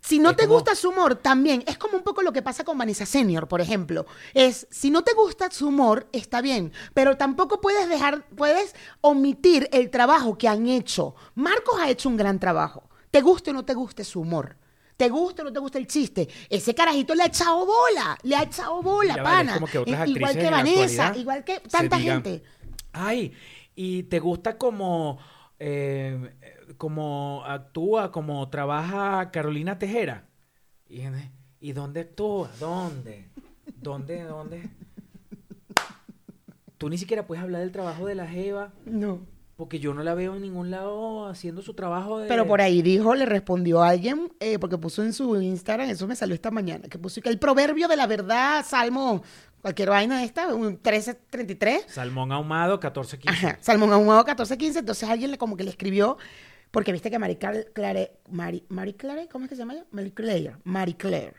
si 0.00 0.18
no 0.18 0.30
Es 0.30 0.36
te 0.36 0.42
como- 0.44 0.54
gusta 0.56 0.74
su 0.74 0.90
humor, 0.90 1.16
también. 1.16 1.64
Es 1.66 1.78
como 1.78 1.96
un 1.96 2.02
poco 2.04 2.22
lo 2.22 2.32
que 2.32 2.42
pasa 2.42 2.62
con 2.62 2.76
Vanessa 2.78 3.06
Senior, 3.06 3.48
por 3.48 3.60
ejemplo. 3.60 4.06
Es, 4.34 4.66
si 4.70 4.90
no 4.90 5.02
te 5.02 5.14
gusta 5.14 5.50
su 5.50 5.68
humor, 5.68 6.06
está 6.12 6.40
bien. 6.42 6.72
Pero 6.92 7.16
tampoco 7.16 7.60
puedes 7.60 7.88
dejar, 7.88 8.26
puedes 8.36 8.74
omitir 9.00 9.68
el 9.72 9.90
trabajo 9.90 10.36
que 10.38 10.46
han 10.48 10.68
hecho. 10.68 11.14
Marcos 11.34 11.80
ha 11.80 11.88
hecho 11.90 12.08
un 12.08 12.16
gran 12.18 12.38
trabajo. 12.38 12.84
Te 13.10 13.20
guste 13.22 13.50
o 13.50 13.54
no 13.54 13.64
te 13.64 13.74
guste 13.74 14.04
su 14.04 14.20
humor. 14.20 14.56
Te 14.96 15.08
gusta 15.08 15.42
o 15.42 15.46
no 15.46 15.52
te 15.52 15.58
gusta 15.58 15.78
el 15.78 15.86
chiste. 15.86 16.28
Ese 16.48 16.74
carajito 16.74 17.14
le 17.14 17.24
ha 17.24 17.26
echado 17.26 17.66
bola. 17.66 18.16
Le 18.22 18.36
ha 18.36 18.42
echado 18.44 18.80
bola, 18.82 19.16
Ya 19.16 19.22
vale, 19.22 19.40
es 19.42 19.46
pana. 19.48 19.54
como 19.54 19.66
que 19.66 19.78
otras 19.78 20.08
I- 20.08 20.12
igual 20.12 20.34
que 20.36 20.50
Vanessa, 20.50 21.16
igual 21.16 21.44
que 21.44 21.60
tanta 21.60 21.96
digan, 21.98 22.22
gente. 22.22 22.44
Ay, 22.92 23.32
y 23.74 24.04
te 24.04 24.20
gusta 24.20 24.56
como, 24.56 25.18
eh, 25.58 26.34
como 26.78 27.42
actúa, 27.44 28.12
como 28.12 28.48
trabaja 28.50 29.30
Carolina 29.32 29.78
Tejera. 29.78 30.28
Y, 30.88 31.02
¿y 31.60 31.72
dónde 31.72 32.00
actúa? 32.02 32.50
¿Dónde? 32.60 33.30
¿Dónde? 33.80 34.22
¿Dónde? 34.22 34.70
Tú 36.78 36.88
ni 36.88 36.98
siquiera 36.98 37.26
puedes 37.26 37.42
hablar 37.42 37.62
del 37.62 37.72
trabajo 37.72 38.06
de 38.06 38.14
la 38.14 38.26
Jeva, 38.26 38.72
No. 38.84 39.20
Porque 39.56 39.78
yo 39.78 39.94
no 39.94 40.02
la 40.02 40.14
veo 40.14 40.34
en 40.34 40.42
ningún 40.42 40.70
lado 40.70 41.28
haciendo 41.28 41.62
su 41.62 41.74
trabajo 41.74 42.18
de... 42.18 42.28
Pero 42.28 42.46
por 42.46 42.60
ahí 42.60 42.82
dijo, 42.82 43.14
le 43.14 43.24
respondió 43.24 43.82
a 43.82 43.90
alguien, 43.90 44.32
eh, 44.40 44.58
porque 44.58 44.78
puso 44.78 45.02
en 45.02 45.12
su 45.12 45.40
Instagram, 45.40 45.88
eso 45.90 46.06
me 46.08 46.16
salió 46.16 46.34
esta 46.34 46.50
mañana, 46.50 46.88
que 46.88 46.98
puso 46.98 47.20
que 47.20 47.28
el 47.28 47.38
proverbio 47.38 47.86
de 47.86 47.96
la 47.96 48.06
verdad, 48.06 48.64
Salmo, 48.66 49.22
cualquier 49.62 49.90
vaina 49.90 50.18
de 50.18 50.24
esta, 50.24 50.52
un 50.52 50.66
1333, 50.66 51.86
Salmón 51.88 52.32
ahumado, 52.32 52.80
14, 52.80 53.18
15. 53.18 53.46
Ajá, 53.46 53.58
Salmón 53.60 53.92
ahumado 53.92 54.20
1415, 54.20 54.80
entonces 54.80 55.08
alguien 55.08 55.30
le 55.30 55.38
como 55.38 55.56
que 55.56 55.62
le 55.62 55.70
escribió, 55.70 56.18
porque 56.72 56.90
viste 56.90 57.08
que 57.08 57.20
Marie 57.20 57.38
Claire, 57.38 58.18
Marie, 58.28 58.64
Marie 58.68 58.96
Claire, 58.96 59.28
¿cómo 59.28 59.44
es 59.44 59.50
que 59.50 59.54
se 59.54 59.62
llama 59.62 59.74
ella? 59.74 59.86
Marie 59.92 60.12
Claire, 60.12 60.56
Marie 60.64 60.96
Claire, 60.96 61.34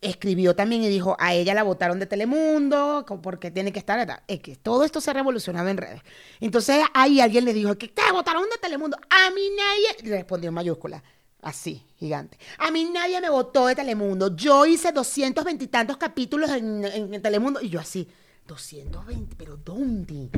escribió 0.00 0.54
también 0.54 0.82
y 0.82 0.88
dijo, 0.88 1.16
a 1.18 1.34
ella 1.34 1.54
la 1.54 1.62
votaron 1.62 1.98
de 1.98 2.06
Telemundo, 2.06 3.04
porque 3.22 3.50
tiene 3.50 3.72
que 3.72 3.78
estar, 3.78 4.22
es 4.28 4.40
que 4.40 4.56
todo 4.56 4.84
esto 4.84 5.00
se 5.00 5.10
ha 5.10 5.14
revolucionado 5.14 5.68
en 5.68 5.76
redes. 5.76 6.02
Entonces 6.40 6.84
ahí 6.94 7.20
alguien 7.20 7.44
le 7.44 7.52
dijo, 7.52 7.76
que 7.76 7.88
te 7.88 8.02
votaron 8.12 8.44
de 8.44 8.58
Telemundo, 8.60 8.96
a 9.10 9.30
mí 9.30 9.42
nadie, 9.56 10.10
respondió 10.16 10.48
en 10.48 10.54
mayúscula. 10.54 11.02
Así, 11.40 11.84
gigante. 11.96 12.36
A 12.58 12.70
mí 12.72 12.90
nadie 12.92 13.20
me 13.20 13.30
votó 13.30 13.66
de 13.68 13.76
Telemundo. 13.76 14.34
Yo 14.34 14.66
hice 14.66 14.90
220 14.90 15.64
y 15.64 15.68
tantos 15.68 15.96
capítulos 15.96 16.50
en, 16.50 16.84
en- 16.84 17.14
en 17.14 17.22
Telemundo. 17.22 17.60
Y 17.62 17.68
yo 17.68 17.78
así, 17.78 18.08
220, 18.48 19.36
pero 19.36 19.56
¿dónde? 19.56 20.30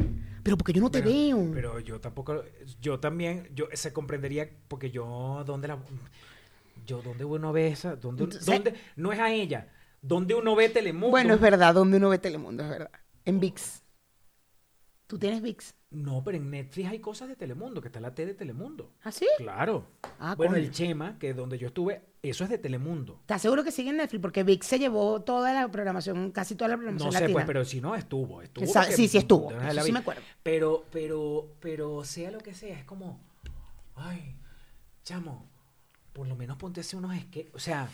Pero 0.42 0.58
porque 0.58 0.74
yo 0.74 0.82
no 0.82 0.90
te 0.90 1.00
veo. 1.00 1.50
Pero 1.54 1.80
yo 1.80 2.00
tampoco, 2.00 2.44
yo 2.82 3.00
también, 3.00 3.48
yo 3.54 3.66
se 3.72 3.92
comprendería 3.94 4.50
porque 4.68 4.90
yo, 4.90 5.42
¿dónde 5.46 5.68
la, 5.68 5.78
yo, 6.84 7.02
dónde 7.02 7.24
uno 7.24 7.52
ve 7.52 7.68
esa, 7.68 7.96
dónde, 7.96 8.26
dónde, 8.26 8.74
no 8.96 9.12
es 9.12 9.18
a 9.18 9.32
ella, 9.32 9.68
¿dónde 10.02 10.34
uno 10.34 10.54
ve 10.56 10.68
Telemundo? 10.68 11.10
Bueno, 11.10 11.34
es 11.34 11.40
verdad, 11.40 11.74
donde 11.74 11.96
uno 11.96 12.08
ve 12.08 12.18
Telemundo, 12.18 12.62
es 12.62 12.70
verdad. 12.70 12.90
En 13.24 13.40
VIX. 13.40 13.82
¿Tú 15.06 15.18
tienes 15.18 15.42
VIX? 15.42 15.74
No, 15.90 16.22
pero 16.22 16.36
en 16.36 16.48
Netflix 16.50 16.88
hay 16.88 17.00
cosas 17.00 17.28
de 17.28 17.34
Telemundo, 17.34 17.80
que 17.80 17.88
está 17.88 17.98
la 17.98 18.14
T 18.14 18.24
de 18.24 18.34
Telemundo. 18.34 18.92
¿Ah, 19.02 19.10
sí? 19.10 19.26
Claro. 19.38 19.88
Ah, 20.20 20.36
bueno, 20.36 20.52
coño. 20.52 20.64
el 20.64 20.70
Chema, 20.70 21.18
que 21.18 21.34
donde 21.34 21.58
yo 21.58 21.66
estuve, 21.66 22.00
eso 22.22 22.44
es 22.44 22.50
de 22.50 22.58
Telemundo. 22.58 23.18
¿Estás 23.22 23.42
seguro 23.42 23.64
que 23.64 23.72
sigue 23.72 23.90
en 23.90 23.96
Netflix? 23.96 24.22
Porque 24.22 24.44
VIX 24.44 24.64
se 24.64 24.78
llevó 24.78 25.20
toda 25.22 25.52
la 25.52 25.68
programación, 25.68 26.30
casi 26.30 26.54
toda 26.54 26.68
la 26.68 26.76
programación 26.76 27.08
No 27.08 27.12
sé, 27.12 27.20
latina. 27.22 27.34
pues, 27.34 27.44
pero 27.44 27.64
si 27.64 27.80
no, 27.80 27.96
estuvo. 27.96 28.40
estuvo 28.40 28.72
porque 28.72 28.92
sí, 28.92 29.08
sí 29.08 29.18
estuvo, 29.18 29.50
eso 29.50 29.82
sí 29.82 29.90
me 29.90 29.98
acuerdo. 29.98 30.22
Pero, 30.44 30.84
pero, 30.92 31.56
pero, 31.58 32.04
sea 32.04 32.30
lo 32.30 32.38
que 32.38 32.54
sea, 32.54 32.78
es 32.78 32.84
como, 32.84 33.18
ay, 33.96 34.36
chamo, 35.02 35.49
por 36.20 36.28
lo 36.28 36.36
menos 36.36 36.58
ponte 36.58 36.80
así 36.82 36.96
unos 36.96 37.16
esquemas, 37.16 37.54
o 37.54 37.58
sea, 37.58 37.88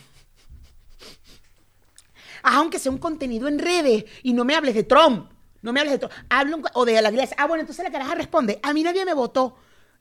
Ah, 2.43 2.57
aunque 2.57 2.81
sea 2.81 2.91
un 2.91 2.99
contenido 2.99 3.47
en 3.47 3.61
redes 3.61 4.05
y 4.25 4.33
no 4.33 4.45
me 4.45 4.57
hables 4.57 4.75
de 4.75 4.83
Trump. 4.83 5.31
No 5.63 5.73
me 5.73 5.79
hables 5.79 5.93
de 5.93 5.99
Trump. 6.01 6.13
Hablo 6.29 6.57
un- 6.57 6.65
o 6.75 6.85
de 6.85 7.01
la 7.01 7.11
iglesia. 7.11 7.37
Ah, 7.39 7.47
bueno, 7.47 7.61
entonces 7.61 7.85
la 7.85 7.93
caraja 7.93 8.17
responde. 8.17 8.59
A 8.65 8.73
mí 8.75 8.83
nadie 8.83 9.05
me 9.05 9.15
votó. 9.15 9.59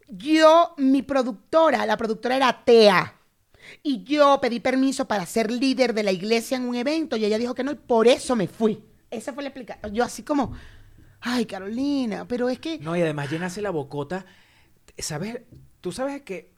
Yo, 0.07 0.73
mi 0.77 1.03
productora, 1.03 1.85
la 1.85 1.97
productora 1.97 2.35
era 2.35 2.49
atea. 2.49 3.13
Y 3.83 4.03
yo 4.03 4.39
pedí 4.41 4.59
permiso 4.59 5.07
para 5.07 5.23
ser 5.27 5.51
líder 5.51 5.93
de 5.93 6.01
la 6.01 6.11
iglesia 6.11 6.57
en 6.57 6.67
un 6.67 6.73
evento 6.73 7.15
y 7.17 7.25
ella 7.25 7.37
dijo 7.37 7.53
que 7.53 7.63
no 7.63 7.71
y 7.73 7.75
por 7.75 8.07
eso 8.07 8.35
me 8.35 8.47
fui. 8.47 8.83
Esa 9.11 9.33
fue 9.33 9.43
la 9.43 9.49
explicación. 9.49 9.93
Yo 9.93 10.03
así 10.03 10.23
como, 10.23 10.51
ay, 11.21 11.45
Carolina, 11.45 12.27
pero 12.27 12.49
es 12.49 12.57
que... 12.57 12.79
no, 12.79 12.95
y 12.97 13.01
además 13.01 13.29
llenarse 13.29 13.61
la 13.61 13.69
bocota, 13.69 14.25
¿sabes? 14.97 15.41
Tú 15.79 15.91
sabes 15.91 16.23
que, 16.23 16.54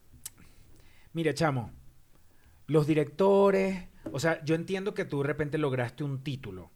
mira, 1.17 1.33
chamo, 1.33 1.71
los 2.67 2.87
directores, 2.87 3.87
o 4.11 4.19
sea, 4.19 4.43
yo 4.45 4.55
entiendo 4.55 4.93
que 4.95 5.05
tú 5.05 5.21
de 5.21 5.27
repente 5.27 5.57
lograste 5.57 6.03
un 6.03 6.23
título. 6.23 6.71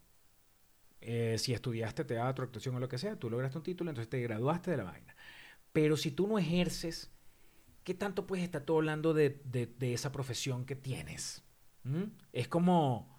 Eh, 1.04 1.38
si 1.40 1.54
estudiaste 1.54 2.06
teatro, 2.06 2.44
actuación 2.46 2.76
o 2.76 2.80
lo 2.80 2.88
que 2.88 2.98
sea, 3.00 3.18
tú 3.18 3.30
lograste 3.30 3.58
un 3.58 3.64
título, 3.64 3.90
entonces 3.90 4.10
te 4.10 4.22
graduaste 4.22 4.72
de 4.72 4.78
la 4.78 4.84
vaina. 4.84 5.16
Pero 5.74 5.98
si 5.98 6.12
tú 6.12 6.28
no 6.28 6.40
ejerces, 6.40 7.12
¿qué 7.84 7.94
tanto 7.96 8.28
puedes 8.28 8.46
estar 8.46 8.64
tú 8.64 8.78
hablando 8.78 9.14
de, 9.14 9.42
de- 9.46 9.94
esa 9.94 10.12
profesión 10.12 10.66
que 10.66 10.76
tienes? 10.76 11.44
¿Mm? 11.84 12.04
Es 12.34 12.48
como, 12.50 13.18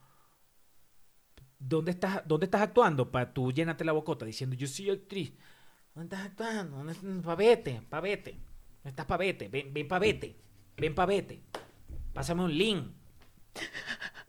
¿dónde 1.59 1.93
estás, 1.93 2.23
¿dónde 2.27 2.47
estás 2.47 2.63
actuando 2.63 3.11
para 3.11 3.33
tú 3.33 3.53
llenarte 3.53 3.85
la 3.85 3.93
bocota 3.93 4.25
diciendo 4.25 4.57
yo 4.57 4.67
soy 4.67 4.91
actriz? 4.91 5.33
¿Dónde 5.95 6.17
estás 6.17 6.31
actuando? 6.31 6.79
¿Dónde 6.79 6.93
estás? 6.93 7.23
Pa' 7.25 7.35
vete, 7.37 7.83
pa' 7.89 8.01
vete. 8.01 8.33
¿Dónde 8.33 8.91
estás 8.91 9.07
pa' 9.07 9.17
vete? 9.19 9.49
Ven, 9.49 9.73
ven 9.75 9.89
pa' 9.89 9.99
vete. 9.99 10.37
Ven 10.77 10.95
pa' 10.95 11.07
vete. 11.07 11.41
Pásame 12.13 12.45
un 12.45 12.57
link. 12.57 12.87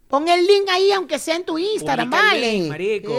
Pon 0.08 0.28
el 0.28 0.46
link 0.46 0.68
ahí, 0.70 0.92
aunque 0.92 1.18
sea 1.18 1.36
en 1.36 1.46
tu 1.46 1.58
Instagram, 1.58 2.10
Publica 2.10 2.36
el 2.36 2.42
vale. 2.42 2.52
link, 2.52 2.70
marico. 2.70 3.14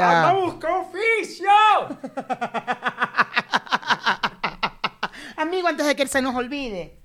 ¡Anda, 0.00 0.32
busca 0.34 0.76
oficio! 0.76 1.48
Amigo, 5.36 5.68
antes 5.68 5.86
de 5.86 5.96
que 5.96 6.06
se 6.06 6.20
nos 6.22 6.34
olvide. 6.34 6.98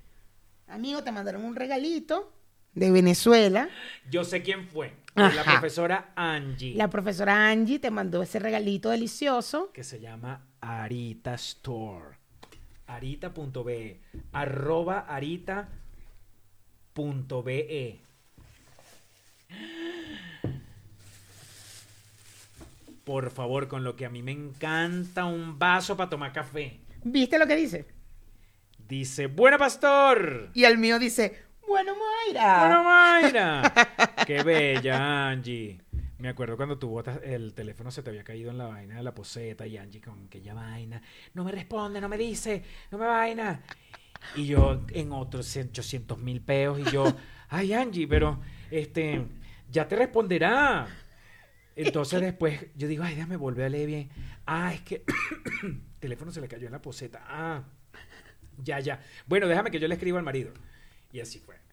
Amigo, 0.68 1.02
te 1.02 1.12
mandaron 1.12 1.44
un 1.44 1.54
regalito 1.56 2.32
de 2.72 2.90
Venezuela. 2.90 3.68
Yo 4.10 4.24
sé 4.24 4.42
quién 4.42 4.66
fue. 4.68 4.94
Fue 5.14 5.32
La 5.32 5.42
Ajá. 5.42 5.52
profesora 5.52 6.12
Angie. 6.16 6.74
La 6.74 6.90
profesora 6.90 7.48
Angie 7.48 7.78
te 7.78 7.90
mandó 7.90 8.22
ese 8.22 8.38
regalito 8.40 8.90
delicioso. 8.90 9.70
que 9.72 9.84
se 9.84 10.00
llama 10.00 10.48
Arita 10.60 11.34
Store. 11.34 12.18
Arita.be. 12.86 14.00
Arroba 14.32 15.00
arita.be. 15.08 15.64
Por 23.04 23.30
favor, 23.30 23.68
con 23.68 23.84
lo 23.84 23.96
que 23.96 24.06
a 24.06 24.10
mí 24.10 24.22
me 24.22 24.32
encanta 24.32 25.26
un 25.26 25.58
vaso 25.58 25.96
para 25.96 26.08
tomar 26.08 26.32
café. 26.32 26.80
¿Viste 27.02 27.38
lo 27.38 27.46
que 27.46 27.56
dice? 27.56 27.86
Dice, 28.88 29.26
buena 29.26 29.58
pastor. 29.58 30.50
Y 30.54 30.64
el 30.64 30.78
mío 30.78 30.98
dice, 30.98 31.44
bueno, 31.66 31.92
Mayra. 31.94 32.60
Bueno, 32.60 32.84
Mayra. 32.84 33.72
Qué 34.26 34.42
bella, 34.42 35.28
Angie. 35.28 35.80
Me 36.24 36.30
acuerdo 36.30 36.56
cuando 36.56 36.78
tu 36.78 36.88
botas, 36.88 37.20
el 37.22 37.52
teléfono 37.52 37.90
se 37.90 38.02
te 38.02 38.08
había 38.08 38.24
caído 38.24 38.50
en 38.50 38.56
la 38.56 38.64
vaina 38.64 38.96
de 38.96 39.02
la 39.02 39.14
poseta 39.14 39.66
y 39.66 39.76
Angie 39.76 40.00
con 40.00 40.24
aquella 40.24 40.54
vaina. 40.54 41.02
No 41.34 41.44
me 41.44 41.52
responde, 41.52 42.00
no 42.00 42.08
me 42.08 42.16
dice, 42.16 42.64
no 42.90 42.96
me 42.96 43.04
vaina. 43.04 43.60
Y 44.34 44.46
yo 44.46 44.86
en 44.88 45.12
otros 45.12 45.54
800 45.54 46.18
mil 46.18 46.40
peos 46.40 46.80
y 46.80 46.90
yo, 46.90 47.14
ay 47.50 47.74
Angie, 47.74 48.08
pero 48.08 48.40
este, 48.70 49.22
ya 49.70 49.86
te 49.86 49.96
responderá. 49.96 50.86
Entonces 51.76 52.18
después 52.22 52.68
yo 52.74 52.88
digo, 52.88 53.04
ay, 53.04 53.16
déjame 53.16 53.36
volver 53.36 53.66
a 53.66 53.68
leer 53.68 53.86
bien. 53.86 54.10
Ah, 54.46 54.72
es 54.72 54.80
que 54.80 55.04
el 55.62 55.82
teléfono 56.00 56.32
se 56.32 56.40
le 56.40 56.48
cayó 56.48 56.64
en 56.64 56.72
la 56.72 56.80
poseta. 56.80 57.22
Ah, 57.26 57.64
ya, 58.64 58.80
ya. 58.80 58.98
Bueno, 59.26 59.46
déjame 59.46 59.70
que 59.70 59.78
yo 59.78 59.86
le 59.86 59.94
escriba 59.94 60.20
al 60.20 60.24
marido. 60.24 60.54
Y 61.12 61.20
así 61.20 61.38
fue. 61.38 61.63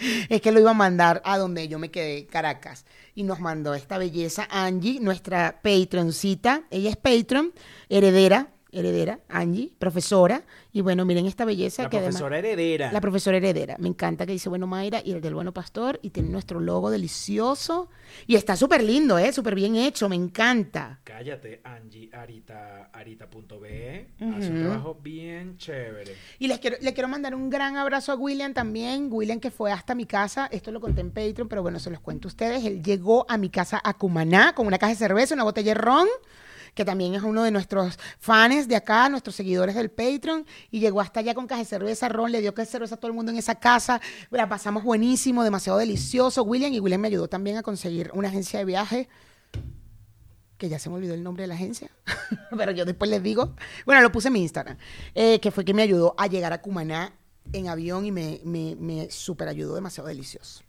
Es 0.28 0.40
que 0.40 0.52
lo 0.52 0.60
iba 0.60 0.70
a 0.70 0.74
mandar 0.74 1.22
a 1.24 1.38
donde 1.38 1.68
yo 1.68 1.78
me 1.78 1.90
quedé, 1.90 2.26
Caracas. 2.26 2.84
Y 3.14 3.22
nos 3.22 3.40
mandó 3.40 3.74
esta 3.74 3.98
belleza 3.98 4.48
Angie, 4.50 5.00
nuestra 5.00 5.60
patroncita. 5.62 6.62
Ella 6.70 6.90
es 6.90 6.96
patron, 6.96 7.52
heredera, 7.88 8.48
heredera, 8.72 9.20
Angie, 9.28 9.72
profesora. 9.78 10.42
Y 10.72 10.80
bueno, 10.82 11.04
miren 11.04 11.26
esta 11.26 11.44
belleza 11.44 11.84
La 11.84 11.90
que 11.90 11.96
además- 11.98 12.14
profesora 12.16 12.38
heredera. 12.38 12.92
La 12.92 13.00
profesora 13.00 13.36
heredera. 13.36 13.76
Me 13.78 13.88
encanta 13.88 14.24
que 14.26 14.32
dice 14.32 14.48
Bueno 14.48 14.66
Mayra 14.66 15.02
y 15.04 15.12
el 15.12 15.20
del 15.20 15.34
Bueno 15.34 15.52
Pastor. 15.52 15.98
Y 16.02 16.10
tiene 16.10 16.28
nuestro 16.28 16.60
logo 16.60 16.90
delicioso. 16.90 17.88
Y 18.26 18.36
está 18.36 18.56
súper 18.56 18.82
lindo, 18.82 19.18
¿eh? 19.18 19.32
Súper 19.32 19.54
bien 19.54 19.76
hecho. 19.76 20.08
Me 20.08 20.16
encanta. 20.16 21.00
Cállate, 21.04 21.60
Angie 21.64 22.08
Arita, 22.12 22.90
Arita.be. 22.92 24.08
Hace 24.36 24.48
un 24.50 24.60
trabajo 24.62 24.98
bien 25.02 25.56
chévere. 25.56 26.14
Y 26.38 26.46
les 26.48 26.58
quiero, 26.58 26.76
le 26.80 26.92
quiero 26.94 27.08
mandar 27.08 27.34
un 27.34 27.50
gran 27.50 27.76
abrazo 27.76 28.12
a 28.12 28.14
William 28.16 28.52
también. 28.54 29.08
William 29.10 29.40
que 29.40 29.50
fue 29.50 29.72
hasta 29.72 29.94
mi 29.94 30.06
casa. 30.06 30.48
Esto 30.50 30.70
lo 30.70 30.80
conté 30.80 31.00
en 31.00 31.10
Patreon, 31.10 31.48
pero 31.48 31.62
bueno, 31.62 31.78
se 31.78 31.90
los 31.90 32.00
cuento 32.00 32.28
a 32.28 32.30
ustedes. 32.30 32.64
Él 32.64 32.82
llegó 32.82 33.26
a 33.28 33.36
mi 33.36 33.50
casa 33.50 33.80
a 33.82 33.94
Cumaná 33.94 34.54
con 34.54 34.66
una 34.66 34.78
caja 34.78 34.92
de 34.92 34.98
cerveza, 34.98 35.34
una 35.34 35.44
botella 35.44 35.74
de 35.74 35.80
ron, 35.80 36.06
que 36.74 36.84
también 36.84 37.14
es 37.14 37.22
uno 37.22 37.42
de 37.42 37.50
nuestros 37.50 37.98
fans 38.18 38.68
de 38.68 38.76
acá, 38.76 39.08
nuestros 39.08 39.36
seguidores 39.36 39.74
del 39.74 39.90
Patreon. 39.90 40.46
Y 40.70 40.80
llegó 40.80 41.00
hasta 41.00 41.20
allá 41.20 41.34
con 41.34 41.46
caja 41.46 41.60
de 41.60 41.66
cerveza, 41.66 42.08
ron, 42.08 42.32
le 42.32 42.40
dio 42.40 42.54
caja 42.54 42.66
de 42.66 42.72
cerveza 42.72 42.94
a 42.94 42.98
todo 42.98 43.08
el 43.08 43.16
mundo 43.16 43.32
en 43.32 43.38
esa 43.38 43.54
casa. 43.54 44.00
La 44.30 44.48
pasamos 44.48 44.84
buenísimo, 44.84 45.44
demasiado 45.44 45.78
delicioso. 45.78 46.42
William 46.42 46.72
y 46.72 46.80
William 46.80 47.00
me 47.00 47.08
ayudó 47.08 47.28
también 47.28 47.56
a 47.56 47.62
conseguir 47.62 48.10
una 48.14 48.28
agencia 48.28 48.58
de 48.58 48.64
viaje 48.64 49.08
que 50.60 50.68
ya 50.68 50.78
se 50.78 50.90
me 50.90 50.96
olvidó 50.96 51.14
el 51.14 51.22
nombre 51.22 51.42
de 51.42 51.48
la 51.48 51.54
agencia, 51.54 51.90
pero 52.56 52.70
yo 52.70 52.84
después 52.84 53.10
les 53.10 53.22
digo. 53.22 53.54
Bueno, 53.86 54.02
lo 54.02 54.12
puse 54.12 54.28
en 54.28 54.34
mi 54.34 54.42
Instagram, 54.42 54.76
eh, 55.14 55.40
que 55.40 55.50
fue 55.50 55.64
que 55.64 55.72
me 55.72 55.82
ayudó 55.82 56.14
a 56.18 56.26
llegar 56.26 56.52
a 56.52 56.60
Cumaná 56.60 57.14
en 57.52 57.68
avión 57.68 58.04
y 58.04 58.12
me, 58.12 58.40
me, 58.44 58.76
me 58.76 59.10
super 59.10 59.48
ayudó 59.48 59.74
demasiado 59.74 60.08
delicioso. 60.08 60.62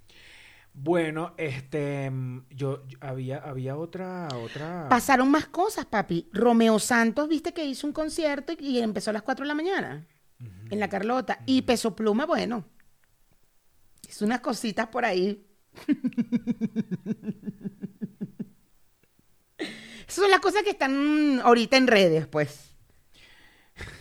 Bueno, 0.73 1.33
este, 1.37 2.09
mm, 2.09 2.45
yo, 2.49 2.85
yo- 2.87 2.97
había, 3.01 3.37
había 3.39 3.75
otra, 3.77 4.27
otra. 4.33 4.87
Pasaron 4.89 5.29
más 5.29 5.47
cosas, 5.47 5.85
papi. 5.85 6.29
Romeo 6.33 6.79
Santos, 6.79 7.27
viste 7.27 7.53
que 7.53 7.65
hizo 7.65 7.85
un 7.87 7.93
concierto 7.93 8.53
y, 8.57 8.77
y 8.77 8.79
empezó 8.79 9.09
a 9.09 9.13
las 9.13 9.21
4 9.21 9.43
de 9.43 9.47
la 9.49 9.55
mañana 9.55 10.07
en 10.69 10.79
la 10.79 10.89
Carlota. 10.89 11.39
Y 11.45 11.61
Peso 11.63 11.95
Pluma, 11.95 12.25
bueno, 12.25 12.65
hizo 14.09 14.25
unas 14.25 14.39
cositas 14.39 14.87
por 14.87 15.05
ahí. 15.05 15.45
Esas 19.57 20.15
son 20.23 20.31
las 20.31 20.39
cosas 20.39 20.63
que 20.63 20.71
están 20.71 21.39
ahorita 21.43 21.77
en 21.77 21.87
redes, 21.87 22.27
pues. 22.27 22.71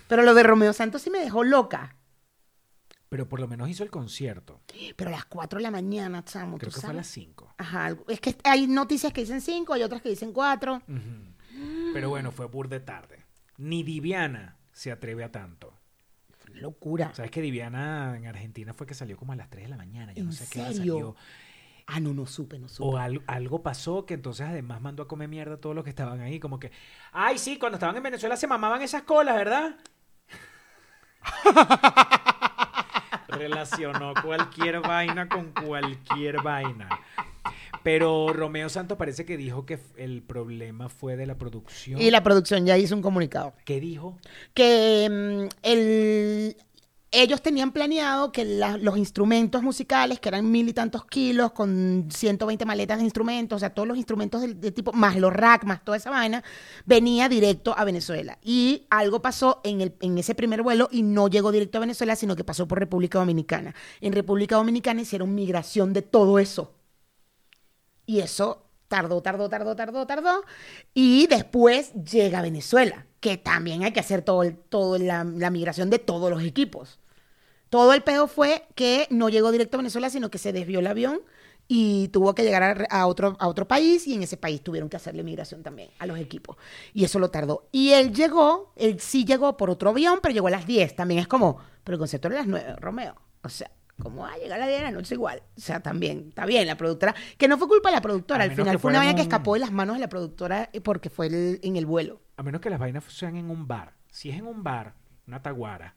Pero 0.09 0.23
lo 0.23 0.35
de 0.35 0.43
Romeo 0.43 0.73
Santos 0.73 1.03
sí 1.03 1.11
me 1.11 1.21
dejó 1.21 1.45
loca. 1.45 1.97
Pero 3.11 3.29
por 3.29 3.41
lo 3.41 3.49
menos 3.49 3.69
hizo 3.69 3.83
el 3.83 3.91
concierto. 3.91 4.61
Pero 4.97 5.09
a 5.11 5.13
las 5.13 5.25
4 5.25 5.59
de 5.59 5.65
la 5.65 5.71
mañana, 5.73 6.25
chamo, 6.25 6.57
Creo 6.59 6.71
¿tú 6.71 6.77
que 6.77 6.81
fue 6.81 6.91
a 6.91 6.93
las 6.95 7.07
sabes? 7.09 7.27
5. 7.27 7.55
Ajá, 7.59 7.97
es 8.09 8.21
que 8.21 8.37
hay 8.45 8.69
noticias 8.69 9.13
que 9.13 9.23
dicen 9.23 9.41
5, 9.41 9.73
hay 9.75 9.83
otras 9.83 10.01
que 10.01 10.09
dicen 10.11 10.33
4. 10.33 10.81
Pero 11.93 12.09
bueno, 12.09 12.31
fue 12.31 12.47
burde 12.47 12.79
tarde. 12.79 13.25
Ni 13.59 13.83
Diviana 13.83 14.57
se 14.73 14.93
atreve 14.93 15.25
a 15.25 15.33
tanto. 15.33 15.75
Locura. 16.55 17.13
¿Sabes 17.13 17.33
que 17.33 17.43
Diviana 17.43 18.17
en 18.17 18.27
Argentina 18.27 18.75
fue 18.75 18.87
que 18.87 18.95
salió 18.95 19.17
como 19.17 19.33
a 19.33 19.37
las 19.37 19.51
3 19.51 19.65
de 19.65 19.71
la 19.71 19.77
mañana? 19.77 20.13
Yo 20.13 20.23
no 20.23 20.31
¿En 20.31 20.37
sé 20.37 20.47
qué 20.49 20.61
salió. 20.73 21.17
Ah, 21.89 21.99
no, 21.99 22.15
no 22.15 22.27
supe, 22.27 22.61
no 22.61 22.69
supe. 22.69 22.89
O 22.89 22.97
al- 22.97 23.25
algo 23.27 23.65
pasó 23.65 24.07
que 24.07 24.15
entonces 24.15 24.47
además 24.47 24.81
mandó 24.81 25.03
a 25.03 25.09
comer 25.09 25.29
mierda 25.29 25.55
a 25.55 25.61
todos 25.61 25.75
los 25.75 25.83
que 25.83 25.91
estaban 25.91 26.21
ahí. 26.21 26.39
Como 26.39 26.61
que, 26.61 26.71
ay, 27.11 27.39
sí, 27.39 27.59
cuando 27.59 27.75
estaban 27.77 27.97
en 27.97 28.05
Venezuela 28.05 28.37
se 28.37 28.47
mamaban 28.47 28.83
esas 28.83 29.03
colas, 29.03 29.35
¿verdad? 29.35 29.75
Relacionó 33.41 34.13
cualquier 34.23 34.81
vaina 34.81 35.29
con 35.29 35.53
cualquier 35.53 36.43
vaina. 36.43 36.89
Pero 37.83 38.33
Romeo 38.35 38.69
Santos 38.69 38.99
parece 38.99 39.25
que 39.25 39.39
dijo 39.39 39.65
que 39.65 39.79
el 39.97 40.21
problema 40.23 40.91
fue 40.91 41.17
de 41.17 41.25
la 41.27 41.37
producción. 41.39 41.99
Y 42.01 42.11
la 42.11 42.23
producción 42.23 42.67
ya 42.67 42.77
hizo 42.77 42.95
un 42.95 43.01
comunicado. 43.01 43.55
¿Qué 43.65 43.81
dijo? 43.81 44.19
que 44.53 45.09
mm, 45.11 45.49
el- 45.63 46.57
ellos 47.13 47.43
tenían 47.43 47.73
planeado 47.73 48.31
que 48.31 48.45
los 48.45 48.97
instrumentos 48.97 49.63
musicales, 49.63 50.21
que 50.21 50.29
eran 50.29 50.51
mil 50.51 50.69
y 50.69 50.73
tantos 50.73 51.05
kilos, 51.07 51.53
con 51.53 52.09
120 52.11 52.65
maletas 52.65 52.99
de 52.99 53.05
instrumentos, 53.05 53.57
o 53.57 53.59
sea, 53.59 53.75
todos 53.75 53.89
los 53.89 53.97
instrumentos 53.97 54.43
de 54.43 54.71
tipo, 54.71 54.93
más 54.93 55.17
los 55.17 55.33
rack, 55.33 55.65
más 55.65 55.85
toda 55.85 55.97
esa 55.97 56.11
vaina, 56.11 56.45
venía 56.87 57.29
directo 57.29 57.75
a 57.77 57.85
Venezuela. 57.85 58.39
Y 58.43 58.87
algo 58.91 59.23
pasó 59.23 59.61
en, 59.65 59.95
en 60.01 60.19
ese 60.19 60.35
primer 60.37 60.63
vuelo 60.63 60.89
y 60.93 61.03
no 61.03 61.29
llegó 61.29 61.51
directo 61.51 61.79
a 61.79 61.81
Venezuela, 61.81 62.15
sino 62.15 62.37
que 62.37 62.45
pasó 62.45 62.69
por 62.69 62.79
República 62.79 63.19
Dominicana. 63.19 63.75
En 64.01 64.13
República 64.13 64.57
Dominicana 64.57 65.03
hicieron 65.03 65.35
migración 65.35 65.93
de 65.93 66.03
todo 66.03 66.39
eso. 66.39 66.75
Y 68.07 68.21
eso 68.21 68.70
tardó, 68.91 69.23
tardó, 69.23 69.49
tardó, 69.49 69.77
tardó, 69.77 70.05
tardó. 70.05 70.45
Y 70.93 71.29
después 71.29 71.95
llega 71.95 72.41
a 72.41 72.43
Venezuela, 72.43 73.07
que 73.21 73.37
también 73.37 73.85
hay 73.85 73.93
que 73.93 74.01
hacer 74.01 74.23
todo, 74.23 74.53
todo 74.69 74.99
la, 74.99 75.25
migración 75.25 75.91
de 75.91 76.01
todos 76.01 76.29
los 76.29 76.43
equipos. 76.43 76.99
Todo 77.71 77.95
el 77.95 78.03
pedo 78.03 78.27
fue 78.27 78.67
que 78.75 79.07
no 79.11 79.29
llegó 79.29 79.53
directo 79.53 79.77
a 79.77 79.79
Venezuela, 79.79 80.11
sino 80.11 80.29
que 80.29 80.39
se 80.39 80.53
desvió 80.53 80.81
el 80.81 80.89
avión 80.89 81.21
y 81.69 82.09
tuvo 82.09 82.35
que 82.35 82.43
llegar 82.43 82.89
a, 82.91 83.07
otro, 83.07 83.37
a 83.39 83.47
otro 83.47 83.69
país 83.69 84.09
y 84.09 84.15
en 84.15 84.25
ese 84.25 84.37
país 84.37 84.61
tuvieron 84.61 84.89
que 84.89 84.97
hacerle 84.97 85.23
migración 85.23 85.63
también 85.63 85.91
a 86.01 86.07
los 86.07 86.19
equipos. 86.19 86.57
Y 86.93 87.05
eso 87.05 87.21
lo 87.21 87.31
tardó. 87.31 87.69
Y 87.71 87.93
él 87.93 88.13
llegó, 88.13 88.73
él 88.75 88.99
sí 88.99 89.25
llegó 89.25 89.57
por 89.57 89.71
otro 89.71 89.91
avión, 89.91 90.19
pero 90.21 90.35
llegó 90.35 90.49
a 90.49 90.51
las 90.51 90.67
10. 90.67 90.97
También 90.97 91.21
es 91.21 91.29
como, 91.29 91.59
pero 91.85 91.95
el 91.95 92.01
concepto 92.01 92.27
era 92.27 92.39
las 92.39 92.49
9, 92.49 92.75
Romeo. 92.81 93.15
O 93.45 93.49
sea, 93.49 93.71
¿cómo 94.01 94.23
va 94.23 94.33
a 94.33 94.37
llegar 94.39 94.57
a 94.57 94.59
las 94.61 94.69
10 94.69 94.81
de 94.81 94.85
la 94.87 94.91
noche 94.91 95.15
igual? 95.15 95.43
O 95.57 95.61
sea, 95.61 95.81
también, 95.81 96.27
está 96.31 96.47
bien, 96.47 96.67
la 96.67 96.77
productora, 96.77 97.15
que 97.39 97.47
no 97.49 97.57
fue 97.59 97.69
culpa 97.69 97.91
de 97.91 97.97
la 97.97 98.03
productora, 98.03 98.41
A 98.41 98.43
al 98.45 98.49
menos 98.51 98.65
final 98.65 98.75
que 98.75 98.79
fue 98.79 98.91
una 98.91 98.99
vaina 99.01 99.15
que 99.15 99.21
un- 99.21 99.27
escapó 99.27 99.55
de 99.55 99.61
las 99.61 99.71
manos 99.73 99.97
de 99.97 100.01
la 100.01 100.09
productora 100.09 100.69
eh, 100.73 100.81
porque 100.81 101.11
fue 101.11 101.27
el- 101.29 101.61
en 101.63 101.77
el 101.77 101.87
vuelo. 101.87 102.21
A 102.37 102.43
menos 102.43 102.61
que 102.61 102.71
las 102.71 102.79
vainas 102.81 103.05
sean 103.05 103.37
en 103.37 103.51
un 103.51 103.69
bar. 103.69 103.95
Si 104.11 104.31
es 104.31 104.37
en 104.39 104.47
un 104.47 104.63
bar, 104.65 104.95
una 105.27 105.41
taguara, 105.43 105.95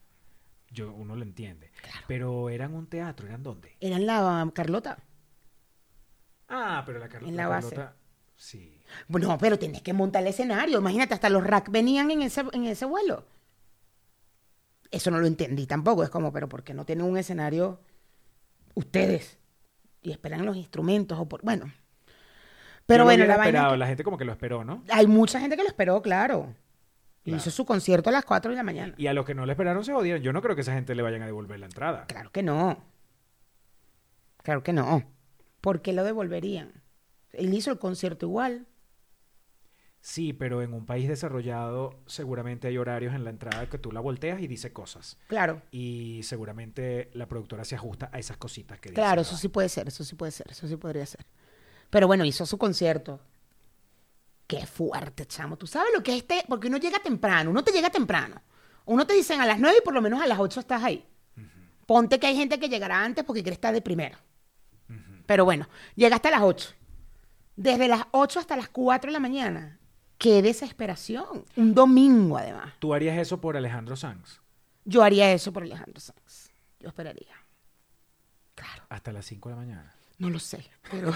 yo, 0.69 0.93
uno 0.93 1.15
lo 1.15 1.23
entiende. 1.23 1.71
Pero 2.07 2.49
eran 2.49 2.73
un 2.75 2.87
teatro, 2.87 3.27
¿eran 3.27 3.41
dónde? 3.43 3.75
Era 3.79 3.95
en 3.95 4.05
la 4.05 4.49
Carlota. 4.53 4.97
Ah, 6.47 6.83
pero 6.85 6.99
la 6.99 7.07
Carlota. 7.09 7.29
En 7.29 7.37
la 7.37 7.47
base. 7.47 7.69
Carlota- 7.75 7.95
sí. 8.35 8.79
No, 9.07 9.37
pero 9.37 9.57
tenés 9.57 9.81
que 9.81 9.93
montar 9.93 10.21
el 10.21 10.27
escenario. 10.29 10.77
Imagínate, 10.79 11.13
hasta 11.13 11.29
los 11.29 11.43
rack 11.43 11.69
venían 11.71 12.11
en 12.11 12.21
ese, 12.21 12.43
en 12.51 12.65
ese 12.65 12.85
vuelo. 12.85 13.25
Eso 14.91 15.09
no 15.09 15.19
lo 15.19 15.25
entendí 15.25 15.65
tampoco. 15.65 16.03
Es 16.03 16.09
como, 16.09 16.31
pero 16.31 16.47
¿por 16.47 16.63
qué 16.63 16.73
no 16.73 16.85
tienen 16.85 17.05
un 17.05 17.17
escenario 17.17 17.79
ustedes? 18.75 19.39
Y 20.01 20.11
esperan 20.11 20.45
los 20.45 20.57
instrumentos 20.57 21.17
o 21.19 21.27
por... 21.27 21.41
Bueno. 21.43 21.71
Pero 22.85 23.05
bueno, 23.05 23.25
la 23.25 23.37
vaina... 23.37 23.69
que- 23.69 23.77
La 23.77 23.87
gente 23.87 24.03
como 24.03 24.17
que 24.17 24.25
lo 24.25 24.31
esperó, 24.33 24.63
¿no? 24.65 24.83
Hay 24.89 25.07
mucha 25.07 25.39
gente 25.39 25.55
que 25.55 25.63
lo 25.63 25.69
esperó, 25.69 26.01
claro. 26.01 26.53
Y 27.25 27.29
Claro. 27.31 27.37
Hizo 27.37 27.51
su 27.51 27.65
concierto 27.65 28.09
a 28.09 28.13
las 28.13 28.25
4 28.25 28.51
de 28.51 28.57
la 28.57 28.63
mañana. 28.63 28.93
Y 28.97 29.07
a 29.07 29.13
los 29.13 29.25
que 29.25 29.33
no 29.33 29.45
le 29.45 29.53
esperaron 29.53 29.85
se 29.85 29.93
jodieron. 29.93 30.21
Yo 30.21 30.33
no 30.33 30.41
creo 30.41 30.55
que 30.55 30.61
esa 30.61 30.73
gente 30.73 30.93
le 30.93 31.01
vayan 31.03 31.21
a 31.21 31.25
devolver 31.25 31.57
la 31.57 31.67
entrada. 31.67 32.05
Claro 32.07 32.31
que 32.31 32.43
no. 32.43 32.83
Claro 34.43 34.61
que 34.63 34.73
no. 34.73 35.03
¿Por 35.61 35.81
qué 35.81 35.93
lo 35.93 36.03
devolverían? 36.03 36.81
Él 37.31 37.53
hizo 37.53 37.71
el 37.71 37.79
concierto 37.79 38.25
igual. 38.25 38.67
Sí, 40.05 40.33
pero 40.33 40.61
en 40.61 40.73
un 40.73 40.85
país 40.85 41.07
desarrollado 41.07 42.01
seguramente 42.07 42.67
hay 42.67 42.77
horarios 42.77 43.15
en 43.15 43.23
la 43.23 43.29
entrada 43.29 43.69
que 43.69 43.77
tú 43.77 43.89
la 43.89 44.01
volteas 44.01 44.41
y 44.41 44.47
dice 44.47 44.73
cosas. 44.73 45.17
Claro. 45.27 45.61
Y 45.71 46.19
seguramente 46.23 47.09
la 47.13 47.25
productora 47.25 47.63
se 47.63 47.75
ajusta 47.75 48.09
a 48.11 48.19
esas 48.19 48.35
cositas 48.35 48.81
que 48.81 48.89
dice. 48.89 48.99
Claro, 48.99 49.15
la 49.15 49.21
eso 49.21 49.37
sí 49.37 49.47
puede 49.47 49.69
ser, 49.69 49.87
eso 49.87 50.03
sí 50.03 50.15
puede 50.15 50.33
ser, 50.33 50.51
eso 50.51 50.67
sí 50.67 50.75
podría 50.75 51.05
ser. 51.05 51.25
Pero 51.89 52.07
bueno, 52.07 52.25
hizo 52.25 52.45
su 52.45 52.57
concierto. 52.57 53.21
Qué 54.45 54.65
fuerte, 54.65 55.25
chamo. 55.25 55.57
Tú 55.57 55.67
sabes 55.67 55.93
lo 55.95 56.03
que 56.03 56.11
es 56.11 56.17
este, 56.17 56.43
porque 56.49 56.67
uno 56.67 56.79
llega 56.79 56.99
temprano, 56.99 57.49
uno 57.49 57.63
te 57.63 57.71
llega 57.71 57.89
temprano. 57.89 58.41
Uno 58.83 59.07
te 59.07 59.13
dicen 59.13 59.39
a 59.39 59.45
las 59.45 59.57
9 59.57 59.77
y 59.79 59.85
por 59.85 59.93
lo 59.93 60.01
menos 60.01 60.21
a 60.21 60.27
las 60.27 60.37
8 60.37 60.59
estás 60.59 60.83
ahí. 60.83 61.07
Ponte 61.85 62.19
que 62.19 62.27
hay 62.27 62.35
gente 62.35 62.59
que 62.59 62.67
llegará 62.67 63.05
antes 63.05 63.23
porque 63.23 63.41
quiere 63.41 63.53
estar 63.53 63.73
de 63.73 63.81
primero. 63.81 64.17
Pero 65.25 65.45
bueno, 65.45 65.69
llegaste 65.95 66.27
a 66.27 66.31
las 66.31 66.41
8. 66.41 66.71
Desde 67.55 67.87
las 67.87 68.03
8 68.11 68.41
hasta 68.41 68.57
las 68.57 68.67
4 68.67 69.07
de 69.07 69.13
la 69.13 69.21
mañana. 69.21 69.79
Qué 70.17 70.41
desesperación. 70.41 71.45
Un 71.55 71.73
domingo, 71.73 72.37
además. 72.37 72.73
¿Tú 72.79 72.93
harías 72.93 73.17
eso 73.17 73.41
por 73.41 73.57
Alejandro 73.57 73.95
Sanz? 73.95 74.39
Yo 74.85 75.03
haría 75.03 75.31
eso 75.31 75.51
por 75.51 75.63
Alejandro 75.63 75.99
Sanz. 75.99 76.51
Yo 76.79 76.87
esperaría. 76.89 77.35
Claro. 78.55 78.83
Hasta 78.89 79.11
las 79.11 79.25
5 79.25 79.49
de 79.49 79.55
la 79.55 79.61
mañana. 79.61 79.95
No 80.19 80.29
lo 80.29 80.39
sé, 80.39 80.63
pero 80.91 81.11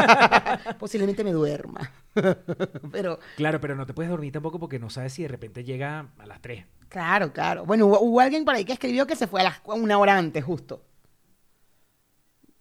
posiblemente 0.78 1.22
me 1.24 1.32
duerma. 1.32 1.90
pero 2.92 3.18
Claro, 3.36 3.60
pero 3.60 3.76
no 3.76 3.86
te 3.86 3.94
puedes 3.94 4.10
dormir 4.10 4.32
tampoco 4.32 4.58
porque 4.58 4.78
no 4.78 4.90
sabes 4.90 5.12
si 5.14 5.22
de 5.22 5.28
repente 5.28 5.64
llega 5.64 6.12
a 6.18 6.26
las 6.26 6.42
3. 6.42 6.66
claro, 6.88 7.32
claro. 7.32 7.64
Bueno, 7.64 7.86
hubo, 7.86 8.00
hubo 8.00 8.20
alguien 8.20 8.44
por 8.44 8.54
ahí 8.54 8.64
que 8.64 8.72
escribió 8.72 9.06
que 9.06 9.16
se 9.16 9.26
fue 9.28 9.40
a 9.40 9.44
las 9.44 9.60
una 9.64 9.96
hora 9.96 10.18
antes, 10.18 10.44
justo. 10.44 10.84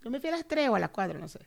Yo 0.03 0.09
me 0.11 0.19
fui 0.19 0.29
a 0.29 0.33
las 0.33 0.47
3 0.47 0.69
o 0.69 0.75
a 0.75 0.79
las 0.79 0.91
4, 0.91 1.19
no 1.19 1.27
sé. 1.27 1.39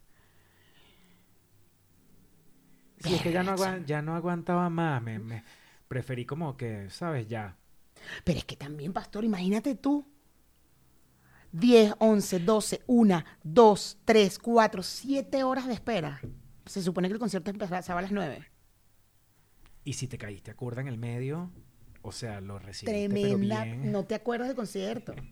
Sí, 3.05 3.15
es 3.15 3.23
que 3.23 3.33
ya 3.33 3.43
no, 3.43 3.55
ya 3.85 4.03
no 4.03 4.15
aguantaba 4.17 4.69
más. 4.71 5.03
Me, 5.03 5.19
me- 5.19 5.45
preferí 5.89 6.25
como 6.25 6.57
que, 6.57 6.89
¿sabes? 6.91 7.29
Ya. 7.29 7.57
Pero 8.25 8.39
es 8.39 8.45
que 8.45 8.57
también, 8.57 8.93
pastor, 8.93 9.25
imagínate 9.25 9.75
tú. 9.75 10.07
10, 11.53 11.95
11, 11.99 12.41
12, 12.41 12.83
1, 12.87 13.25
2, 13.45 13.99
3, 14.05 14.39
4, 14.41 14.83
7 14.83 15.45
horas 15.45 15.67
de 15.69 15.75
espera. 15.75 16.21
Se 16.67 16.83
supone 16.83 17.09
que 17.09 17.15
el 17.15 17.21
concierto 17.21 17.51
empezaba 17.51 17.99
a 17.99 18.03
las 18.03 18.11
9. 18.11 18.45
Y 19.85 19.93
si 19.93 20.09
te 20.09 20.19
caíste 20.19 20.51
a 20.51 20.57
curda 20.57 20.81
en 20.81 20.89
el 20.89 20.99
medio, 20.99 21.53
o 22.03 22.11
sea, 22.11 22.41
lo 22.41 22.59
recibiste, 22.59 23.09
pero 23.09 23.29
Tremenda. 23.37 23.65
bien. 23.65 23.93
No 23.93 24.05
te 24.05 24.15
acuerdas 24.17 24.49
del 24.49 24.57
concierto. 24.57 25.15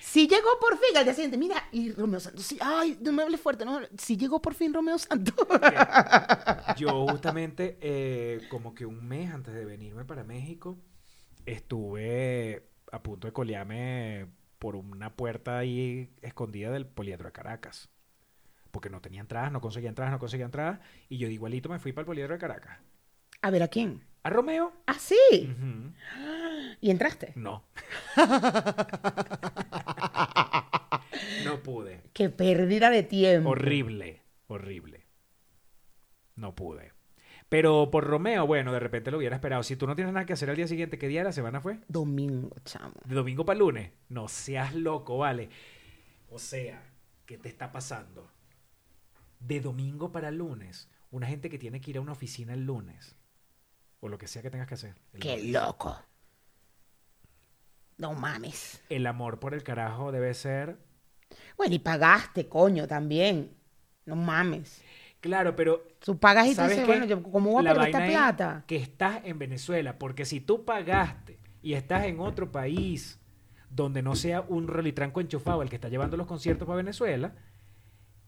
Sí 0.00 0.26
llegó 0.26 0.48
por 0.60 0.78
fin 0.78 0.96
al 0.96 1.04
día 1.04 1.14
siguiente. 1.14 1.36
Mira, 1.36 1.68
y 1.72 1.92
Romeo 1.92 2.20
Santos. 2.20 2.44
Sí, 2.44 2.58
ay, 2.60 2.98
no 3.00 3.12
me 3.12 3.22
hables 3.22 3.40
fuerte. 3.40 3.64
No, 3.64 3.80
sí 3.98 4.16
llegó 4.16 4.40
por 4.40 4.54
fin 4.54 4.72
Romeo 4.72 4.98
Santos. 4.98 5.34
Yo 6.76 7.06
justamente, 7.10 7.78
eh, 7.80 8.40
como 8.48 8.74
que 8.74 8.86
un 8.86 9.06
mes 9.06 9.30
antes 9.30 9.54
de 9.54 9.64
venirme 9.64 10.04
para 10.04 10.24
México, 10.24 10.78
estuve 11.44 12.70
a 12.90 13.02
punto 13.02 13.28
de 13.28 13.32
colearme 13.32 14.26
por 14.58 14.74
una 14.74 15.14
puerta 15.14 15.58
ahí 15.58 16.10
escondida 16.22 16.70
del 16.70 16.86
Poliedro 16.86 17.26
de 17.26 17.32
Caracas. 17.32 17.90
Porque 18.70 18.90
no 18.90 19.00
tenía 19.00 19.20
entradas, 19.20 19.52
no 19.52 19.60
conseguía 19.60 19.90
entradas, 19.90 20.12
no 20.12 20.18
conseguía 20.18 20.46
entradas. 20.46 20.80
Y 21.08 21.18
yo 21.18 21.28
igualito 21.28 21.68
me 21.68 21.78
fui 21.78 21.92
para 21.92 22.02
el 22.02 22.06
Poliedro 22.06 22.34
de 22.34 22.40
Caracas. 22.40 22.78
A 23.42 23.50
ver, 23.50 23.62
¿a 23.62 23.68
quién? 23.68 24.02
¿A 24.22 24.30
Romeo? 24.30 24.72
Ah, 24.86 24.98
sí. 24.98 25.16
¿Y 26.80 26.90
entraste? 26.90 27.32
No. 27.36 27.64
no 31.44 31.62
pude. 31.62 32.02
Qué 32.12 32.28
pérdida 32.28 32.90
de 32.90 33.02
tiempo. 33.02 33.50
Horrible, 33.50 34.22
horrible. 34.46 35.06
No 36.36 36.54
pude. 36.54 36.92
Pero 37.48 37.90
por 37.90 38.04
Romeo, 38.04 38.46
bueno, 38.46 38.72
de 38.72 38.78
repente 38.78 39.10
lo 39.10 39.18
hubiera 39.18 39.36
esperado. 39.36 39.62
Si 39.62 39.74
tú 39.74 39.86
no 39.86 39.96
tienes 39.96 40.14
nada 40.14 40.24
que 40.24 40.34
hacer 40.34 40.50
al 40.50 40.56
día 40.56 40.68
siguiente, 40.68 40.98
¿qué 40.98 41.08
día 41.08 41.20
de 41.20 41.24
la 41.24 41.32
semana 41.32 41.60
fue? 41.60 41.80
Domingo, 41.88 42.54
chamo. 42.64 42.94
De 43.04 43.14
domingo 43.14 43.44
para 43.44 43.58
lunes. 43.58 43.90
No 44.08 44.28
seas 44.28 44.74
loco, 44.74 45.18
vale. 45.18 45.48
O 46.28 46.38
sea, 46.38 46.82
¿qué 47.26 47.38
te 47.38 47.48
está 47.48 47.72
pasando? 47.72 48.30
De 49.40 49.60
domingo 49.60 50.12
para 50.12 50.30
lunes. 50.30 50.88
Una 51.10 51.26
gente 51.26 51.50
que 51.50 51.58
tiene 51.58 51.80
que 51.80 51.90
ir 51.90 51.96
a 51.96 52.02
una 52.02 52.12
oficina 52.12 52.54
el 52.54 52.66
lunes. 52.66 53.16
O 54.00 54.08
lo 54.08 54.18
que 54.18 54.26
sea 54.26 54.42
que 54.42 54.50
tengas 54.50 54.66
que 54.68 54.74
hacer. 54.74 54.94
el 55.12 55.20
Qué 55.20 55.42
loco. 55.44 55.96
No 57.98 58.14
mames. 58.14 58.82
El 58.88 59.06
amor 59.06 59.38
por 59.40 59.52
el 59.54 59.62
carajo 59.62 60.10
debe 60.10 60.32
ser. 60.34 60.78
Bueno, 61.56 61.74
y 61.74 61.78
pagaste, 61.78 62.48
coño, 62.48 62.86
también. 62.88 63.54
No 64.06 64.16
mames. 64.16 64.82
Claro, 65.20 65.54
pero 65.54 65.86
Tú 66.02 66.18
pagas 66.18 66.46
y 66.46 66.50
tú 66.50 66.56
¿Sabes 66.56 66.70
dices, 66.78 66.86
qué? 66.86 66.90
bueno, 66.92 67.04
yo, 67.04 67.22
¿cómo 67.22 67.50
voy 67.50 67.66
a 67.66 67.74
perder 67.74 67.88
esta 67.88 68.04
es 68.06 68.10
plata? 68.10 68.64
Que 68.66 68.76
estás 68.76 69.20
en 69.24 69.38
Venezuela, 69.38 69.98
porque 69.98 70.24
si 70.24 70.40
tú 70.40 70.64
pagaste 70.64 71.38
y 71.60 71.74
estás 71.74 72.04
en 72.06 72.20
otro 72.20 72.50
país 72.50 73.20
donde 73.68 74.00
no 74.02 74.16
sea 74.16 74.40
un 74.40 74.66
rolitranco 74.66 75.20
enchufado 75.20 75.60
el 75.60 75.68
que 75.68 75.76
está 75.76 75.90
llevando 75.90 76.16
los 76.16 76.26
conciertos 76.26 76.66
para 76.66 76.78
Venezuela, 76.78 77.34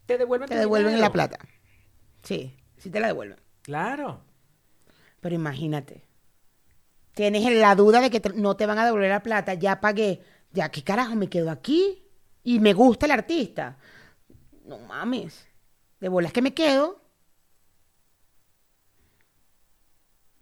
te 0.05 0.19
devuelven 0.19 0.51
Te 0.51 0.55
devuelven 0.57 0.91
dinero. 0.93 1.07
la 1.09 1.13
plata. 1.13 1.39
Sí, 2.23 2.55
sí 2.77 2.91
te 2.91 3.01
la 3.01 3.07
devuelven. 3.07 3.39
Claro. 3.63 4.23
Pero 5.23 5.35
imagínate. 5.35 6.05
Tienes 7.15 7.51
la 7.55 7.75
duda 7.75 8.03
de 8.03 8.11
que 8.11 8.21
no 8.35 8.57
te 8.57 8.67
van 8.67 8.79
a 8.79 8.85
devolver 8.85 9.09
la 9.09 9.23
plata. 9.23 9.55
Ya 9.55 9.81
pagué. 9.81 10.21
Ya, 10.53 10.71
¿qué 10.71 10.85
carajo 10.85 11.15
me 11.15 11.31
quedo 11.31 11.51
aquí? 11.51 12.05
Y 12.43 12.61
me 12.61 12.75
gusta 12.75 13.07
el 13.07 13.13
artista. 13.13 13.79
No 14.67 14.79
mames. 14.81 15.47
De 16.01 16.11
bolas 16.11 16.33
que 16.33 16.43
me 16.43 16.53
quedo. 16.53 17.01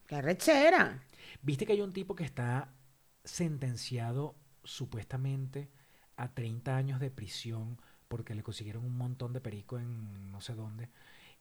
Qué 0.07 0.16
arrechera. 0.16 1.05
¿Viste 1.43 1.66
que 1.66 1.74
hay 1.74 1.83
un 1.83 1.93
tipo 1.93 2.16
que 2.16 2.24
está 2.24 2.74
sentenciado 3.22 4.35
supuestamente 4.64 5.70
a 6.16 6.33
30 6.35 6.74
años 6.74 7.01
de 7.01 7.11
prisión 7.11 7.78
porque 8.11 8.35
le 8.35 8.43
consiguieron 8.43 8.85
un 8.85 8.97
montón 8.97 9.33
de 9.33 9.41
perico 9.41 9.78
en 9.78 10.33
no 10.33 10.41
sé 10.41 10.57
dónde. 10.57 10.89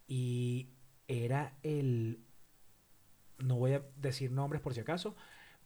Y 0.08 0.70
era 1.08 1.58
el, 1.64 2.20
no 3.40 3.56
voy 3.56 3.74
a 3.74 3.84
decir 3.98 4.32
nombres 4.32 4.62
por 4.62 4.74
si 4.74 4.80
acaso, 4.80 5.16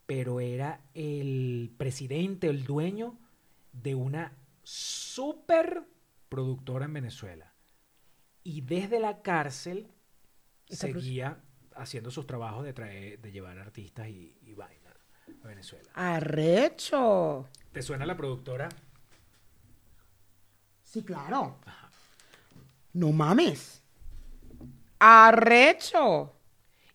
pero 0.05 0.39
era 0.39 0.81
el 0.93 1.73
presidente, 1.77 2.47
el 2.47 2.65
dueño 2.65 3.17
de 3.71 3.95
una 3.95 4.33
super 4.63 5.83
productora 6.29 6.85
en 6.85 6.93
Venezuela. 6.93 7.53
Y 8.43 8.61
desde 8.61 8.99
la 8.99 9.21
cárcel 9.21 9.87
seguía 10.67 11.41
haciendo 11.75 12.11
sus 12.11 12.27
trabajos 12.27 12.63
de, 12.63 12.73
traer, 12.73 13.19
de 13.19 13.31
llevar 13.31 13.57
artistas 13.57 14.07
y, 14.07 14.37
y 14.41 14.53
vaina 14.53 14.93
a 15.43 15.47
Venezuela. 15.47 15.89
Arrecho. 15.93 17.47
¿Te 17.71 17.81
suena 17.81 18.05
la 18.05 18.17
productora? 18.17 18.69
Sí, 20.83 21.03
claro. 21.03 21.57
No 22.93 23.11
mames. 23.11 23.81
Arrecho. 24.99 26.35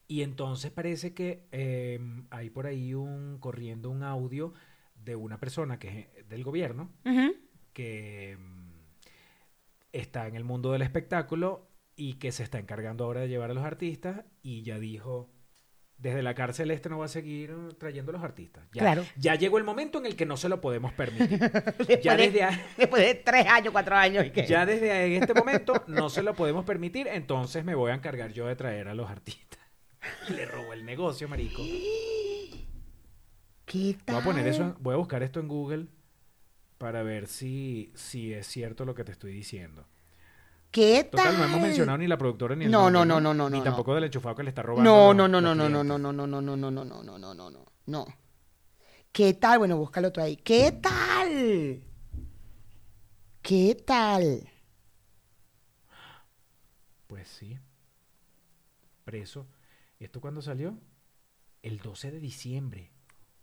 Y 0.08 0.22
entonces 0.22 0.70
parece 0.70 1.12
que 1.14 1.46
eh, 1.52 2.00
hay 2.30 2.48
por 2.50 2.66
ahí 2.66 2.94
un 2.94 3.36
corriendo 3.38 3.90
un 3.90 4.02
audio 4.02 4.54
de 4.96 5.14
una 5.16 5.38
persona 5.38 5.78
que 5.78 6.08
es 6.16 6.28
del 6.28 6.42
gobierno 6.44 6.90
que 7.74 8.36
mm, 8.38 8.70
está 9.92 10.26
en 10.26 10.34
el 10.34 10.44
mundo 10.44 10.72
del 10.72 10.82
espectáculo 10.82 11.68
y 11.94 12.14
que 12.14 12.32
se 12.32 12.42
está 12.42 12.58
encargando 12.58 13.04
ahora 13.04 13.20
de 13.20 13.28
llevar 13.28 13.50
a 13.50 13.54
los 13.54 13.64
artistas 13.64 14.24
y 14.42 14.62
ya 14.62 14.78
dijo 14.78 15.30
desde 15.98 16.22
la 16.22 16.34
cárcel 16.34 16.70
este 16.70 16.88
no 16.88 16.98
va 16.98 17.06
a 17.06 17.08
seguir 17.08 17.50
eh, 17.50 17.74
trayendo 17.76 18.10
a 18.10 18.14
los 18.14 18.22
artistas. 18.22 18.64
Ya, 18.72 18.82
Claro. 18.82 19.04
ya 19.16 19.34
llegó 19.34 19.58
el 19.58 19.64
momento 19.64 19.98
en 19.98 20.06
el 20.06 20.14
que 20.16 20.26
no 20.26 20.36
se 20.36 20.48
lo 20.48 20.60
podemos 20.60 20.92
permitir. 20.92 21.38
Después, 21.78 22.00
ya 22.02 22.16
de, 22.16 22.22
desde 22.30 22.42
a- 22.44 22.66
después 22.76 23.02
de 23.04 23.14
tres 23.16 23.46
años, 23.46 23.72
cuatro 23.72 23.96
años. 23.96 24.24
¿y 24.24 24.30
qué? 24.30 24.46
ya 24.46 24.64
desde 24.64 25.16
en 25.16 25.22
este 25.22 25.34
momento 25.34 25.84
no 25.88 26.08
se 26.08 26.22
lo 26.22 26.34
podemos 26.34 26.64
permitir, 26.64 27.08
entonces 27.08 27.64
me 27.64 27.74
voy 27.74 27.90
a 27.90 27.94
encargar 27.94 28.32
yo 28.32 28.46
de 28.46 28.54
traer 28.56 28.86
a 28.88 28.94
los 28.94 29.10
artistas. 29.10 29.47
Y 30.28 30.32
le 30.34 30.44
robó 30.46 30.72
el 30.72 30.84
negocio, 30.84 31.28
marico. 31.28 31.62
¿Qué 33.66 33.96
tal? 34.04 34.16
Voy 34.16 34.20
a 34.20 34.24
poner 34.24 34.46
eso, 34.46 34.62
en- 34.62 34.74
voy 34.80 34.94
a 34.94 34.96
buscar 34.96 35.22
esto 35.22 35.40
en 35.40 35.48
Google 35.48 35.86
para 36.78 37.02
ver 37.02 37.26
si, 37.26 37.92
si 37.94 38.32
es 38.34 38.46
cierto 38.46 38.84
lo 38.84 38.94
que 38.94 39.04
te 39.04 39.12
estoy 39.12 39.32
diciendo. 39.32 39.84
¿Qué 40.70 41.04
tal? 41.04 41.10
Total, 41.10 41.38
no 41.38 41.44
hemos 41.44 41.60
mencionado 41.62 41.98
ni 41.98 42.06
la 42.06 42.18
productora 42.18 42.54
ni 42.54 42.64
el 42.66 42.70
No, 42.70 42.84
nombre, 42.90 42.92
no, 42.92 43.04
no, 43.04 43.20
no, 43.20 43.34
no, 43.34 43.50
Ni 43.50 43.58
no, 43.58 43.64
tampoco 43.64 43.94
del 43.94 44.04
enchufado 44.04 44.34
que 44.36 44.42
le 44.42 44.50
está 44.50 44.62
robando. 44.62 44.90
No, 44.90 45.14
no, 45.14 45.28
no, 45.28 45.40
no, 45.40 45.54
no, 45.54 45.68
no, 45.68 45.82
no, 45.84 45.98
no, 45.98 46.12
no, 46.12 46.26
no, 46.26 46.40
no, 46.40 46.56
no, 46.56 46.70
no, 46.70 46.84
no, 46.84 47.18
no, 47.18 47.34
no, 47.34 47.50
no, 47.50 47.64
no. 47.86 48.06
¿Qué 49.12 49.34
tal? 49.34 49.58
Bueno, 49.58 49.76
búscalo 49.76 50.12
tú 50.12 50.20
ahí. 50.20 50.36
¿Qué 50.36 50.72
tal? 50.72 51.82
¿Qué 53.42 53.74
tal? 53.84 54.48
Pues 57.06 57.26
sí. 57.28 57.58
Preso. 59.04 59.46
¿Esto 59.98 60.20
cuándo 60.20 60.42
salió? 60.42 60.78
El 61.62 61.78
12 61.78 62.10
de 62.12 62.20
diciembre. 62.20 62.92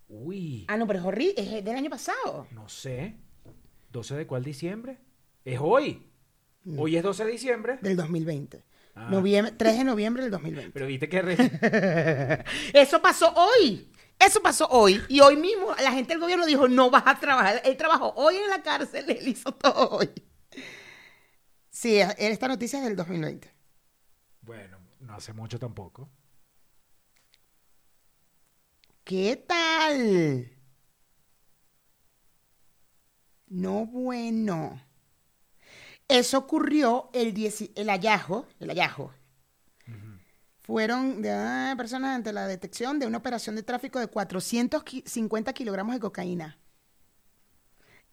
Uy, 0.07 0.65
Ah, 0.69 0.77
no, 0.77 0.87
pero 0.87 0.99
es 0.99 1.05
horrible. 1.05 1.33
Es 1.37 1.63
del 1.65 1.75
año 1.75 1.89
pasado. 1.89 2.47
no 2.51 2.69
sé. 2.69 3.15
¿12 3.91 4.15
de 4.15 4.27
cuál 4.27 4.43
diciembre? 4.43 4.99
Es 5.43 5.59
hoy. 5.61 6.09
Hoy 6.77 6.95
es 6.97 7.03
12 7.03 7.25
de 7.25 7.31
diciembre. 7.31 7.77
Del 7.81 7.95
2020. 7.95 8.63
Ah. 8.95 9.09
Noviembre, 9.11 9.53
3 9.57 9.77
de 9.79 9.83
noviembre 9.83 10.23
del 10.23 10.31
2020. 10.31 10.71
Pero 10.71 10.87
viste 10.87 11.09
que... 11.09 11.21
re- 11.21 12.43
Eso 12.73 13.01
pasó 13.01 13.33
hoy. 13.35 13.91
Eso 14.17 14.41
pasó 14.41 14.67
hoy. 14.69 15.01
Y 15.09 15.19
hoy 15.19 15.35
mismo 15.35 15.67
la 15.81 15.91
gente 15.91 16.13
del 16.13 16.21
gobierno 16.21 16.45
dijo, 16.45 16.67
no 16.67 16.89
vas 16.89 17.03
a 17.05 17.19
trabajar. 17.19 17.61
Él 17.65 17.75
trabajó 17.77 18.13
hoy 18.15 18.35
en 18.37 18.49
la 18.49 18.63
cárcel, 18.63 19.09
él 19.09 19.27
hizo 19.27 19.51
todo 19.53 19.89
hoy. 19.97 20.09
Sí, 21.69 21.99
esta 22.17 22.47
noticia 22.47 22.79
es 22.79 22.85
del 22.85 22.95
2020. 22.95 23.51
bueno, 24.41 24.77
no 25.01 25.13
hace 25.15 25.33
mucho 25.33 25.59
tampoco. 25.59 26.09
¿Qué 29.05 29.35
tal? 29.47 30.51
No 33.47 33.85
bueno. 33.85 34.81
Eso 36.07 36.39
ocurrió 36.39 37.11
el, 37.13 37.31
10 37.35 37.71
el 37.75 37.89
hallazgo, 37.89 38.47
el 38.59 38.69
hallazgo. 38.69 39.13
Fueron 40.63 41.21
de, 41.21 41.31
ah, 41.31 41.75
personas 41.77 42.15
ante 42.15 42.33
la 42.33 42.47
detección 42.47 42.97
de 42.97 43.05
una 43.05 43.19
operación 43.19 43.55
de 43.55 43.61
tráfico 43.61 43.99
de 43.99 44.07
450 44.07 45.53
kilogramos 45.53 45.93
de 45.93 46.01
cocaína. 46.01 46.57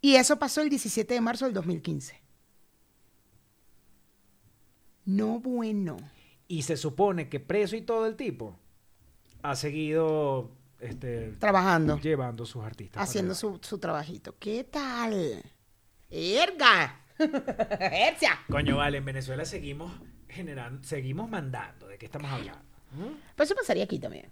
Y 0.03 0.16
eso 0.16 0.38
pasó 0.38 0.61
el 0.61 0.68
17 0.68 1.14
de 1.14 1.20
marzo 1.22 1.47
del 1.47 1.55
2015. 1.55 2.20
No 5.07 5.40
bueno. 5.40 5.97
Y 6.49 6.62
se 6.62 6.76
supone 6.76 7.30
que 7.30 7.40
preso 7.40 7.76
y 7.76 7.80
todo 7.80 8.07
el 8.07 8.16
tipo 8.16 8.59
ha 9.43 9.57
seguido 9.57 10.51
este, 10.83 11.33
Trabajando. 11.39 11.99
llevando 11.99 12.45
sus 12.45 12.64
artistas. 12.64 13.03
haciendo 13.03 13.35
su, 13.35 13.59
su 13.62 13.78
trabajito. 13.78 14.37
¿Qué 14.39 14.64
tal? 14.64 15.43
¡Erga! 16.11 17.01
¡Ercia! 17.18 18.41
Coño, 18.51 18.76
vale, 18.76 18.99
en 18.99 19.05
Venezuela 19.05 19.45
seguimos 19.45 19.93
generando, 20.28 20.83
seguimos 20.85 21.30
mandando. 21.30 21.87
¿De 21.87 21.99
qué 21.99 22.07
estamos 22.07 22.30
hablando? 22.30 22.64
¿Mm? 22.93 23.14
Pero 23.37 23.45
eso 23.45 23.55
pasaría 23.55 23.85
aquí 23.85 23.99
también. 23.99 24.30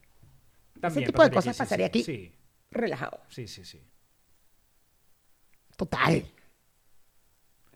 También 0.81 1.07
tipo 1.07 1.23
de 1.23 1.31
cosas 1.31 1.57
pasaría 1.57 1.87
sí, 1.87 1.89
aquí. 1.91 2.03
Sí, 2.05 2.35
Relajado. 2.71 3.21
sí, 3.29 3.47
sí, 3.47 3.65
sí. 3.65 3.83
Total. 5.77 6.27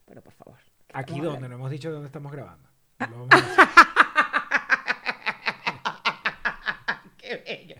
Pero 0.04 0.22
por 0.22 0.32
favor. 0.34 0.58
¿qué 0.88 0.92
Aquí 0.94 1.20
donde 1.20 1.48
no 1.48 1.54
hemos 1.54 1.70
dicho 1.70 1.90
dónde 1.90 2.06
estamos 2.06 2.32
grabando. 2.32 2.68
No 2.98 3.06
lo 3.06 3.26
vamos 3.26 3.30
a 3.32 3.36
decir. 3.40 3.74
¡Qué 7.24 7.36
bello! 7.46 7.76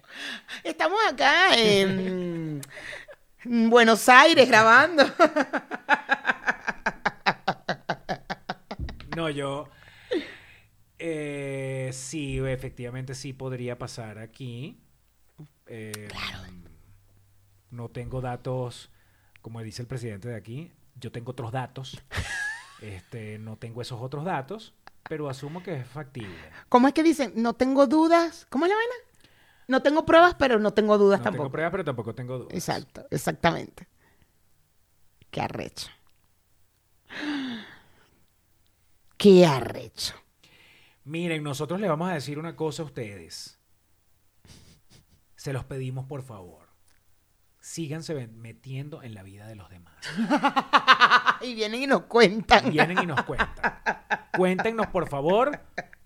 Estamos 0.63 0.99
acá 1.07 1.55
en 1.55 2.63
en 3.45 3.69
Buenos 3.71 4.09
Aires 4.09 4.49
grabando. 4.49 5.05
No, 9.17 9.29
yo. 9.31 9.69
eh, 10.99 11.91
sí, 11.93 12.39
efectivamente 12.39 13.15
sí 13.15 13.33
podría 13.35 13.77
pasar 13.79 14.19
aquí. 14.19 14.81
Eh, 15.67 16.09
No 17.71 17.89
tengo 17.91 18.21
datos, 18.21 18.91
como 19.43 19.61
dice 19.63 19.83
el 19.83 19.89
presidente 19.89 20.29
de 20.29 20.37
aquí. 20.37 20.73
Yo 20.97 21.13
tengo 21.13 21.33
otros 21.33 21.53
datos. 21.53 22.01
Este, 22.81 23.39
no 23.39 23.57
tengo 23.57 23.83
esos 23.83 24.01
otros 24.01 24.25
datos, 24.25 24.75
pero 25.09 25.29
asumo 25.29 25.63
que 25.63 25.75
es 25.81 25.87
factible. 25.87 26.35
¿Cómo 26.69 26.89
es 26.89 26.95
que 26.95 27.03
dicen? 27.03 27.33
No 27.37 27.55
tengo 27.55 27.87
dudas. 27.87 28.47
¿Cómo 28.51 28.65
es 28.65 28.71
la 28.71 28.77
vaina? 28.77 28.95
No 29.69 29.83
tengo 29.83 30.05
pruebas, 30.05 30.35
pero 30.39 30.59
no 30.59 30.73
tengo 30.73 30.99
dudas 30.99 31.21
No 31.21 31.25
tampoco. 31.25 31.45
tengo 31.45 31.53
pruebas, 31.53 31.71
pero 31.71 31.85
tampoco 31.85 32.15
tengo 32.15 32.39
dudas. 32.39 32.55
Exacto, 32.55 33.07
exactamente. 33.11 33.89
Qué 35.31 35.41
arrecho. 35.41 35.89
Qué 39.17 39.47
arrecho. 39.47 40.15
Miren, 41.05 41.43
nosotros 41.43 41.81
le 41.81 41.89
vamos 41.89 42.11
a 42.11 42.15
decir 42.15 42.39
una 42.39 42.57
cosa 42.57 42.83
a 42.83 42.87
ustedes. 42.87 43.59
Se 45.37 45.53
los 45.53 45.65
pedimos, 45.65 46.07
por 46.07 46.23
favor. 46.23 46.69
Síganse 47.61 48.27
metiendo 48.29 49.03
en 49.03 49.15
la 49.15 49.23
vida 49.23 49.47
de 49.47 49.55
los 49.57 49.71
demás. 49.71 49.95
y 51.43 51.55
vienen 51.55 51.83
y 51.83 51.87
nos 51.87 52.03
cuentan. 52.03 52.71
Vienen 52.71 52.99
y 53.03 53.07
nos 53.07 53.23
cuentan. 53.25 53.81
Cuéntenos, 54.37 54.87
por 54.89 55.09
favor. 55.09 55.59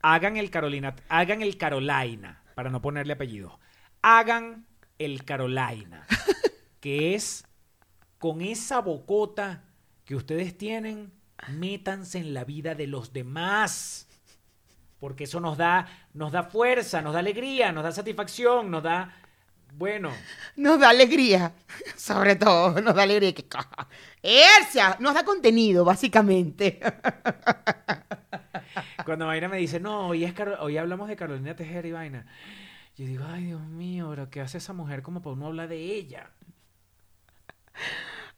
Hagan 0.02 0.36
el 0.36 0.50
Carolina, 0.50 0.94
hagan 1.08 1.42
el 1.42 1.56
Carolina, 1.56 2.42
para 2.58 2.70
no 2.70 2.82
ponerle 2.82 3.12
apellido. 3.12 3.60
Hagan 4.02 4.66
el 4.98 5.24
Carolina, 5.24 6.04
que 6.80 7.14
es 7.14 7.44
con 8.18 8.40
esa 8.40 8.80
bocota 8.80 9.62
que 10.04 10.16
ustedes 10.16 10.58
tienen, 10.58 11.12
métanse 11.50 12.18
en 12.18 12.34
la 12.34 12.42
vida 12.42 12.74
de 12.74 12.88
los 12.88 13.12
demás. 13.12 14.08
Porque 14.98 15.22
eso 15.22 15.38
nos 15.38 15.56
da, 15.56 15.86
nos 16.14 16.32
da 16.32 16.42
fuerza, 16.42 17.00
nos 17.00 17.12
da 17.12 17.20
alegría, 17.20 17.70
nos 17.70 17.84
da 17.84 17.92
satisfacción, 17.92 18.72
nos 18.72 18.82
da, 18.82 19.14
bueno, 19.74 20.10
Nos 20.56 20.80
da 20.80 20.88
alegría. 20.88 21.52
Sobre 21.96 22.34
todo, 22.34 22.80
nos 22.80 22.92
da 22.96 23.04
alegría. 23.04 23.34
Que... 23.34 23.46
Nos 24.98 25.14
da 25.14 25.24
contenido, 25.24 25.84
básicamente. 25.84 26.80
Cuando 29.04 29.26
Mayra 29.26 29.48
me 29.48 29.58
dice, 29.58 29.80
no, 29.80 30.08
hoy, 30.08 30.24
es 30.24 30.32
Caro- 30.32 30.56
hoy 30.60 30.76
hablamos 30.78 31.08
de 31.08 31.16
Carolina 31.16 31.54
Tejera 31.56 31.86
y 31.88 31.92
vaina. 31.92 32.26
Yo 32.96 33.06
digo, 33.06 33.24
ay, 33.28 33.44
Dios 33.46 33.60
mío, 33.60 34.08
pero 34.10 34.28
¿qué 34.30 34.40
hace 34.40 34.58
esa 34.58 34.72
mujer 34.72 35.02
como 35.02 35.22
para 35.22 35.34
uno 35.34 35.46
hablar 35.46 35.68
de 35.68 35.76
ella? 35.76 36.30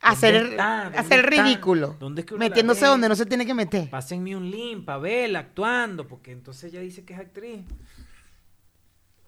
hacer 0.02 0.34
¿Dónde 0.34 0.50
está? 0.50 0.84
¿Dónde 0.84 0.98
hacer 0.98 1.18
está? 1.20 1.42
ridículo. 1.44 1.96
¿Dónde 1.98 2.20
es 2.22 2.26
que 2.26 2.34
metiéndose 2.36 2.86
donde 2.86 3.08
no 3.08 3.16
se 3.16 3.26
tiene 3.26 3.46
que 3.46 3.54
meter. 3.54 3.88
Pásenme 3.90 4.36
un 4.36 4.50
link 4.50 4.84
para 4.84 4.98
verla 4.98 5.38
actuando, 5.40 6.06
porque 6.06 6.32
entonces 6.32 6.72
ella 6.72 6.80
dice 6.80 7.04
que 7.04 7.14
es 7.14 7.20
actriz. 7.20 7.64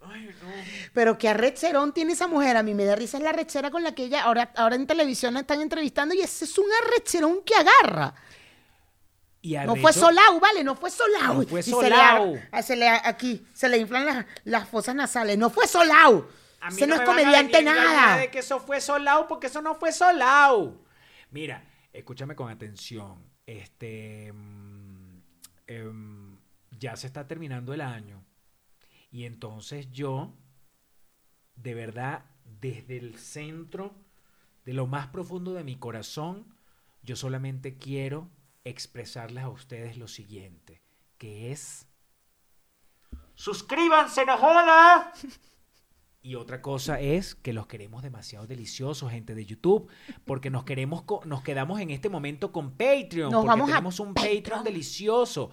Ay, 0.04 0.26
no. 0.26 0.48
Pero 0.92 1.16
qué 1.16 1.28
arrecherón 1.28 1.92
tiene 1.92 2.12
esa 2.12 2.26
mujer. 2.26 2.56
A 2.56 2.62
mí 2.62 2.74
me 2.74 2.84
da 2.84 2.96
risa 2.96 3.18
es 3.18 3.22
la 3.22 3.30
arrechera 3.30 3.70
con 3.70 3.82
la 3.84 3.94
que 3.94 4.04
ella 4.04 4.24
ahora, 4.24 4.52
ahora 4.56 4.74
en 4.74 4.86
televisión 4.86 5.34
la 5.34 5.40
están 5.40 5.60
entrevistando 5.60 6.14
y 6.14 6.20
ese 6.20 6.44
es 6.44 6.58
un 6.58 6.66
arrecherón 6.84 7.42
que 7.44 7.54
agarra. 7.54 8.14
Y 9.44 9.56
No 9.56 9.74
fue 9.74 9.92
Solau, 9.92 10.38
vale, 10.38 10.62
no 10.62 10.76
fue 10.76 10.88
Solau. 10.90 11.42
No 11.42 11.48
fue 11.48 11.60
Y 11.60 11.62
se 11.64 11.70
Solau. 11.72 12.34
le, 12.52 12.62
se 12.62 12.76
le- 12.76 12.88
aquí, 12.88 13.44
se 13.52 13.68
le 13.68 13.78
inflan 13.78 14.06
las, 14.06 14.26
las 14.44 14.68
fosas 14.68 14.94
nasales. 14.94 15.36
No 15.36 15.50
fue 15.50 15.66
Solau. 15.66 16.28
A 16.60 16.70
mí 16.70 16.76
Ese 16.76 16.86
no, 16.86 16.94
es 16.94 17.00
comediante 17.00 17.60
nada. 17.60 18.18
De 18.18 18.30
que 18.30 18.38
eso 18.38 18.60
fue 18.60 18.80
solao, 18.80 19.26
porque 19.26 19.48
eso 19.48 19.60
no 19.60 19.74
fue 19.74 19.90
solao. 19.90 20.80
Mira, 21.32 21.64
escúchame 21.92 22.36
con 22.36 22.48
atención. 22.50 23.20
Este. 23.46 24.32
mm, 24.32 25.18
em, 25.66 26.38
ya 26.78 26.94
se 26.94 27.08
está 27.08 27.26
terminando 27.26 27.74
el 27.74 27.80
año. 27.80 28.22
Y 29.10 29.24
entonces 29.24 29.90
yo, 29.90 30.32
de 31.56 31.74
verdad, 31.74 32.24
desde 32.60 32.96
el 32.96 33.18
centro, 33.18 33.92
de 34.64 34.72
lo 34.72 34.86
más 34.86 35.08
profundo 35.08 35.54
de 35.54 35.64
mi 35.64 35.74
corazón, 35.74 36.46
yo 37.02 37.16
solamente 37.16 37.76
quiero 37.76 38.30
expresarles 38.64 39.44
a 39.44 39.48
ustedes 39.48 39.96
lo 39.96 40.08
siguiente, 40.08 40.82
que 41.18 41.52
es... 41.52 41.86
¡Suscríbanse, 43.34 44.24
no 44.26 44.36
joda! 44.36 45.12
Y 46.24 46.36
otra 46.36 46.62
cosa 46.62 47.00
es 47.00 47.34
que 47.34 47.52
los 47.52 47.66
queremos 47.66 48.00
demasiado 48.04 48.46
deliciosos, 48.46 49.10
gente 49.10 49.34
de 49.34 49.44
YouTube, 49.44 49.90
porque 50.24 50.50
nos 50.50 50.62
queremos, 50.62 51.02
co- 51.02 51.20
nos 51.24 51.42
quedamos 51.42 51.80
en 51.80 51.90
este 51.90 52.08
momento 52.08 52.52
con 52.52 52.76
Patreon, 52.76 53.32
Nos 53.32 53.40
porque 53.40 53.48
vamos 53.48 53.68
a 53.70 53.72
tenemos 53.72 53.98
un 53.98 54.14
Patreon. 54.14 54.36
Patreon. 54.36 54.62
delicioso. 54.64 55.50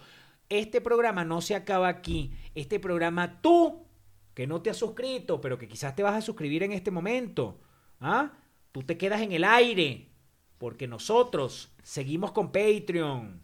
Este 0.47 0.79
programa 0.79 1.25
no 1.25 1.41
se 1.41 1.55
acaba 1.55 1.87
aquí. 1.87 2.33
Este 2.53 2.79
programa 2.79 3.41
tú, 3.41 3.83
que 4.35 4.45
no 4.45 4.61
te 4.61 4.69
has 4.69 4.77
suscrito, 4.77 5.41
pero 5.41 5.57
que 5.57 5.67
quizás 5.67 5.95
te 5.95 6.03
vas 6.03 6.13
a 6.13 6.21
suscribir 6.21 6.61
en 6.61 6.71
este 6.73 6.91
momento, 6.91 7.59
¿ah? 7.99 8.31
Tú 8.71 8.83
te 8.83 8.95
quedas 8.95 9.21
en 9.21 9.31
el 9.31 9.45
aire, 9.45 10.08
porque 10.59 10.87
nosotros 10.87 11.69
seguimos 11.81 12.31
con 12.31 12.51
Patreon. 12.51 13.41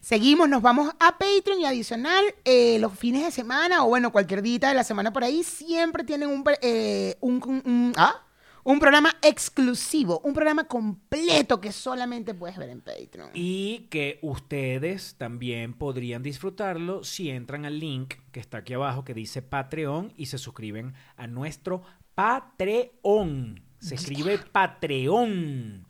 Seguimos, 0.00 0.48
nos 0.48 0.62
vamos 0.62 0.90
a 1.00 1.18
Patreon 1.18 1.60
y 1.60 1.64
adicional 1.66 2.24
eh, 2.44 2.78
los 2.78 2.96
fines 2.96 3.24
de 3.24 3.32
semana 3.32 3.84
o 3.84 3.88
bueno, 3.88 4.12
cualquier 4.12 4.40
día 4.40 4.58
de 4.68 4.74
la 4.74 4.84
semana 4.84 5.12
por 5.12 5.24
ahí, 5.24 5.42
siempre 5.42 6.04
tienen 6.04 6.28
un, 6.30 6.44
eh, 6.62 7.16
un, 7.20 7.42
un- 7.44 7.62
un- 7.64 7.92
¿ah? 7.96 8.22
un 8.62 8.78
programa 8.80 9.12
exclusivo, 9.22 10.20
un 10.24 10.34
programa 10.34 10.64
completo 10.64 11.60
que 11.60 11.72
solamente 11.72 12.32
puedes 12.34 12.56
ver 12.56 12.70
en 12.70 12.80
Patreon. 12.80 13.30
Y 13.34 13.86
que 13.90 14.18
ustedes 14.22 15.16
también 15.18 15.72
podrían 15.74 16.22
disfrutarlo 16.22 17.02
si 17.04 17.30
entran 17.30 17.64
al 17.64 17.78
link 17.80 18.14
que 18.32 18.38
está 18.40 18.58
aquí 18.58 18.74
abajo 18.74 19.04
que 19.04 19.14
dice 19.14 19.42
Patreon 19.42 20.12
y 20.16 20.26
se 20.26 20.38
suscriben 20.38 20.94
a 21.16 21.26
nuestro 21.26 21.82
Patreon. 22.14 23.62
Se 23.80 23.94
escribe 23.94 24.38
Patreon. 24.38 25.85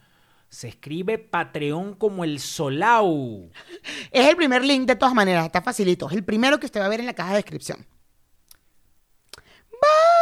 Se 0.57 0.69
escribe 0.69 1.19
Patreon 1.19 1.97
como 1.97 2.25
el 2.25 2.41
Solau. 2.41 3.51
Es 4.11 4.27
el 4.27 4.37
primer 4.37 4.65
link 4.65 4.87
de 4.87 4.97
todas 4.97 5.15
maneras, 5.15 5.45
está 5.45 5.61
facilito. 5.61 6.09
Es 6.09 6.15
el 6.15 6.25
primero 6.25 6.59
que 6.59 6.65
usted 6.65 6.81
va 6.81 6.87
a 6.87 6.89
ver 6.89 7.01
en 7.01 7.05
la 7.05 7.13
caja 7.13 7.33
de 7.33 7.37
descripción. 7.37 7.87
Bye. 9.71 10.16